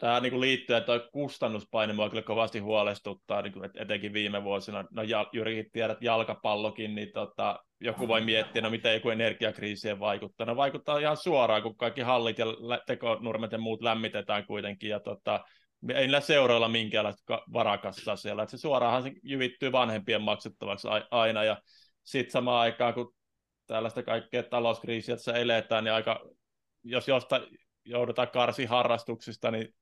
Tämä, 0.00 0.20
niin 0.20 0.30
kuin 0.30 0.40
liittyy, 0.40 0.76
että 0.76 0.98
tuo 0.98 1.08
kustannuspaine 1.12 1.92
mua 1.92 2.10
kyllä 2.10 2.22
kovasti 2.22 2.58
huolestuttaa, 2.58 3.42
niin 3.42 3.52
kuin 3.52 3.70
etenkin 3.74 4.12
viime 4.12 4.44
vuosina. 4.44 4.84
No 4.90 5.02
Jyrki 5.32 5.64
tiedät, 5.72 6.02
jalkapallokin, 6.02 6.94
niin 6.94 7.12
tota, 7.14 7.58
joku 7.80 8.08
voi 8.08 8.20
miettiä, 8.20 8.62
no 8.62 8.70
miten 8.70 8.94
joku 8.94 9.10
energiakriisi 9.10 10.00
vaikuttaa. 10.00 10.46
No 10.46 10.56
vaikuttaa 10.56 10.98
ihan 10.98 11.16
suoraan, 11.16 11.62
kun 11.62 11.76
kaikki 11.76 12.00
hallit 12.00 12.38
ja 12.38 12.46
tekonurmet 12.86 13.52
ja 13.52 13.58
muut 13.58 13.82
lämmitetään 13.82 14.46
kuitenkin, 14.46 14.90
ja 14.90 15.00
tota, 15.00 15.40
ei 15.94 16.00
niillä 16.00 16.20
seuroilla 16.20 16.68
minkäänlaista 16.68 17.42
varakassa 17.52 18.16
siellä, 18.16 18.42
että 18.42 18.56
se 18.56 18.60
suoraanhan 18.60 19.02
se 19.02 19.12
jyvittyy 19.22 19.72
vanhempien 19.72 20.22
maksettavaksi 20.22 20.88
aina, 21.10 21.44
ja 21.44 21.56
sitten 22.02 22.32
samaan 22.32 22.60
aikaan, 22.60 22.94
kun 22.94 23.14
tällaista 23.66 24.02
kaikkea 24.02 24.42
talouskriisiä 24.42 25.16
tässä 25.16 25.32
eletään, 25.32 25.84
niin 25.84 25.94
aika, 25.94 26.20
jos 26.84 27.08
jostain 27.08 27.42
joudutaan 27.84 28.30
karsi 28.30 28.64
harrastuksista, 28.64 29.50
niin, 29.50 29.74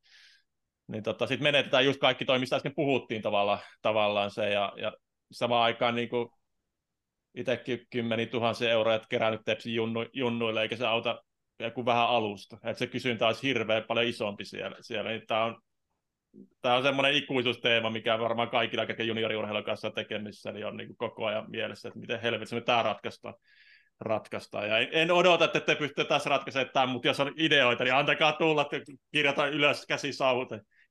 niin 0.89 1.03
tota, 1.03 1.27
sitten 1.27 1.43
menetetään 1.43 1.85
just 1.85 2.01
kaikki 2.01 2.25
toi, 2.25 2.39
mistä 2.39 2.57
äsken 2.57 2.75
puhuttiin 2.77 3.23
tavalla, 3.23 3.59
tavallaan 3.83 4.31
se, 4.31 4.51
ja, 4.51 4.73
ja 4.77 4.93
samaan 5.33 5.63
aikaan 5.63 5.95
niin 5.95 6.09
kuin 6.09 6.29
itsekin 7.35 7.87
kymmeni 7.91 8.27
tuhansia 8.27 8.71
euroja 8.71 9.01
kerännyt 9.09 9.41
tepsi 9.45 9.75
junnu, 9.75 10.07
junnuille, 10.13 10.63
eikä 10.63 10.77
se 10.77 10.87
auta 10.87 11.23
joku 11.61 11.85
vähän 11.85 12.09
alusta. 12.09 12.57
Että 12.57 12.79
se 12.79 12.87
kysyntä 12.87 13.27
olisi 13.27 13.43
hirveän 13.43 13.85
paljon 13.85 14.07
isompi 14.07 14.45
siellä. 14.45 14.77
siellä. 14.81 15.11
Niin 15.11 15.23
tämä 15.27 15.45
on 15.45 15.61
tämä 16.61 16.75
on 16.75 16.83
semmoinen 16.83 17.15
ikuisuusteema, 17.15 17.91
mikä 17.91 18.19
varmaan 18.19 18.51
kaikilla, 18.51 18.87
ketkä 18.87 19.03
junioriurheilun 19.03 19.65
kanssa 19.65 19.91
tekemissä, 19.91 20.53
niin 20.53 20.67
on 20.67 20.77
niin 20.77 20.87
kuin 20.87 20.97
koko 20.97 21.27
ajan 21.27 21.51
mielessä, 21.51 21.89
että 21.89 22.01
miten 22.01 22.21
helvetissä 22.21 22.57
me 22.57 22.63
tämä 22.63 22.83
ratkaistaan. 22.83 23.35
ratkaistaan. 24.01 24.69
Ja 24.69 24.79
en, 24.79 24.89
en 24.93 25.11
odota, 25.11 25.45
että 25.45 25.61
te 25.61 25.75
pystytte 25.75 26.05
tässä 26.05 26.31
ratkaisemaan 26.31 26.71
tämän, 26.73 26.89
mutta 26.89 27.09
jos 27.09 27.21
on 27.21 27.33
ideoita, 27.37 27.85
niin 27.85 27.95
antakaa 27.95 28.33
tulla, 28.33 28.63
että 28.63 28.93
kirjataan 29.13 29.53
ylös 29.53 29.87
käsi 29.87 30.13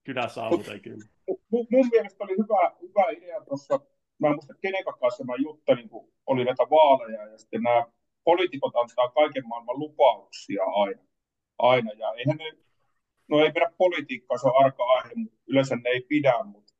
kynä 0.07 0.27
saavute 0.27 0.79
kyllä. 0.79 1.05
Mun, 1.51 1.67
mun 1.71 1.87
mielestä 1.91 2.23
oli 2.23 2.35
hyvä, 2.41 2.63
hyvä 2.81 3.05
idea 3.17 3.45
tuossa, 3.45 3.79
mä 4.19 4.27
en 4.27 4.33
muista 4.33 4.53
kenen 4.61 4.83
kanssa 4.99 5.23
mä 5.23 5.33
juttelin, 5.43 5.89
kun 5.89 6.13
oli 6.27 6.45
näitä 6.45 6.63
vaaleja, 6.63 7.27
ja 7.31 7.37
sitten 7.37 7.61
nämä 7.61 7.85
poliitikot 8.23 8.75
antaa 8.75 9.09
kaiken 9.09 9.47
maailman 9.47 9.79
lupauksia 9.79 10.63
aina. 10.63 11.01
aina 11.57 11.91
ja 11.91 12.13
eihän 12.13 12.37
ne 12.37 12.51
no 13.27 13.39
ei 13.39 13.51
pidä 13.51 13.71
politiikkaa, 13.77 14.37
se 14.37 14.47
on 14.47 14.65
arka 14.65 14.83
aihe, 14.83 15.11
mutta 15.15 15.39
yleensä 15.47 15.75
ne 15.75 15.89
ei 15.89 16.01
pidä, 16.01 16.43
mutta 16.43 16.73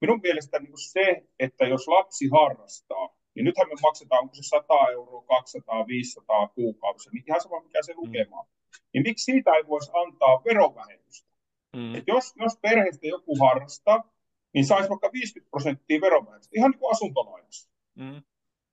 minun 0.00 0.20
mielestä 0.22 0.58
niin 0.58 0.78
se, 0.92 1.22
että 1.38 1.64
jos 1.66 1.88
lapsi 1.88 2.28
harrastaa, 2.28 3.16
niin 3.34 3.44
nythän 3.44 3.68
me 3.68 3.74
maksetaan, 3.82 4.22
onko 4.22 4.34
se 4.34 4.42
100 4.42 4.74
euroa, 4.92 5.24
200, 5.28 5.86
500 5.86 6.48
kuukausi, 6.48 7.10
niin 7.12 7.24
ihan 7.28 7.40
sama 7.40 7.60
mikä 7.60 7.82
se 7.82 7.94
lukema 7.96 8.42
mm. 8.42 8.48
Niin 8.92 9.02
miksi 9.02 9.24
siitä 9.24 9.50
ei 9.50 9.66
voisi 9.66 9.90
antaa 9.94 10.42
verovähennystä? 10.44 11.33
Mm. 11.74 11.94
Et 11.94 12.04
jos, 12.06 12.32
jos 12.36 12.58
perheestä 12.62 13.06
joku 13.06 13.38
harrastaa, 13.38 14.12
niin 14.54 14.66
saisi 14.66 14.88
vaikka 14.90 15.12
50 15.12 15.50
prosenttia 15.50 16.00
verovähennystä, 16.00 16.52
ihan 16.56 16.70
niin 16.70 16.78
kuin 16.78 16.92
asuntolainassa. 16.92 17.70
Mm. 17.94 18.22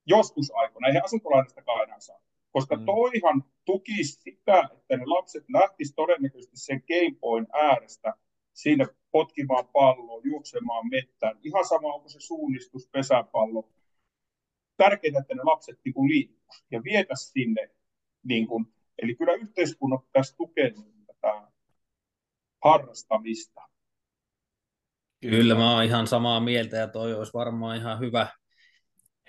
Joskus 0.05 0.51
aikoina, 0.55 0.87
eihän 0.87 1.03
asuntolainastakaan 1.03 1.83
enää 1.83 1.99
saa 1.99 2.19
koska 2.51 2.75
mm. 2.75 2.85
toihan 2.85 3.43
tukisi 3.65 4.21
sitä, 4.21 4.69
että 4.73 4.97
ne 4.97 5.05
lapset 5.05 5.43
lähtisivät 5.53 5.95
todennäköisesti 5.95 6.57
sen 6.57 6.83
Game 6.87 7.47
äärestä 7.53 8.13
sinne 8.53 8.87
potkimaan 9.11 9.67
palloa, 9.67 10.21
juoksemaan 10.23 10.89
mettään. 10.89 11.39
Ihan 11.43 11.65
sama, 11.65 11.93
onko 11.93 12.09
se 12.09 12.19
suunnistus, 12.19 12.89
pesäpallo. 12.91 13.69
Tärkeintä, 14.77 15.19
että 15.19 15.35
ne 15.35 15.43
lapset 15.43 15.79
niin 15.85 16.07
liikkuisivat 16.09 16.65
ja 16.71 16.83
vietäisi 16.83 17.31
sinne. 17.31 17.69
Niin 18.23 18.47
kuin, 18.47 18.65
eli 18.97 19.15
kyllä 19.15 19.33
yhteiskunnat 19.33 20.05
pitäisi 20.05 20.35
tukea 20.37 20.69
tätä 21.07 21.50
harrastamista. 22.63 23.61
Kyllä, 25.21 25.55
mä 25.55 25.73
oon 25.73 25.83
ihan 25.83 26.07
samaa 26.07 26.39
mieltä 26.39 26.77
ja 26.77 26.87
toi 26.87 27.13
olisi 27.13 27.33
varmaan 27.33 27.77
ihan 27.77 27.99
hyvä, 27.99 28.27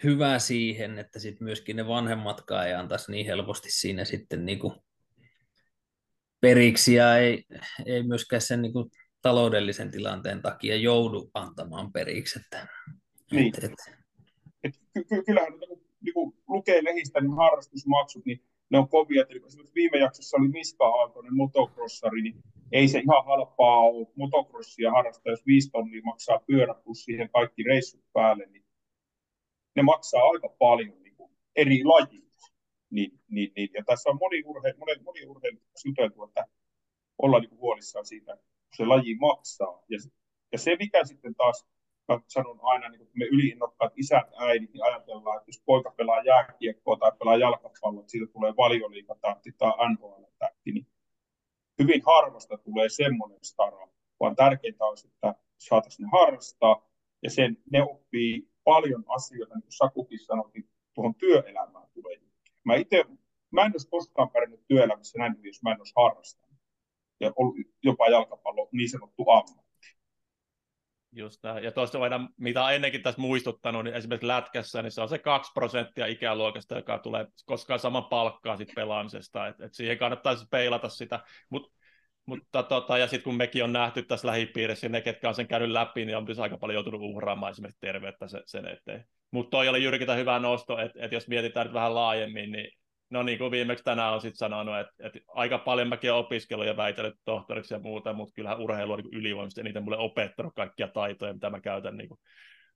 hyvä 0.05 0.39
siihen, 0.39 0.99
että 0.99 1.19
sit 1.19 1.41
myöskin 1.41 1.77
ne 1.77 1.87
vanhemmatkaan 1.87 2.67
ei 2.67 2.75
antaisi 2.75 3.13
niin 3.13 3.27
helposti 3.27 3.71
siinä 3.71 4.05
sitten 4.05 4.45
niinku 4.45 4.85
periksi 6.41 6.95
ja 6.95 7.17
ei, 7.17 7.45
ei 7.87 8.03
myöskään 8.03 8.43
sen 8.43 8.63
niinku 8.63 8.91
taloudellisen 9.23 9.91
tilanteen 9.91 10.43
takia 10.43 10.77
joudu 10.77 11.31
antamaan 11.35 11.93
periksi. 11.93 12.41
Että, 12.41 12.67
niin. 13.33 13.53
et, 13.59 13.65
et. 13.65 13.73
Et, 14.65 14.75
ky- 14.95 15.05
ky- 15.05 15.23
kyllähän 15.23 15.53
niinku, 15.53 15.83
niinku 16.01 16.35
lukee 16.49 16.85
lehistä 16.85 17.21
niin 17.21 17.37
harrastusmaksut, 17.37 18.25
niin 18.25 18.43
ne 18.71 18.79
on 18.79 18.89
kovia. 18.89 19.25
Eli 19.29 19.43
esimerkiksi 19.47 19.75
viime 19.75 19.99
jaksossa 19.99 20.37
oli 20.37 20.49
Miska 20.49 20.87
Aaltonen 20.87 21.35
motocrossari, 21.35 22.23
niin 22.23 22.43
ei 22.73 22.89
se 22.89 22.99
ihan 22.99 23.25
halpaa 23.25 23.79
ole 23.79 24.07
motocrossia 24.17 24.91
harrastaa, 24.91 25.33
jos 25.33 25.47
viisi 25.47 25.71
tonnia 25.71 26.03
maksaa 26.05 26.41
pyörä 26.47 26.75
plus 26.75 27.05
siihen 27.05 27.31
kaikki 27.31 27.63
reissut 27.63 28.05
päälle, 28.13 28.47
niin 28.47 28.65
ne 29.77 29.83
maksaa 29.83 30.23
aika 30.23 30.49
paljon 30.59 31.03
niin 31.03 31.17
kuin 31.17 31.33
eri 31.57 31.85
lajiin. 31.85 32.33
Niin, 32.91 33.21
niin, 33.29 33.53
niin, 33.57 33.69
ja 33.75 33.83
tässä 33.87 34.11
on 34.11 34.19
moni, 34.21 34.43
urhe, 34.47 34.75
moni, 34.79 34.93
moni 35.05 35.27
urheilu 35.27 35.59
juteltu, 35.85 36.25
että 36.25 36.47
ollaan 37.19 37.43
niin 37.43 37.61
huolissaan 37.61 38.07
siitä, 38.07 38.37
kun 38.37 38.77
se 38.77 38.85
laji 38.85 39.15
maksaa. 39.15 39.83
Ja, 39.89 39.99
ja 40.53 40.59
se, 40.59 40.77
mikä 40.79 41.05
sitten 41.05 41.35
taas, 41.35 41.67
mä 42.09 42.21
sanon 42.29 42.59
aina, 42.63 42.89
niin 42.89 42.99
kun 42.99 43.09
me 43.15 43.25
yliinnokkaat 43.25 43.93
isät, 43.97 44.27
äidit, 44.39 44.73
niin 44.73 44.85
ajatellaan, 44.85 45.37
että 45.37 45.49
jos 45.49 45.63
poika 45.67 45.91
pelaa 45.97 46.23
jääkiekkoa 46.23 46.97
tai 46.97 47.13
pelaa 47.19 47.37
jalkapalloa, 47.37 48.01
että 48.01 48.11
siitä 48.11 48.33
tulee 48.33 48.53
valioliikatahti 48.57 49.53
tai 49.59 49.73
NHL-tähti, 49.93 50.73
niin 50.73 50.87
hyvin 51.79 52.03
harvasta 52.07 52.59
tulee 52.59 52.89
semmoinen 52.89 53.39
stara, 53.43 53.89
vaan 54.21 54.37
tärkeintä 54.37 54.85
olisi, 54.85 55.09
että 55.09 55.35
saataisiin 55.59 56.05
ne 56.07 56.11
harrastaa, 56.13 56.89
ja 57.23 57.31
sen, 57.31 57.59
ne 57.71 57.83
oppii 57.83 58.49
paljon 58.65 59.05
asioita, 59.09 59.55
niin 59.55 59.63
kuin 59.63 59.73
Sakukin 59.73 60.25
sanoi, 60.25 60.51
tuohon 60.95 61.15
työelämään 61.15 61.89
tulee. 61.95 62.17
Mä 62.65 62.75
itse, 62.75 63.05
mä 63.51 63.65
en 63.65 63.73
olisi 63.73 63.89
koskaan 63.89 64.31
pärjännyt 64.31 64.67
työelämässä 64.69 65.19
näin 65.19 65.37
jos 65.43 65.63
mä 65.63 65.73
en 65.73 65.81
olisi 65.81 65.93
harrastanut. 65.97 66.59
Ja 67.21 67.33
ollut 67.37 67.57
jopa 67.83 68.09
jalkapallo 68.09 68.69
niin 68.73 68.91
sanottu 68.91 69.31
ammatti. 69.31 69.62
Just 71.13 71.43
näin. 71.43 71.65
Ja 71.65 71.73
tuosta 71.73 71.99
voidaan, 71.99 72.29
mitä 72.37 72.65
on 72.65 72.75
ennenkin 72.75 73.03
tässä 73.03 73.21
muistuttanut, 73.21 73.85
niin 73.85 73.95
esimerkiksi 73.95 74.27
lätkässä, 74.27 74.83
niin 74.83 74.91
se 74.91 75.01
on 75.01 75.09
se 75.09 75.19
2 75.19 75.53
prosenttia 75.55 76.07
ikäluokasta, 76.07 76.77
joka 76.77 76.99
tulee 76.99 77.27
koskaan 77.47 77.81
saman 77.81 78.05
palkkaa 78.05 78.57
sit 78.57 78.69
pelaamisesta. 78.75 79.47
Et, 79.47 79.61
et 79.61 79.75
siihen 79.75 79.99
kannattaisi 79.99 80.47
peilata 80.51 80.89
sitä. 80.89 81.21
Mutta 81.51 81.83
mutta 82.27 82.63
tota, 82.63 82.99
ja 82.99 83.07
sitten 83.07 83.25
kun 83.25 83.35
mekin 83.35 83.65
on 83.65 83.73
nähty 83.73 84.03
tässä 84.03 84.29
lähipiirissä, 84.29 84.89
ne, 84.89 85.01
ketkä 85.01 85.29
on 85.29 85.35
sen 85.35 85.49
käynyt 85.49 85.71
läpi, 85.71 86.05
niin 86.05 86.17
on 86.17 86.25
myös 86.25 86.39
aika 86.39 86.59
paljon 86.59 86.75
joutunut 86.75 87.01
uhraamaan 87.01 87.51
esimerkiksi 87.51 87.81
terveyttä 87.81 88.27
sen 88.47 88.69
eteen. 88.69 89.05
Mutta 89.31 89.51
toi 89.51 89.69
oli 89.69 89.83
Jyrkitä 89.83 90.15
hyvä 90.15 90.39
nosto, 90.39 90.79
että 90.79 90.99
et 91.05 91.13
jos 91.13 91.29
mietitään 91.29 91.67
nyt 91.67 91.75
vähän 91.75 91.95
laajemmin, 91.95 92.53
niin 92.53 92.71
no 93.13 93.23
niin 93.23 93.39
kuin 93.39 93.51
viimeksi 93.51 93.85
tänään 93.85 94.15
on 94.15 94.21
sitten 94.21 94.39
sanonut, 94.39 94.79
että, 94.79 94.93
että 94.99 95.19
aika 95.29 95.59
paljon 95.59 95.89
mäkin 95.89 96.13
olen 96.13 96.25
opiskellut 96.25 96.67
ja 96.67 96.77
väitellyt 96.77 97.15
tohtoriksi 97.25 97.75
ja 97.75 97.81
muuta, 97.81 98.13
mutta 98.13 98.35
kyllähän 98.35 98.61
urheilu 98.61 98.93
on 98.93 98.99
niin 98.99 99.15
ylivoimaisesti 99.15 99.61
eniten 99.61 99.85
mulle 99.85 99.97
opettanut 99.97 100.55
kaikkia 100.55 100.89
taitoja, 100.89 101.33
mitä 101.33 101.51
mä 101.51 101.61
käytän 101.61 101.97
niin 101.97 102.09
kuin 102.09 102.21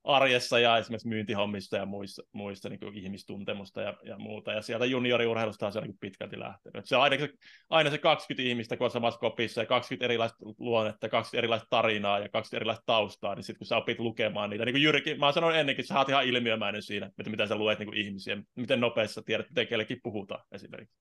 arjessa 0.07 0.59
ja 0.59 0.77
esimerkiksi 0.77 1.07
myyntihommista 1.07 1.77
ja 1.77 1.85
muissa, 1.85 2.23
muissa 2.31 2.69
niin 2.69 2.93
ihmistuntemusta 2.93 3.81
ja, 3.81 3.93
ja 4.03 4.17
muuta. 4.17 4.53
Ja 4.53 4.61
sieltä 4.61 4.85
junioriurheilusta 4.85 5.65
on 5.65 5.73
se 5.73 5.81
niin 5.81 5.97
pitkälti 5.99 6.39
lähtenyt. 6.39 6.85
Se 6.85 6.95
on 6.95 7.01
aina 7.01 7.17
se, 7.17 7.29
aina 7.69 7.89
se 7.89 7.97
20 7.97 8.49
ihmistä, 8.49 8.77
kun 8.77 8.85
on 8.85 8.91
samassa 8.91 9.19
kopissa 9.19 9.61
ja 9.61 9.65
20 9.65 10.05
erilaista 10.05 10.37
luonnetta, 10.57 11.09
20 11.09 11.37
erilaista 11.37 11.67
tarinaa 11.69 12.19
ja 12.19 12.29
20 12.29 12.57
erilaista 12.57 12.83
taustaa, 12.85 13.35
niin 13.35 13.43
sitten 13.43 13.57
kun 13.57 13.67
sä 13.67 13.77
opit 13.77 13.99
lukemaan 13.99 14.49
niitä, 14.49 14.65
niin 14.65 14.73
kuin 14.73 14.83
Jyrki, 14.83 15.15
mä 15.15 15.31
sanoin 15.31 15.55
ennenkin, 15.55 15.83
että 15.83 15.93
sä 15.93 15.99
oot 15.99 16.09
ihan 16.09 16.25
ilmiömäinen 16.25 16.81
siinä, 16.81 17.05
että 17.19 17.29
miten 17.29 17.47
sä 17.47 17.55
luet 17.55 17.79
niin 17.79 17.97
ihmisiä, 17.97 18.37
miten 18.55 18.79
nopeasti 18.79 19.21
tiedät, 19.25 19.49
miten 19.49 19.67
kellekin 19.67 19.99
puhutaan 20.03 20.43
esimerkiksi. 20.51 20.95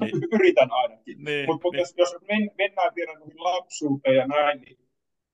Niin. 0.00 0.12
Yritän 0.34 0.68
ainakin. 0.70 1.24
Niin, 1.24 1.46
Mutta 1.46 1.68
niin. 1.68 1.78
jos, 1.78 1.94
jos 1.96 2.16
mennään 2.58 2.92
vielä 2.96 3.12
lapsuuteen 3.34 4.16
ja 4.16 4.26
näin, 4.26 4.60
niin, 4.60 4.78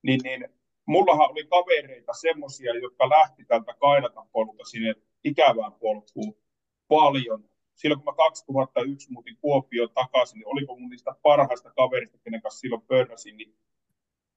niin, 0.03 0.19
niin 0.23 0.62
mullahan 0.85 1.31
oli 1.31 1.43
kavereita 1.45 2.13
semmoisia, 2.13 2.73
jotka 2.75 3.09
lähti 3.09 3.45
tältä 3.45 3.73
kaidata 3.79 4.25
polulta 4.31 4.63
sinne 4.65 4.93
ikävään 5.23 5.73
polkuun 5.73 6.35
paljon. 6.87 7.49
Silloin 7.75 7.99
kun 7.99 8.13
mä 8.13 8.15
2001 8.15 9.11
muutin 9.11 9.37
Kuopioon 9.41 9.89
takaisin, 9.93 10.35
niin 10.39 10.47
oliko 10.47 10.79
mun 10.79 10.89
niistä 10.89 11.15
parhaista 11.21 11.71
kaverista, 11.71 12.17
kenen 12.23 12.41
kanssa 12.41 12.59
silloin 12.59 12.81
pörräsin, 12.81 13.37
niin 13.37 13.55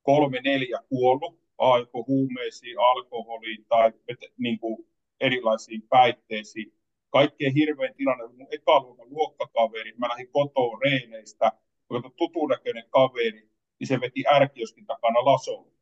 kolme 0.02 0.40
neljä 0.44 0.78
kuollut, 0.88 1.40
aiko 1.58 2.04
huumeisiin, 2.06 2.78
alkoholiin 2.78 3.64
tai 3.68 3.92
niin 4.38 4.58
kuin 4.58 4.86
erilaisiin 5.20 5.82
päitteisiin. 5.82 6.72
Kaikkein 7.10 7.54
hirvein 7.54 7.94
tilanne 7.94 8.24
oli 8.24 8.36
mun 8.36 8.48
ekaluokan 8.50 9.10
luokkakaveri. 9.10 9.92
Mä 9.96 10.08
lähdin 10.08 10.28
kotoa 10.32 10.78
reeneistä, 10.84 11.52
kun 11.88 12.12
tutun 12.16 12.48
näköinen 12.48 12.84
kaveri, 12.90 13.48
niin 13.80 13.88
se 13.88 14.00
veti 14.00 14.24
ärkioskin 14.32 14.86
takana 14.86 15.24
lasolla 15.24 15.75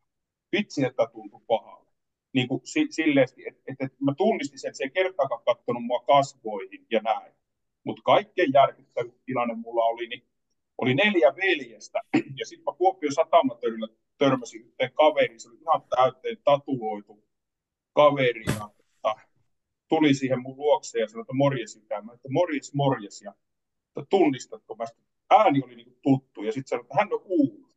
vitsi, 0.59 0.85
että 0.85 1.09
tuntui 1.13 1.41
pahalle. 1.47 1.91
Niin 2.33 2.49
kuin 2.49 2.61
silleen, 2.91 3.27
että, 3.29 3.61
että, 3.71 3.85
että 3.85 3.97
mä 4.01 4.15
tunnistin 4.15 4.59
sen, 4.59 4.69
että 4.69 4.79
se 4.79 4.85
ei 4.85 4.91
kertaakaan 4.91 5.45
katsonut 5.45 5.85
mua 5.85 6.01
kasvoihin 6.01 6.87
ja 6.91 7.01
näin. 7.01 7.35
Mutta 7.85 8.03
kaikkein 8.03 8.53
järkyttävin 8.53 9.21
tilanne 9.27 9.55
mulla 9.55 9.85
oli, 9.85 10.07
niin 10.07 10.25
oli 10.79 10.95
neljä 10.95 11.35
veljestä, 11.37 12.01
ja 12.39 12.47
sitten 12.47 12.65
mä 12.65 12.77
Kuopion 12.79 13.13
satamatörillä 13.13 13.89
törmäsin 14.19 14.61
yhteen 14.61 14.93
kaveriin, 14.93 15.41
se 15.41 15.49
oli 15.49 15.59
ihan 15.61 15.83
täyteen 15.97 16.37
tatuoitu 16.45 17.25
kaveri, 17.93 18.45
ja 18.47 18.71
että 18.79 19.15
tuli 19.89 20.15
siihen 20.15 20.43
mun 20.43 20.57
luokseen 20.57 21.01
ja 21.01 21.09
sanoi, 21.09 21.23
että 21.23 21.33
morjes 21.33 21.77
ikään. 21.77 22.07
Mä 22.07 22.13
että 22.13 22.29
morjes, 22.31 22.75
morjes, 22.75 23.23
ja 23.23 23.35
että 23.89 24.07
tunnistatko 24.11 24.75
mä 24.75 24.85
ääni 25.31 25.63
oli 25.65 25.77
niin 25.77 25.99
tuttu, 26.03 26.43
ja 26.43 26.53
sitten 26.53 26.69
sanoi, 26.69 26.83
että 26.83 26.95
hän 26.99 27.13
on 27.13 27.21
kuullut. 27.21 27.75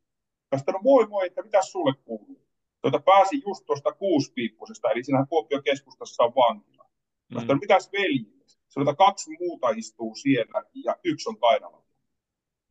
Mä 0.52 0.58
sanoin, 0.58 0.72
no 0.72 0.80
moi 0.82 1.06
moi, 1.06 1.26
että 1.26 1.42
mitä 1.42 1.62
sulle 1.62 1.94
kuuluu? 2.04 2.47
Tuota, 2.82 3.00
pääsin 3.00 3.42
just 3.46 3.66
tuosta 3.66 3.92
kuuspiippuisesta, 3.92 4.90
eli 4.90 5.04
siinähän 5.04 5.28
Kuopion 5.28 5.62
keskustassa 5.64 6.24
on 6.24 6.34
vankila. 6.34 6.90
Mm. 7.30 7.40
Sanoin, 7.40 7.58
mitäs 7.60 7.90
veljet? 7.92 8.58
Sanotaan, 8.68 8.96
kaksi 8.96 9.30
muuta 9.40 9.68
istuu 9.70 10.14
siellä 10.14 10.62
ja 10.84 10.96
yksi 11.04 11.28
on 11.28 11.38
kainalla. 11.38 11.84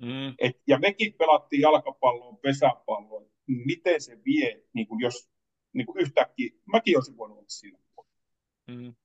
Mm. 0.02 0.36
Et, 0.40 0.62
ja 0.68 0.80
mekin 0.80 1.14
pelattiin 1.14 1.62
jalkapalloa, 1.62 2.38
pesäpalloa. 2.42 3.22
Miten 3.48 4.02
se 4.02 4.20
vie, 4.26 4.64
niin 4.74 4.88
kun 4.88 5.02
jos 5.02 5.30
niin 5.74 5.86
kun 5.86 6.00
yhtäkkiä, 6.00 6.50
mäkin 6.66 6.98
olisin 6.98 7.18
voinut 7.18 7.38
olla 7.38 7.50
siinä. 7.50 7.80
Mm 8.68 8.96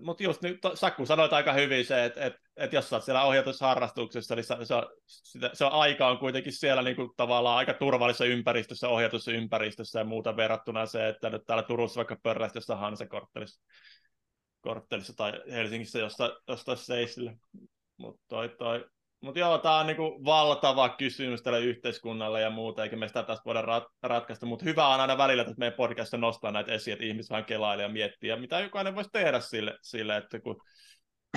mutta 0.00 0.22
just 0.22 0.42
nyt 0.42 0.58
Sakku 0.74 1.06
sanoit 1.06 1.32
aika 1.32 1.52
hyvin 1.52 1.84
se, 1.84 2.04
että 2.04 2.24
et, 2.26 2.34
et 2.56 2.72
jos 2.72 2.88
sä 2.88 2.96
oot 2.96 3.04
siellä 3.04 3.24
ohjatusharrastuksessa, 3.24 4.34
niin 4.34 4.44
se, 4.44 4.74
on, 4.74 4.86
sitä, 5.06 5.50
se 5.52 5.64
on 5.64 5.72
aika 5.72 6.08
on 6.08 6.18
kuitenkin 6.18 6.52
siellä 6.52 6.82
niin 6.82 6.96
kuin 6.96 7.10
tavallaan 7.16 7.56
aika 7.56 7.74
turvallisessa 7.74 8.24
ympäristössä, 8.24 8.88
ohjatussa 8.88 9.32
ympäristössä 9.32 9.98
ja 9.98 10.04
muuta 10.04 10.36
verrattuna 10.36 10.86
se, 10.86 11.08
että 11.08 11.30
nyt 11.30 11.42
täällä 11.46 11.62
Turussa 11.62 11.98
vaikka 11.98 12.16
pörrästä 12.22 12.56
jossain 12.56 12.80
Hanse-korttelissa 12.80 13.60
korttelissa 14.64 15.16
tai 15.16 15.32
Helsingissä 15.50 15.98
jossain, 15.98 16.32
jossain 16.48 16.78
Seisillä. 16.78 17.36
Mutta 17.96 18.22
toi, 18.58 18.86
mutta 19.20 19.40
joo, 19.40 19.58
tämä 19.58 19.78
on 19.78 19.86
niinku 19.86 20.24
valtava 20.24 20.88
kysymys 20.88 21.42
tälle 21.42 21.60
yhteiskunnalle 21.60 22.40
ja 22.40 22.50
muuta, 22.50 22.82
eikä 22.82 22.96
me 22.96 23.08
sitä 23.08 23.22
tästä 23.22 23.42
voida 23.44 23.62
rat- 23.62 23.92
ratkaista, 24.02 24.46
mutta 24.46 24.64
hyvä 24.64 24.88
on 24.88 25.00
aina 25.00 25.18
välillä, 25.18 25.42
että 25.42 25.54
meidän 25.58 25.76
podcastissa 25.76 26.16
nostaa 26.16 26.50
näitä 26.50 26.72
esiin, 26.72 26.92
että 26.92 27.04
ihmiset 27.04 27.30
vähän 27.30 27.44
kelailee 27.44 27.82
ja 27.82 27.88
miettii, 27.92 28.30
ja 28.30 28.36
mitä 28.36 28.60
jokainen 28.60 28.94
voisi 28.94 29.10
tehdä 29.12 29.40
sille, 29.40 29.78
sille 29.82 30.16
että 30.16 30.40
kun 30.40 30.62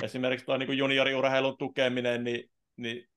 esimerkiksi 0.02 0.46
tuo 0.46 0.56
niin 0.56 0.78
junioriurheilun 0.78 1.58
tukeminen, 1.58 2.24
niin, 2.24 2.50
niin 2.76 3.08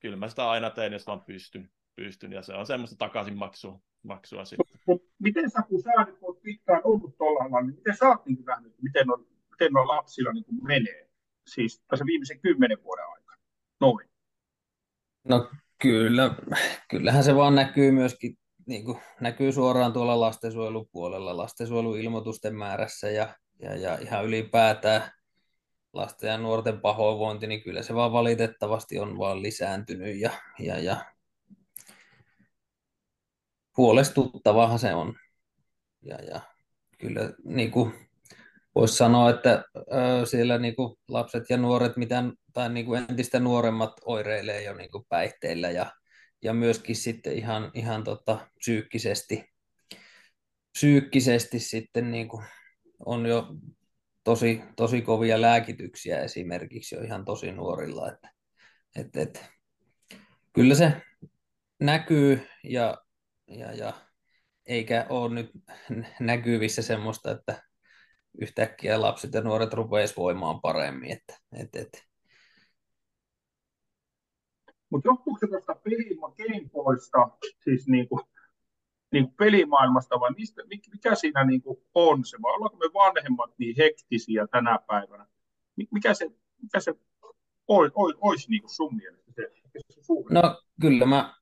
kyllä 0.00 0.16
mä 0.16 0.28
sitä 0.28 0.50
aina 0.50 0.70
teen, 0.70 0.92
jos 0.92 1.06
vaan 1.06 1.24
pystyn, 1.24 1.70
pystyn 1.96 2.32
ja 2.32 2.42
se 2.42 2.54
on 2.54 2.66
semmoista 2.66 2.96
takaisinmaksua 2.96 3.80
maksua 4.02 4.44
sitten. 4.44 4.80
Miten 5.18 5.50
sä, 5.50 5.62
kun 5.68 5.82
sä 5.82 5.90
nyt 6.06 6.16
olet 6.22 6.42
pitkään 6.42 6.80
ollut 6.84 7.16
tuolla 7.18 7.60
niin 7.60 7.74
miten 7.74 7.96
sä 7.96 8.08
oot 8.08 8.26
niin 8.26 8.44
nähnyt, 8.44 8.74
miten 8.82 9.10
on, 9.10 9.26
miten 9.50 9.76
on 9.76 9.88
lapsilla 9.88 10.32
niin 10.32 10.44
menee, 10.62 11.10
siis 11.46 11.82
tässä 11.88 12.06
viimeisen 12.06 12.40
kymmenen 12.40 12.82
vuoden 12.84 13.04
aikana? 13.04 13.20
noin? 13.80 14.08
No 15.24 15.50
kyllä, 15.82 16.34
kyllähän 16.90 17.24
se 17.24 17.34
vaan 17.34 17.54
näkyy 17.54 17.90
myöskin, 17.90 18.38
niin 18.66 18.84
kuin, 18.84 18.98
näkyy 19.20 19.52
suoraan 19.52 19.92
tuolla 19.92 20.20
lastensuojelupuolella, 20.20 21.36
lastensuojeluilmoitusten 21.36 22.56
määrässä 22.56 23.10
ja, 23.10 23.34
ja, 23.58 23.76
ja 23.76 23.98
ihan 23.98 24.24
ylipäätään 24.24 25.02
lasten 25.92 26.28
ja 26.28 26.38
nuorten 26.38 26.80
pahoinvointi, 26.80 27.46
niin 27.46 27.62
kyllä 27.62 27.82
se 27.82 27.94
vaan 27.94 28.12
valitettavasti 28.12 28.98
on 28.98 29.18
vaan 29.18 29.42
lisääntynyt 29.42 30.16
ja, 30.16 30.30
ja, 30.58 30.78
ja 30.78 31.04
huolestuttavahan 33.76 34.78
se 34.78 34.94
on. 34.94 35.14
Ja, 36.02 36.16
ja 36.16 36.40
kyllä 36.98 37.32
niin 37.44 37.70
kuin 37.70 37.94
voisi 38.74 38.96
sanoa, 38.96 39.30
että 39.30 39.64
ö, 39.76 40.26
siellä 40.26 40.58
niin 40.58 40.76
kuin 40.76 40.96
lapset 41.08 41.44
ja 41.50 41.56
nuoret, 41.56 41.96
mitä, 41.96 42.24
tai 42.52 42.68
niin 42.68 42.86
kuin 42.86 43.06
entistä 43.08 43.40
nuoremmat 43.40 43.92
oireilee 44.04 44.62
jo 44.62 44.74
niin 44.74 44.90
kuin 44.90 45.04
päihteillä 45.08 45.70
ja, 45.70 45.92
ja 46.42 46.54
myöskin 46.54 46.96
sitten 46.96 47.32
ihan, 47.32 47.70
ihan 47.74 48.04
tota, 48.04 48.48
psyykkisesti, 48.58 49.44
psyykkisesti 50.72 51.58
sitten 51.58 52.10
niin 52.10 52.28
kuin 52.28 52.44
on 53.06 53.26
jo 53.26 53.46
tosi, 54.24 54.62
tosi 54.76 55.02
kovia 55.02 55.40
lääkityksiä 55.40 56.20
esimerkiksi 56.20 56.94
jo 56.94 57.02
ihan 57.02 57.24
tosi 57.24 57.52
nuorilla. 57.52 58.12
Että, 58.12 58.28
et, 58.96 59.16
et, 59.16 59.50
kyllä 60.52 60.74
se 60.74 60.92
näkyy 61.80 62.46
ja, 62.64 62.98
ja, 63.48 63.72
ja 63.72 63.92
eikä 64.66 65.06
ole 65.08 65.34
nyt 65.34 65.50
näkyvissä 66.20 66.82
semmoista, 66.82 67.30
että 67.30 67.62
yhtäkkiä 68.40 69.00
lapset 69.00 69.34
ja 69.34 69.40
nuoret 69.40 69.72
rupeaisi 69.72 70.16
voimaan 70.16 70.60
paremmin. 70.60 71.10
Että, 71.12 71.34
et, 71.52 71.76
et. 71.76 72.04
Mutta 74.90 75.08
johtuuko 75.08 75.38
se 75.40 75.46
tuosta 75.46 75.76
Gameboysta, 76.36 77.18
siis 77.64 77.88
niin 77.88 78.08
kuin, 78.08 78.20
niin 79.12 79.34
pelimaailmasta, 79.34 80.20
vai 80.20 80.30
mistä, 80.30 80.62
mikä 80.92 81.14
siinä 81.14 81.44
niin 81.44 81.62
kuin 81.62 81.78
on 81.94 82.24
se, 82.24 82.36
vai 82.42 82.54
ollaanko 82.54 82.76
me 82.76 82.86
vanhemmat 82.94 83.50
niin 83.58 83.76
hektisiä 83.78 84.46
tänä 84.46 84.78
päivänä? 84.86 85.26
Mikä 85.90 86.14
se, 86.14 86.30
mikä 86.62 86.80
se 86.80 86.94
olisi, 87.68 87.92
olisi, 87.96 88.18
olisi 88.20 88.50
niin 88.50 88.62
kuin 88.62 88.70
sun 88.70 88.96
mielestä 88.96 89.32
se, 89.32 89.50
se 89.90 90.00
No 90.30 90.62
kyllä 90.80 91.06
mä, 91.06 91.34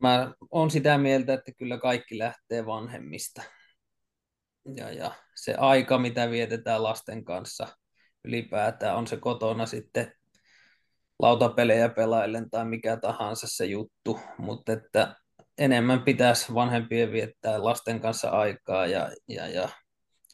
mä 0.00 0.32
olen 0.50 0.70
sitä 0.70 0.98
mieltä, 0.98 1.34
että 1.34 1.52
kyllä 1.52 1.78
kaikki 1.78 2.18
lähtee 2.18 2.66
vanhemmista. 2.66 3.42
Ja, 4.76 4.92
ja 4.92 5.12
se 5.34 5.54
aika, 5.54 5.98
mitä 5.98 6.30
vietetään 6.30 6.82
lasten 6.82 7.24
kanssa 7.24 7.68
ylipäätään, 8.24 8.96
on 8.96 9.06
se 9.06 9.16
kotona 9.16 9.66
sitten 9.66 10.12
lautapelejä 11.18 11.88
pelaillen 11.88 12.50
tai 12.50 12.64
mikä 12.64 12.96
tahansa 12.96 13.46
se 13.50 13.64
juttu, 13.64 14.20
mutta 14.38 14.72
että 14.72 15.16
enemmän 15.60 16.02
pitäisi 16.02 16.54
vanhempien 16.54 17.12
viettää 17.12 17.64
lasten 17.64 18.00
kanssa 18.00 18.30
aikaa 18.30 18.86
ja, 18.86 19.10
ja, 19.28 19.48
ja 19.48 19.68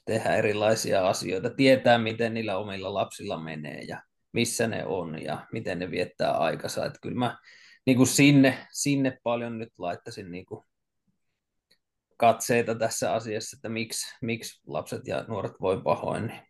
tehdä 0.05 0.35
erilaisia 0.35 1.09
asioita, 1.09 1.51
tietää 1.51 1.99
miten 1.99 2.35
niillä 2.35 2.57
omilla 2.57 2.95
lapsilla 2.95 3.39
menee 3.39 3.81
ja 3.81 4.03
missä 4.33 4.67
ne 4.67 4.85
on 4.87 5.23
ja 5.23 5.47
miten 5.53 5.79
ne 5.79 5.91
viettää 5.91 6.33
aikansa. 6.33 6.85
Että 6.85 6.99
kyllä 7.03 7.19
mä 7.19 7.39
niin 7.87 7.97
kuin 7.97 8.07
sinne, 8.07 8.67
sinne 8.73 9.19
paljon 9.23 9.59
nyt 9.59 9.73
laittaisin 9.79 10.31
niin 10.31 10.47
kuin 10.47 10.65
katseita 12.17 12.75
tässä 12.75 13.13
asiassa, 13.13 13.57
että 13.57 13.69
miksi, 13.69 14.17
miksi 14.23 14.61
lapset 14.67 15.07
ja 15.07 15.25
nuoret 15.29 15.53
voi 15.61 15.81
pahoin. 15.83 16.27
Niin. 16.27 16.41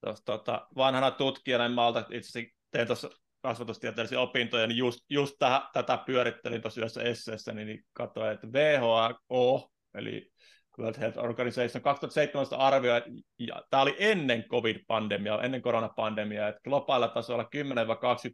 Tuossa, 0.00 0.24
tota, 0.24 0.66
vanhana 0.76 1.10
tutkijana 1.10 1.64
en 1.64 1.72
malta, 1.72 2.06
itse 2.10 2.46
tein 2.70 2.86
tuossa 2.86 3.10
kasvatustieteellisiä 3.42 4.20
opintoja, 4.20 4.66
niin 4.66 4.78
just, 4.78 5.00
just 5.10 5.36
täh, 5.38 5.70
tätä 5.72 5.98
pyörittelin 6.06 6.62
tuossa 6.62 7.02
esseessä, 7.02 7.52
niin, 7.52 7.66
niin 7.66 7.84
katsoin, 7.92 8.32
että 8.32 8.46
WHO, 8.46 9.70
eli 9.94 10.30
World 10.78 10.98
Health 10.98 11.18
Organization 11.18 11.82
2017 11.82 12.56
arvioi, 12.56 13.02
ja 13.38 13.62
tämä 13.70 13.82
oli 13.82 13.96
ennen 13.98 14.44
covid-pandemiaa, 14.44 15.42
ennen 15.42 15.62
koronapandemiaa, 15.62 16.48
että 16.48 16.60
globaalilla 16.64 17.08
tasolla 17.08 17.42
10-20 17.42 17.46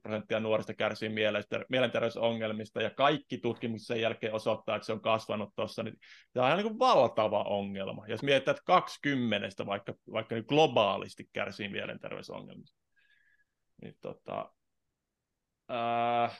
prosenttia 0.03 0.41
nuorista 0.41 0.75
kärsii 0.75 1.11
mielenterveysongelmista, 1.69 2.83
ja 2.83 2.91
kaikki 2.91 3.39
tutkimukset 3.39 3.87
sen 3.87 4.01
jälkeen 4.01 4.35
osoittaa, 4.35 4.77
että 4.77 4.87
se 4.87 4.93
on 4.93 5.01
kasvanut 5.01 5.49
tuossa, 5.57 5.83
niin 5.83 5.97
tämä 6.33 6.47
on 6.47 6.53
ihan 6.53 6.65
niin 6.65 6.79
valtava 6.79 7.43
ongelma. 7.43 8.07
Jos 8.09 8.23
mietitään, 8.23 8.55
että 8.57 8.67
20 8.67 9.67
vaikka, 9.67 9.95
vaikka 10.13 10.35
nyt 10.35 10.47
globaalisti 10.47 11.29
kärsii 11.33 11.69
mielenterveysongelmista, 11.69 12.79
niin 13.83 13.95
tota, 14.01 14.51
ää, 15.69 16.31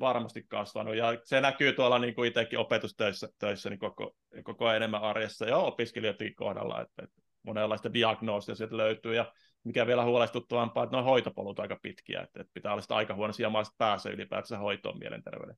varmasti 0.00 0.42
kasvanut, 0.48 0.96
ja 0.96 1.06
se 1.24 1.40
näkyy 1.40 1.72
tuolla 1.72 1.98
niin 1.98 2.14
kuin 2.14 2.28
itsekin 2.28 2.58
opetustöissä 2.58 3.28
töissä, 3.38 3.70
niin 3.70 3.78
koko, 3.78 4.16
koko 4.42 4.66
ajan 4.66 4.76
enemmän 4.76 5.02
arjessa 5.02 5.46
ja 5.46 5.56
opiskelijoidenkin 5.56 6.36
kohdalla, 6.36 6.80
että, 6.80 7.02
että 7.02 7.22
monenlaista 7.42 7.92
diagnoosia 7.92 8.54
sieltä 8.54 8.76
löytyy, 8.76 9.14
ja 9.14 9.32
mikä 9.64 9.86
vielä 9.86 10.04
huolestuttavampaa, 10.04 10.84
että 10.84 10.96
nuo 10.96 11.04
hoitopolut 11.04 11.60
aika 11.60 11.78
pitkiä, 11.82 12.20
että, 12.20 12.40
että 12.40 12.50
pitää 12.54 12.72
olla 12.72 12.82
sitä 12.82 12.94
aika 12.96 13.14
huono 13.14 13.32
sijaan 13.32 13.66
pääse 13.78 14.10
ylipäätään 14.10 14.60
hoitoon 14.60 14.98
mielenterveyden, 14.98 15.56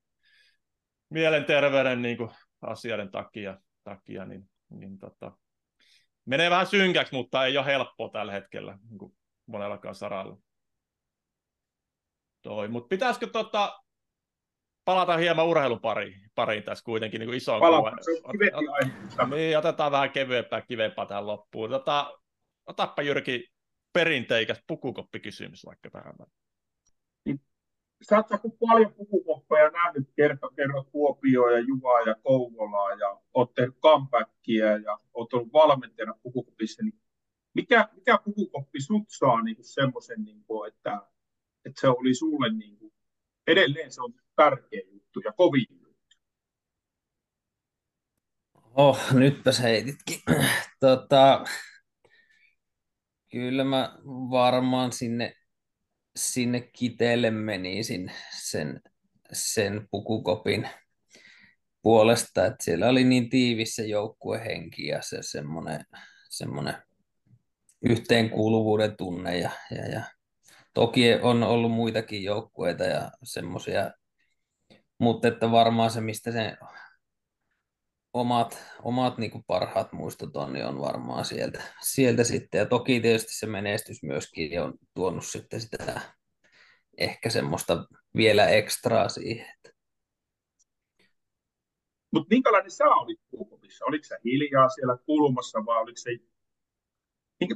mielenterveyden 1.10 2.02
niin 2.02 2.16
kuin 2.16 2.30
asioiden 2.62 3.10
takia, 3.10 3.60
takia 3.84 4.24
niin, 4.24 4.50
niin 4.70 4.98
tota, 4.98 5.32
menee 6.24 6.50
vähän 6.50 6.66
synkäksi, 6.66 7.14
mutta 7.14 7.46
ei 7.46 7.58
ole 7.58 7.66
helppoa 7.66 8.10
tällä 8.12 8.32
hetkellä 8.32 8.78
niin 8.90 8.98
kuin 8.98 9.12
monellakaan 9.46 9.94
saralla. 9.94 10.38
Toi, 12.42 12.68
mutta 12.68 12.88
pitäisikö 12.88 13.26
tota, 13.26 13.82
palata 14.84 15.16
hieman 15.16 15.46
urheilun 15.46 15.80
pariin, 16.34 16.62
tässä 16.64 16.84
kuitenkin 16.84 17.20
niin 17.20 17.34
iso 17.34 17.60
Palata, 17.60 17.96
se 18.00 18.10
on 18.24 19.30
Niin, 19.30 19.58
otetaan 19.58 19.92
vähän 19.92 20.10
kevyempää, 20.10 20.60
kivempaa 20.60 21.06
tähän 21.06 21.26
loppuun. 21.26 21.70
Tota, 21.70 22.18
otappa 22.66 23.02
Jyrki 23.02 23.48
perinteikäs 23.92 24.62
pukukoppikysymys 24.66 25.66
vaikka 25.66 25.90
tähän. 25.90 26.14
Niin, 27.24 27.40
sä 28.02 28.16
oot 28.16 28.58
paljon 28.60 28.94
pukukoppeja 28.94 29.70
nähnyt, 29.70 30.08
kerta 30.16 30.48
kerran 30.56 30.84
Kuopioa 30.84 31.50
ja 31.50 31.58
Juvaa 31.58 32.00
ja 32.00 32.14
Kouvolaa 32.22 32.92
ja 32.92 33.20
oot 33.34 33.54
tehnyt 33.54 33.78
comebackia 33.78 34.76
ja 34.76 34.98
oot 35.14 35.32
ollut 35.32 35.52
valmentajana 35.52 36.14
pukukopissa, 36.22 36.82
niin 36.82 37.00
mikä, 37.54 37.88
mikä 37.92 38.18
pukukoppi 38.24 38.80
sut 38.80 39.04
saa 39.08 39.42
niin 39.42 39.56
semmoisen, 39.60 40.24
niin 40.24 40.44
että, 40.68 41.06
että 41.68 41.80
se 41.80 41.88
oli 41.88 42.14
sulle 42.14 42.52
niin 42.52 42.78
kuin, 42.78 42.92
edelleen 43.46 43.92
se 43.92 44.02
on 44.02 44.14
tärkeä 44.36 44.80
juttu 44.92 45.20
ja 45.24 45.32
kovin 45.32 45.66
juttu? 45.70 45.88
Oh, 48.74 49.12
nytpä 49.12 49.50
heititkin. 49.62 50.20
Tota, 50.80 51.44
kyllä 53.32 53.64
mä 53.64 53.98
varmaan 54.30 54.92
sinne, 54.92 55.34
sinne 56.16 56.60
kiteelle 56.60 57.30
menisin 57.30 58.12
sen, 58.40 58.80
sen 59.32 59.88
pukukopin 59.90 60.68
puolesta, 61.82 62.46
että 62.46 62.64
siellä 62.64 62.88
oli 62.88 63.04
niin 63.04 63.30
tiivis 63.30 63.74
se 63.74 63.86
joukkuehenki 63.86 64.86
ja 64.86 65.02
se 65.02 65.18
semmoinen, 65.20 65.84
semmoinen 66.30 66.74
yhteenkuuluvuuden 67.82 68.96
tunne 68.96 69.38
ja, 69.38 69.50
ja, 69.70 69.88
ja 69.88 70.02
toki 70.74 71.14
on 71.14 71.42
ollut 71.42 71.72
muitakin 71.72 72.24
joukkueita 72.24 72.84
ja 72.84 73.10
semmoisia 73.22 73.90
mutta 74.98 75.28
että 75.28 75.50
varmaan 75.50 75.90
se, 75.90 76.00
mistä 76.00 76.32
se 76.32 76.56
omat, 78.12 78.62
omat 78.82 79.18
niin 79.18 79.30
kuin 79.30 79.44
parhaat 79.46 79.92
muistot 79.92 80.36
on, 80.36 80.52
niin 80.52 80.66
on 80.66 80.80
varmaan 80.80 81.24
sieltä, 81.24 81.62
sieltä 81.82 82.24
sitten. 82.24 82.58
Ja 82.58 82.66
toki 82.66 83.00
tietysti 83.00 83.34
se 83.34 83.46
menestys 83.46 84.02
myöskin 84.02 84.62
on 84.62 84.74
tuonut 84.94 85.26
sitten 85.26 85.60
sitä 85.60 86.00
ehkä 86.98 87.30
semmoista 87.30 87.86
vielä 88.16 88.48
ekstraa 88.48 89.08
siihen. 89.08 89.54
Mutta 92.12 92.34
minkälainen 92.34 92.70
sä 92.70 92.84
olit 92.84 93.20
puhumissa? 93.30 93.84
Oliko 93.84 94.04
sä 94.04 94.18
hiljaa 94.24 94.68
siellä 94.68 94.96
kulmassa 95.06 95.66
vai 95.66 95.82
oliko 95.82 95.96
se... 95.96 96.10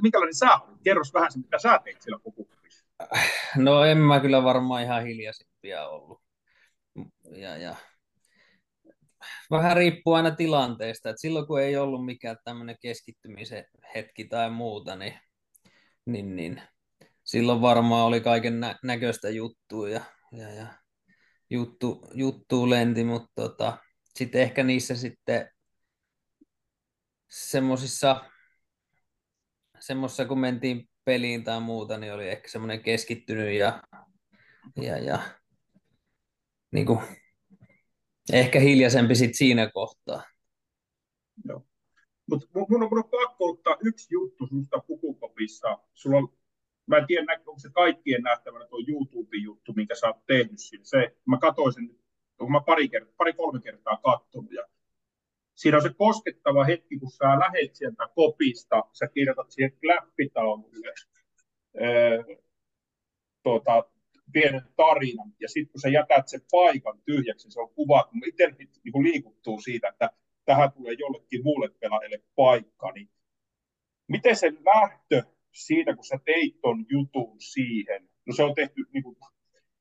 Minkälainen 0.01 0.35
sä 0.35 0.57
olit? 0.57 0.81
Kerros 0.83 1.13
vähän 1.13 1.31
se, 1.31 1.39
mitä 1.39 1.59
sä 1.59 1.79
teit 1.83 2.01
siellä 2.01 2.19
puhumissa. 2.23 2.62
No 3.57 3.83
en 3.83 3.97
mä 3.97 4.19
kyllä 4.19 4.43
varmaan 4.43 4.83
ihan 4.83 5.03
hiljaisimpia 5.05 5.87
ollut. 5.87 6.21
Ja, 7.35 7.57
ja 7.57 7.75
vähän 9.51 9.77
riippuu 9.77 10.13
aina 10.13 10.31
tilanteesta, 10.31 11.09
että 11.09 11.21
silloin 11.21 11.47
kun 11.47 11.61
ei 11.61 11.77
ollut 11.77 12.05
mikään 12.05 12.37
tämmöinen 12.43 12.75
keskittymisen 12.81 13.65
hetki 13.95 14.25
tai 14.25 14.49
muuta, 14.49 14.95
niin, 14.95 15.13
niin, 16.05 16.35
niin 16.35 16.61
silloin 17.23 17.61
varmaan 17.61 18.05
oli 18.05 18.21
kaiken 18.21 18.59
nä- 18.59 18.79
näköistä 18.83 19.29
juttua 19.29 19.89
ja, 19.89 20.01
ja, 20.31 20.49
ja 20.49 20.67
juttu, 21.49 22.07
juttu 22.13 22.69
lenti, 22.69 23.03
mutta 23.03 23.31
tota, 23.35 23.77
sitten 24.15 24.41
ehkä 24.41 24.63
niissä 24.63 24.95
sitten 24.95 25.49
semmoisissa, 27.29 28.25
semmoisissa 29.79 30.25
kun 30.25 30.39
mentiin 30.39 30.89
peliin 31.05 31.43
tai 31.43 31.61
muuta, 31.61 31.97
niin 31.97 32.13
oli 32.13 32.29
ehkä 32.29 32.47
semmoinen 32.47 32.83
keskittynyt 32.83 33.53
ja, 33.53 33.83
ja, 34.81 34.97
ja 34.97 35.19
niin 36.71 36.85
kuin, 36.85 36.99
ehkä 38.33 38.59
hiljaisempi 38.59 39.15
sit 39.15 39.35
siinä 39.35 39.71
kohtaa. 39.73 40.23
Joo. 41.45 41.65
Mutta 42.29 42.47
mun, 42.69 42.83
on, 42.83 42.89
pakko 42.89 43.49
ottaa 43.49 43.77
yksi 43.81 44.07
juttu 44.11 44.47
sinusta 44.47 44.79
pukukopissa. 44.87 45.77
Sulla 45.93 46.17
on, 46.17 46.33
mä 46.85 46.97
en 46.97 47.07
tiedä, 47.07 47.39
onko 47.45 47.59
se 47.59 47.69
kaikkien 47.69 48.21
nähtävänä 48.21 48.65
tuo 48.67 48.79
YouTube-juttu, 48.87 49.73
minkä 49.73 49.95
sä 49.95 50.07
oot 50.07 50.25
tehnyt 50.25 50.59
siinä. 50.59 50.83
Se, 50.85 51.15
mä 51.25 51.37
katsoin 51.37 51.73
sen, 51.73 51.89
kun 52.37 52.51
mä 52.51 52.61
pari, 52.65 52.89
kertaa, 52.89 53.13
pari 53.17 53.33
kolme 53.33 53.61
kertaa 53.61 53.97
katsonut. 53.97 54.53
Ja 54.53 54.63
siinä 55.55 55.77
on 55.77 55.83
se 55.83 55.89
koskettava 55.97 56.63
hetki, 56.63 56.99
kun 56.99 57.11
sä 57.11 57.25
lähet 57.25 57.75
sieltä 57.75 58.07
kopista, 58.15 58.83
sä 58.93 59.07
kirjoitat 59.07 59.51
siihen 59.51 59.77
kläppitaululle 59.81 60.93
tuota, 63.43 63.83
pienen 64.33 64.61
tarinan, 64.75 65.33
ja 65.39 65.49
sitten 65.49 65.71
kun 65.71 65.81
sä 65.81 65.89
jätät 65.89 66.27
sen 66.27 66.41
paikan 66.51 67.01
tyhjäksi, 67.05 67.51
se 67.51 67.59
on 67.59 67.73
kuva, 67.73 68.03
kun 68.03 68.21
itse 68.27 68.47
niin 68.47 69.03
liikuttuu 69.03 69.61
siitä, 69.61 69.87
että 69.87 70.09
tähän 70.45 70.71
tulee 70.71 70.93
jollekin 70.99 71.43
muulle 71.43 71.69
pelaajalle 71.79 72.21
paikka, 72.35 72.91
niin 72.91 73.09
miten 74.07 74.35
se 74.35 74.53
lähtö 74.65 75.23
siitä, 75.51 75.95
kun 75.95 76.05
sä 76.05 76.19
teit 76.25 76.61
ton 76.61 76.85
jutun 76.89 77.41
siihen, 77.41 78.09
no 78.25 78.33
se 78.33 78.43
on 78.43 78.55
tehty 78.55 78.85
niin 78.93 79.03
kuin 79.03 79.17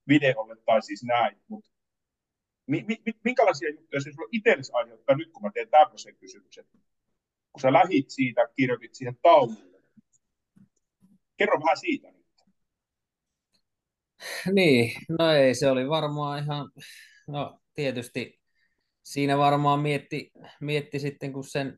videolle 0.08 0.56
tai 0.66 0.82
siis 0.82 1.04
näin, 1.04 1.36
mutta 1.48 1.70
minkälaisia 3.24 3.70
juttuja 3.70 4.00
se 4.00 4.12
sulla 4.12 4.28
itsellesi 4.32 4.72
aiheuttaa 4.74 5.16
nyt, 5.16 5.32
kun 5.32 5.42
mä 5.42 5.50
teen 5.54 5.68
tämmöisen 5.68 6.16
kysymyksen, 6.16 6.64
kun 7.52 7.60
sä 7.60 7.72
lähit 7.72 8.10
siitä, 8.10 8.48
kirjoitit 8.56 8.94
siihen 8.94 9.16
taululle. 9.22 9.82
Kerro 11.36 11.60
vähän 11.60 11.76
siitä. 11.76 12.12
Nyt. 12.12 12.26
Niin, 14.52 14.92
no 15.18 15.30
ei, 15.30 15.54
se 15.54 15.70
oli 15.70 15.88
varmaan 15.88 16.42
ihan, 16.42 16.70
no 17.28 17.60
tietysti 17.74 18.40
siinä 19.02 19.38
varmaan 19.38 19.80
mietti, 19.80 20.32
mietti 20.60 20.98
sitten, 20.98 21.32
kun 21.32 21.44
sen, 21.44 21.76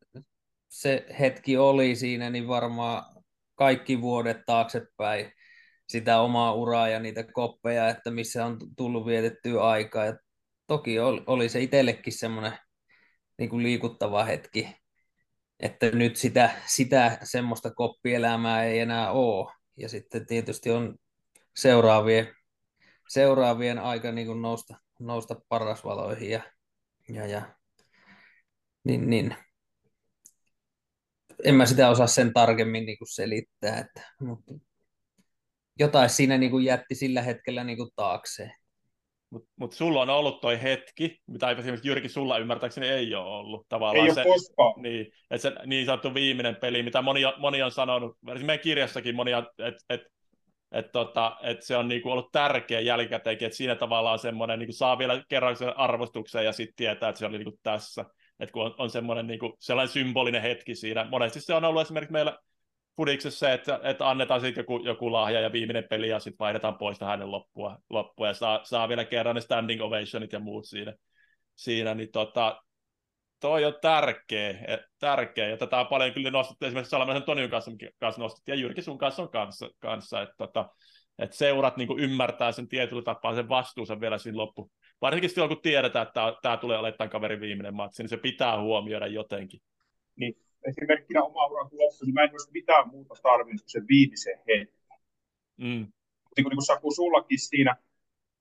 se 0.68 1.07
hetki 1.20 1.57
oli 1.57 1.97
siinä, 1.97 2.30
niin 2.30 2.49
varmaan 2.49 3.22
kaikki 3.55 4.01
vuodet 4.01 4.38
taaksepäin 4.47 5.32
sitä 5.88 6.20
omaa 6.20 6.55
uraa 6.55 6.88
ja 6.88 7.01
niitä 7.01 7.24
koppeja, 7.32 7.88
että 7.88 8.11
missä 8.11 8.47
on 8.47 8.59
tullut 8.76 9.07
vietettyä 9.07 9.62
aikaa. 9.62 10.05
Ja 10.05 10.16
toki 10.67 10.99
oli, 10.99 11.23
oli 11.27 11.49
se 11.49 11.61
itsellekin 11.61 12.12
semmoinen 12.12 12.59
niin 13.39 13.51
kuin 13.51 13.62
liikuttava 13.62 14.25
hetki, 14.25 14.77
että 15.61 15.91
nyt 15.91 16.17
sitä, 16.17 16.51
sitä 16.67 17.19
semmoista 17.23 17.71
koppielämää 17.71 18.65
ei 18.65 18.79
enää 18.79 19.11
ole. 19.11 19.53
Ja 19.77 19.89
sitten 19.89 20.27
tietysti 20.27 20.71
on 20.71 20.99
seuraavien, 21.57 22.35
seuraavien 23.09 23.79
aika 23.79 24.12
niin 24.12 24.27
kuin 24.27 24.43
nousta, 24.43 24.77
nousta 25.01 25.37
parasvaloihin 25.49 26.31
ja, 26.31 26.43
ja, 27.09 27.27
ja 27.27 27.57
niin, 28.85 29.11
niin. 29.11 29.37
En 31.45 31.55
mä 31.55 31.67
sitä 31.67 31.91
osaa 31.91 32.07
sen 32.07 32.33
tarkemmin 32.33 32.87
niin 32.87 32.99
kuin 32.99 33.15
selittää, 33.15 33.79
että, 33.79 34.12
mutta 34.21 34.53
jotain 35.79 36.11
siinä 36.11 36.39
niin 36.39 36.51
kuin 36.51 36.65
jätti 36.65 36.95
sillä 36.95 37.23
hetkellä 37.23 37.65
niin 37.65 37.79
kuin 37.79 37.91
taakseen. 37.97 38.55
Mutta 39.35 39.51
mut 39.57 39.72
sulla 39.72 40.03
on 40.03 40.11
ollut 40.11 40.41
toi 40.41 40.62
hetki, 40.62 41.20
mitä 41.26 41.51
esimerkiksi 41.51 41.89
Jyrki 41.89 42.09
sulla 42.09 42.39
ymmärtääkseni 42.39 42.89
ei 42.89 43.14
ole 43.14 43.26
ollut. 43.26 43.66
Tavallaan 43.68 44.07
ei 44.07 44.14
se, 44.14 44.20
ole 44.20 44.35
koskaan. 44.35 44.82
Niin, 44.82 45.07
että 45.30 45.43
se 45.43 45.53
niin 45.66 45.87
sanottu 45.87 46.14
viimeinen 46.14 46.57
peli, 46.57 46.82
mitä 46.82 47.03
moni, 47.03 47.20
moni 47.39 47.62
on 47.62 47.70
sanonut, 47.70 48.16
esimerkiksi 48.16 48.47
meidän 48.47 48.62
kirjassakin 48.62 49.14
moni, 49.14 49.32
että 49.32 49.66
et, 49.89 50.01
että 50.72 50.93
tota, 50.93 51.37
et 51.43 51.62
se 51.62 51.76
on 51.76 51.89
niinku 51.89 52.11
ollut 52.11 52.32
tärkeä 52.32 52.80
jälkikäteenkin, 52.80 53.47
että 53.47 53.57
siinä 53.57 53.74
tavallaan 53.74 54.18
semmoinen 54.18 54.59
niinku 54.59 54.72
saa 54.72 54.99
vielä 54.99 55.22
kerran 55.28 55.57
sen 55.57 55.78
arvostuksen 55.78 56.45
ja 56.45 56.53
sitten 56.53 56.76
tietää, 56.76 57.09
että 57.09 57.18
se 57.18 57.26
oli 57.26 57.39
niinku 57.39 57.59
tässä. 57.62 58.05
että 58.41 58.53
kun 58.53 58.64
on, 58.64 58.74
on 58.78 58.91
semmoinen 58.91 59.26
niin 59.26 59.39
kuin, 59.39 59.53
sellainen 59.61 59.93
symbolinen 59.93 60.43
hetki 60.43 60.74
siinä. 60.74 61.07
Monesti 61.11 61.41
se 61.41 61.55
on 61.55 61.64
ollut 61.64 61.82
esimerkiksi 61.82 62.12
meillä 62.12 62.39
fudiksessa 62.97 63.38
se, 63.38 63.53
että, 63.53 63.80
että 63.82 64.11
annetaan 64.11 64.40
sitten 64.40 64.62
joku, 64.62 64.84
joku 64.84 65.12
lahja 65.12 65.40
ja 65.40 65.53
viimeinen 65.53 65.84
peli 65.90 66.09
ja 66.09 66.18
sitten 66.18 66.38
vaihdetaan 66.38 66.78
pois 66.78 67.01
hänen 67.01 67.30
loppua, 67.30 67.78
loppua. 67.90 68.26
Ja 68.26 68.34
saa, 68.34 68.64
saa 68.64 68.88
vielä 68.88 69.05
kerran 69.05 69.34
ne 69.34 69.40
standing 69.40 69.82
ovationit 69.82 70.32
ja 70.32 70.38
muut 70.38 70.64
siinä, 70.64 70.95
siinä. 71.55 71.95
Niin 71.95 72.12
tota, 72.12 72.62
toi 73.40 73.64
on 73.64 73.74
tärkeä, 73.82 74.51
e, 74.51 74.78
tärkeä, 74.99 75.49
ja 75.49 75.57
tätä 75.57 75.80
on 75.80 75.86
paljon 75.86 76.12
kyllä 76.12 76.30
nostettu, 76.30 76.66
esimerkiksi 76.66 76.90
Salamaisen 76.90 77.22
Tonion 77.22 77.51
kanssa, 77.51 77.70
kanssa 78.01 78.22
nostettiin, 78.22 78.57
ja 78.57 78.61
Jyrki 78.61 78.82
sun 78.82 78.99
kanssa 78.99 79.22
on 79.22 79.30
kanssa, 79.30 79.68
kanssa. 79.78 80.22
Että, 80.22 80.34
tota, 80.38 80.68
että 81.18 81.36
seurat 81.36 81.76
niin 81.76 81.99
ymmärtää 81.99 82.53
sen 82.53 82.68
tietyllä 82.68 83.03
tapaa 83.03 83.34
sen 83.34 83.49
vastuunsa 83.49 84.01
vielä 84.01 84.18
siinä 84.18 84.38
loppu. 84.38 84.70
Varsinkin 85.01 85.30
silloin, 85.30 85.49
kun 85.49 85.62
tiedetään, 85.62 86.07
että 86.07 86.34
tämä 86.42 86.57
tulee 86.57 86.78
olemaan 86.78 86.99
tämän 86.99 87.11
kaverin 87.11 87.40
viimeinen 87.40 87.74
matsi, 87.74 88.03
niin 88.03 88.09
se 88.09 88.16
pitää 88.16 88.61
huomioida 88.61 89.07
jotenkin. 89.07 89.61
Niin, 90.16 90.34
esimerkkinä 90.69 91.23
oma 91.23 91.47
uran 91.47 91.69
loppu, 91.73 92.05
niin 92.05 92.15
mä 92.15 92.23
en 92.23 92.31
olisi 92.33 92.51
mitään 92.53 92.89
muuta 92.89 93.15
tarvinnut 93.23 93.62
sen 93.67 93.89
viimeisen 93.89 94.39
hetken. 94.49 94.99
Mm. 95.57 95.67
Niin 95.67 96.45
kuin, 96.45 96.51
niin 96.51 96.57
kuin 96.57 96.67
Saku 96.67 96.91
sullakin 96.91 97.39
siinä, 97.39 97.77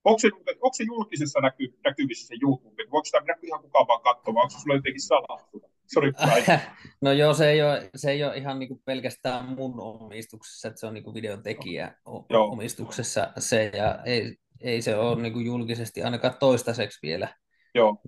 Onko 0.04 0.18
se, 0.18 0.30
onko 0.36 0.74
se 0.74 0.84
julkisessa 0.84 1.40
näky, 1.40 1.78
näkyvissä 1.84 2.26
se 2.26 2.34
YouTube? 2.42 2.82
Voiko 2.90 3.04
sitä 3.04 3.20
näkyä 3.20 3.46
ihan 3.46 3.62
kukaan 3.62 3.86
vaan 3.88 4.02
katsomaan? 4.02 4.44
Onko 4.44 4.50
se 4.50 4.62
sulla 4.62 4.76
jotenkin 4.76 5.00
salattuna? 5.00 5.68
Sorry, 5.94 6.12
no 7.02 7.12
joo, 7.12 7.34
se 7.34 7.50
ei 7.50 7.62
ole, 7.62 7.90
se 7.96 8.10
ei 8.10 8.24
ole 8.24 8.36
ihan 8.36 8.58
niin 8.58 8.82
pelkästään 8.84 9.44
mun 9.44 9.80
omistuksessa, 9.80 10.68
että 10.68 10.80
se 10.80 10.86
on 10.86 10.94
niin 10.94 11.14
videon 11.14 11.42
tekijä 11.42 11.94
omistuksessa 12.30 13.32
se, 13.38 13.70
ja 13.74 13.98
ei, 14.04 14.36
ei 14.60 14.82
se 14.82 14.96
ole 14.96 15.22
niin 15.22 15.44
julkisesti 15.44 16.02
ainakaan 16.02 16.34
toistaiseksi 16.40 16.98
vielä 17.02 17.28
joo. 17.74 18.02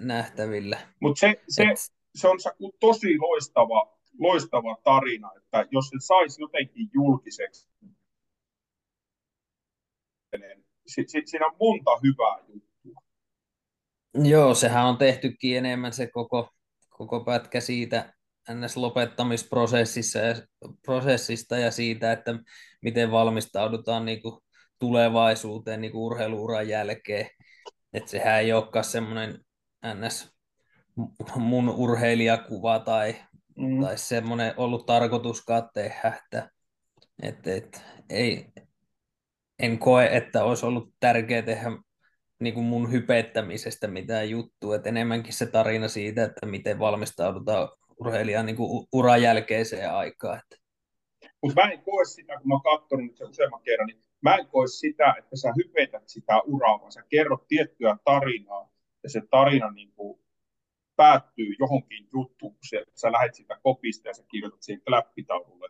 nähtävillä. 0.00 0.78
Mutta 1.00 1.20
se, 1.20 1.34
se, 1.48 1.62
Et... 1.62 1.78
se 2.16 2.28
on 2.28 2.38
tosi 2.80 3.18
loistava, 3.18 3.96
loistava 4.18 4.76
tarina, 4.84 5.30
että 5.36 5.66
jos 5.70 5.88
se 5.88 5.96
saisi 6.06 6.42
jotenkin 6.42 6.90
julkiseksi, 6.94 7.68
si, 10.86 11.04
si, 11.06 11.22
siinä 11.24 11.46
on 11.46 11.56
monta 11.60 11.90
hyvää 12.02 12.38
juttua. 12.48 13.02
Joo, 14.14 14.54
sehän 14.54 14.86
on 14.86 14.98
tehtykin 14.98 15.56
enemmän 15.56 15.92
se 15.92 16.06
koko, 16.06 16.50
koko 16.88 17.24
pätkä 17.24 17.60
siitä 17.60 18.14
NS-lopettamisprosessissa 18.50 20.18
ja, 20.18 20.34
prosessista 20.82 21.56
ja 21.56 21.70
siitä, 21.70 22.12
että 22.12 22.34
miten 22.82 23.10
valmistaudutaan 23.10 24.04
niin 24.04 24.22
kuin 24.22 24.40
tulevaisuuteen 24.78 25.80
niin 25.80 25.92
kuin 25.92 26.02
urheiluuran 26.02 26.68
jälkeen. 26.68 27.30
Että 27.92 28.10
sehän 28.10 28.40
ei 28.40 28.52
olekaan 28.52 28.84
semmoinen 28.84 29.44
NS 29.94 30.35
mun 31.36 31.68
urheilijakuva 31.68 32.78
tai, 32.78 33.16
mm. 33.56 33.80
tai 33.80 33.98
semmoinen 33.98 34.54
ollut 34.56 34.86
tarkoituskaan 34.86 35.68
tehdä, 35.74 36.12
että 36.18 36.50
et, 37.22 37.46
et, 37.46 37.82
ei, 38.10 38.46
en 39.58 39.78
koe, 39.78 40.08
että 40.12 40.44
olisi 40.44 40.66
ollut 40.66 40.94
tärkeää 41.00 41.42
tehdä 41.42 41.70
niin 42.40 42.54
kuin 42.54 42.66
mun 42.66 42.92
hypettämisestä 42.92 43.86
mitään 43.88 44.30
juttua, 44.30 44.76
että 44.76 44.88
enemmänkin 44.88 45.32
se 45.32 45.46
tarina 45.46 45.88
siitä, 45.88 46.24
että 46.24 46.46
miten 46.46 46.78
valmistaudutaan 46.78 47.68
urheilijan 48.00 48.46
niin 48.46 48.56
kuin 48.56 48.86
uran 48.92 49.22
jälkeiseen 49.22 49.92
aikaan. 49.92 50.40
Mutta 51.42 51.62
mä 51.62 51.70
en 51.70 51.82
koe 51.82 52.04
sitä, 52.04 52.36
kun 52.36 52.48
mä 52.48 52.54
oon 52.54 52.62
katsonut 52.62 53.16
sen 53.16 53.28
useamman 53.28 53.62
kerran, 53.62 53.86
niin 53.86 54.02
mä 54.20 54.36
en 54.36 54.46
koe 54.46 54.66
sitä, 54.66 55.14
että 55.18 55.36
sä 55.36 55.52
hypetät 55.56 56.02
sitä 56.06 56.40
uraa, 56.46 56.80
vaan 56.80 56.92
sä 56.92 57.02
kerrot 57.08 57.48
tiettyä 57.48 57.96
tarinaa, 58.04 58.70
ja 59.02 59.10
se 59.10 59.22
tarina 59.30 59.70
niin 59.70 59.92
kuin 59.92 60.20
päättyy 60.96 61.54
johonkin 61.58 62.08
juttuun, 62.12 62.52
kun 62.52 62.64
sä 62.94 63.12
lähdet 63.12 63.34
sitä 63.34 63.58
kopista 63.62 64.08
ja 64.08 64.14
sä 64.14 64.24
kirjoitat 64.30 64.62
siihen 64.62 64.82
läppitaululle 64.88 65.68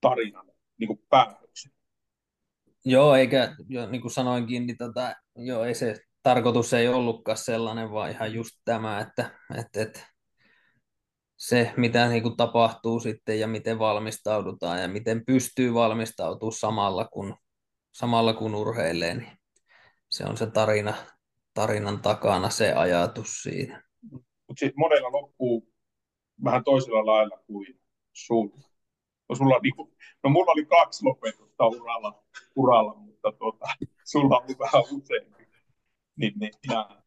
tarinan 0.00 0.46
niin 0.78 0.88
kuin 0.88 1.02
päätöksen. 1.10 1.72
Joo, 2.84 3.14
eikä, 3.14 3.56
jo, 3.68 3.90
niin 3.90 4.00
kuin 4.00 4.12
sanoinkin, 4.12 4.66
niin 4.66 4.76
tota, 4.76 5.14
joo, 5.36 5.64
ei 5.64 5.74
se 5.74 6.00
tarkoitus 6.22 6.72
ei 6.72 6.88
ollutkaan 6.88 7.38
sellainen, 7.38 7.90
vaan 7.90 8.10
ihan 8.10 8.34
just 8.34 8.50
tämä, 8.64 9.00
että, 9.00 9.30
että, 9.58 9.82
että 9.82 10.12
se, 11.36 11.72
mitä 11.76 12.08
niin 12.08 12.22
kuin 12.22 12.36
tapahtuu 12.36 13.00
sitten 13.00 13.40
ja 13.40 13.48
miten 13.48 13.78
valmistaudutaan 13.78 14.82
ja 14.82 14.88
miten 14.88 15.24
pystyy 15.26 15.74
valmistautumaan 15.74 16.52
samalla 16.52 17.04
kun, 17.04 17.36
samalla 17.92 18.34
kun 18.34 18.54
urheilee, 18.54 19.14
niin 19.14 19.38
se 20.10 20.24
on 20.24 20.36
se 20.36 20.46
tarina, 20.46 20.94
tarinan 21.54 22.02
takana 22.02 22.50
se 22.50 22.72
ajatus 22.72 23.42
siitä. 23.42 23.82
Mutta 24.10 24.60
sitten 24.60 24.74
monella 24.76 25.12
loppuu 25.12 25.72
vähän 26.44 26.64
toisella 26.64 27.06
lailla 27.06 27.38
kuin 27.46 27.80
sulla. 28.12 28.72
No, 29.28 29.36
sulla 29.36 29.58
niinku, 29.62 29.94
no 30.22 30.30
mulla 30.30 30.52
oli 30.52 30.64
kaksi 30.64 31.04
lopetusta 31.04 31.66
uralla, 31.66 32.24
uralla 32.56 32.94
mutta 32.94 33.32
tuota, 33.32 33.66
sulla 34.04 34.38
oli 34.38 34.58
vähän 34.58 34.82
useampi. 34.90 35.46
Niin, 36.16 36.32
niin, 36.40 36.52
ja... 36.70 37.02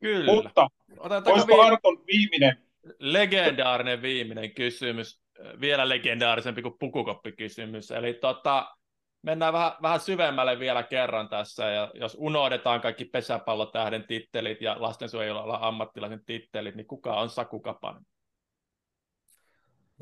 Kyllä. 0.00 0.32
Mutta 0.32 0.70
olisiko 1.26 1.56
vi- 1.56 1.60
Arton 1.60 2.04
viimeinen? 2.06 2.66
Legendaarinen 2.98 4.02
viimeinen 4.02 4.54
kysymys, 4.54 5.22
vielä 5.60 5.88
legendaarisempi 5.88 6.62
kuin 6.62 6.78
pukukoppikysymys. 6.78 7.90
Eli 7.90 8.14
tota, 8.14 8.75
mennään 9.26 9.52
vähän, 9.52 9.72
vähän 9.82 10.00
syvemmälle 10.00 10.58
vielä 10.58 10.82
kerran 10.82 11.28
tässä, 11.28 11.70
ja 11.70 11.90
jos 11.94 12.16
unohdetaan 12.20 12.80
kaikki 12.80 13.04
pesäpallotähden 13.04 14.04
tittelit 14.06 14.62
ja 14.62 14.76
lastensuojelualan 14.78 15.62
ammattilaisen 15.62 16.24
tittelit, 16.26 16.74
niin 16.74 16.86
kuka 16.86 17.20
on 17.20 17.30
Saku 17.30 17.60
Kapanen? 17.60 18.02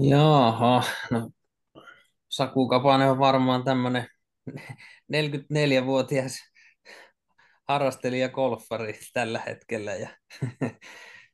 Jaha, 0.00 0.82
no 1.10 1.30
Saku 2.28 2.68
Kapanen 2.68 3.10
on 3.10 3.18
varmaan 3.18 3.64
tämmöinen 3.64 4.06
44-vuotias 5.12 6.38
harrastelija 7.68 8.28
golfari 8.28 8.98
tällä 9.12 9.40
hetkellä 9.46 9.94
ja, 9.94 10.08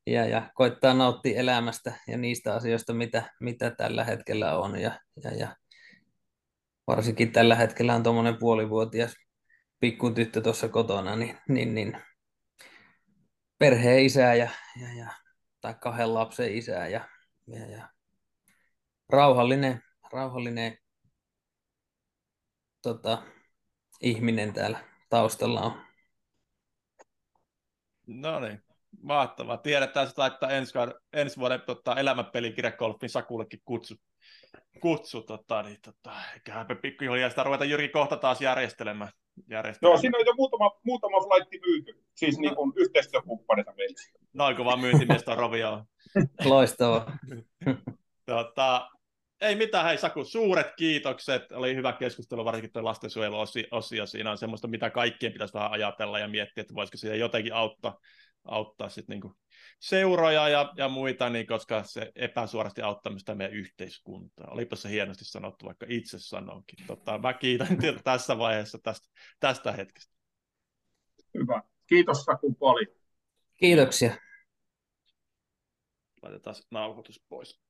ja, 0.07 0.26
ja 0.26 0.51
koittaa 0.55 0.95
nauttia 0.95 1.41
elämästä 1.41 1.93
ja 2.09 2.18
niistä 2.18 2.55
asioista, 2.55 2.93
mitä, 2.93 3.22
mitä 3.41 3.70
tällä 3.70 4.05
hetkellä 4.05 4.59
on. 4.59 4.80
Ja, 4.80 5.01
ja, 5.24 5.34
ja 5.34 5.57
varsinkin 6.91 7.32
tällä 7.32 7.55
hetkellä 7.55 7.95
on 7.95 8.03
tuommoinen 8.03 8.36
puolivuotias 8.38 9.14
pikkutyttö 9.80 10.41
tuossa 10.41 10.68
kotona, 10.68 11.16
niin, 11.16 11.38
niin, 11.49 11.74
niin 11.74 12.03
perheen 13.59 14.05
isä 14.05 14.34
ja, 14.34 14.49
ja, 14.80 14.95
ja, 14.99 15.11
tai 15.61 15.74
kahden 15.80 16.14
lapsen 16.14 16.55
isä 16.55 16.72
ja, 16.72 17.09
ja, 17.47 17.66
ja 17.66 17.88
rauhallinen, 19.09 19.82
rauhallinen 20.12 20.78
tota, 22.82 23.22
ihminen 24.01 24.53
täällä 24.53 24.84
taustalla 25.11 25.61
on. 25.61 25.82
No 28.07 28.41
niin, 28.41 28.62
mahtavaa. 29.03 29.57
Tiedetään, 29.57 30.09
että 30.09 30.22
laittaa 30.22 30.51
ensi, 30.51 30.72
ensi 31.12 31.36
vuoden 31.36 31.61
tota, 31.66 31.97
elämänpelikirjakolfin 31.97 33.11
Sakullekin 33.11 33.61
kutsu. 33.64 33.95
Kutsu 34.81 35.23
tota, 35.23 35.62
niin, 35.62 35.79
tota, 35.83 36.12
eiköhän 36.35 36.66
me 36.68 36.75
pikkuhiljaa 36.75 37.31
sitä 37.31 37.43
ruveta 37.43 37.64
Jyrki 37.64 37.89
kohta 37.89 38.16
taas 38.16 38.41
järjestelemään. 38.41 39.11
järjestelemään. 39.49 39.95
Joo, 39.95 40.01
siinä 40.01 40.18
on 40.18 40.27
jo 40.27 40.35
muutama, 40.35 40.81
muutama 40.85 41.16
flightti 41.21 41.61
myyty, 41.66 42.05
siis 42.14 42.37
no. 42.37 42.41
niin 42.41 42.57
kuin 42.57 42.73
yhteistyökumppaneita 42.77 43.73
meillä. 43.77 43.97
Noin 44.33 44.57
kun 44.57 44.64
vaan 44.64 44.81
myyntimiestä 44.81 45.35
Rovio 45.35 45.85
Loistavaa. 46.45 47.18
tota, 48.27 48.91
ei 49.41 49.55
mitään, 49.55 49.85
hei 49.85 49.99
Saku, 49.99 50.25
suuret 50.25 50.66
kiitokset. 50.77 51.53
Oli 51.53 51.75
hyvä 51.75 51.93
keskustelu, 51.93 52.45
varsinkin 52.45 52.73
tuo 52.73 52.85
lastensuojeluosio. 52.85 54.07
Siinä 54.07 54.31
on 54.31 54.39
semmoista, 54.39 54.68
mitä 54.68 54.91
kaikkien 54.91 55.33
pitäisi 55.33 55.55
vähän 55.55 55.73
ajatella 55.73 56.18
ja 56.18 56.29
miettiä, 56.29 56.61
että 56.61 56.75
voisiko 56.75 56.97
siihen 56.97 57.18
jotenkin 57.18 57.55
auttaa, 57.55 57.99
auttaa 58.45 58.89
sit 58.89 59.09
niinku 59.09 59.35
seuroja 59.81 60.49
ja, 60.49 60.72
ja 60.76 60.89
muita, 60.89 61.31
niin 61.31 61.47
koska 61.47 61.83
se 61.83 62.12
epäsuorasti 62.14 62.83
auttamista 62.83 63.35
meidän 63.35 63.55
yhteiskuntaa. 63.57 64.51
Olipa 64.51 64.76
se 64.76 64.91
hienosti 64.91 65.24
sanottu, 65.24 65.66
vaikka 65.66 65.87
itse 65.89 66.18
sanonkin. 66.18 66.87
Tota, 66.87 67.18
mä 67.18 67.33
kiitän 67.33 67.78
tässä 68.05 68.39
vaiheessa 68.39 68.78
tästä, 68.83 69.09
tästä 69.41 69.72
hetkestä. 69.72 70.14
Hyvä. 71.35 71.62
Kiitos 71.87 72.22
Saku 72.24 72.55
paljon. 72.55 72.97
Kiitoksia. 73.57 74.16
Laitetaan 76.22 76.57
nauhoitus 76.70 77.22
pois. 77.28 77.61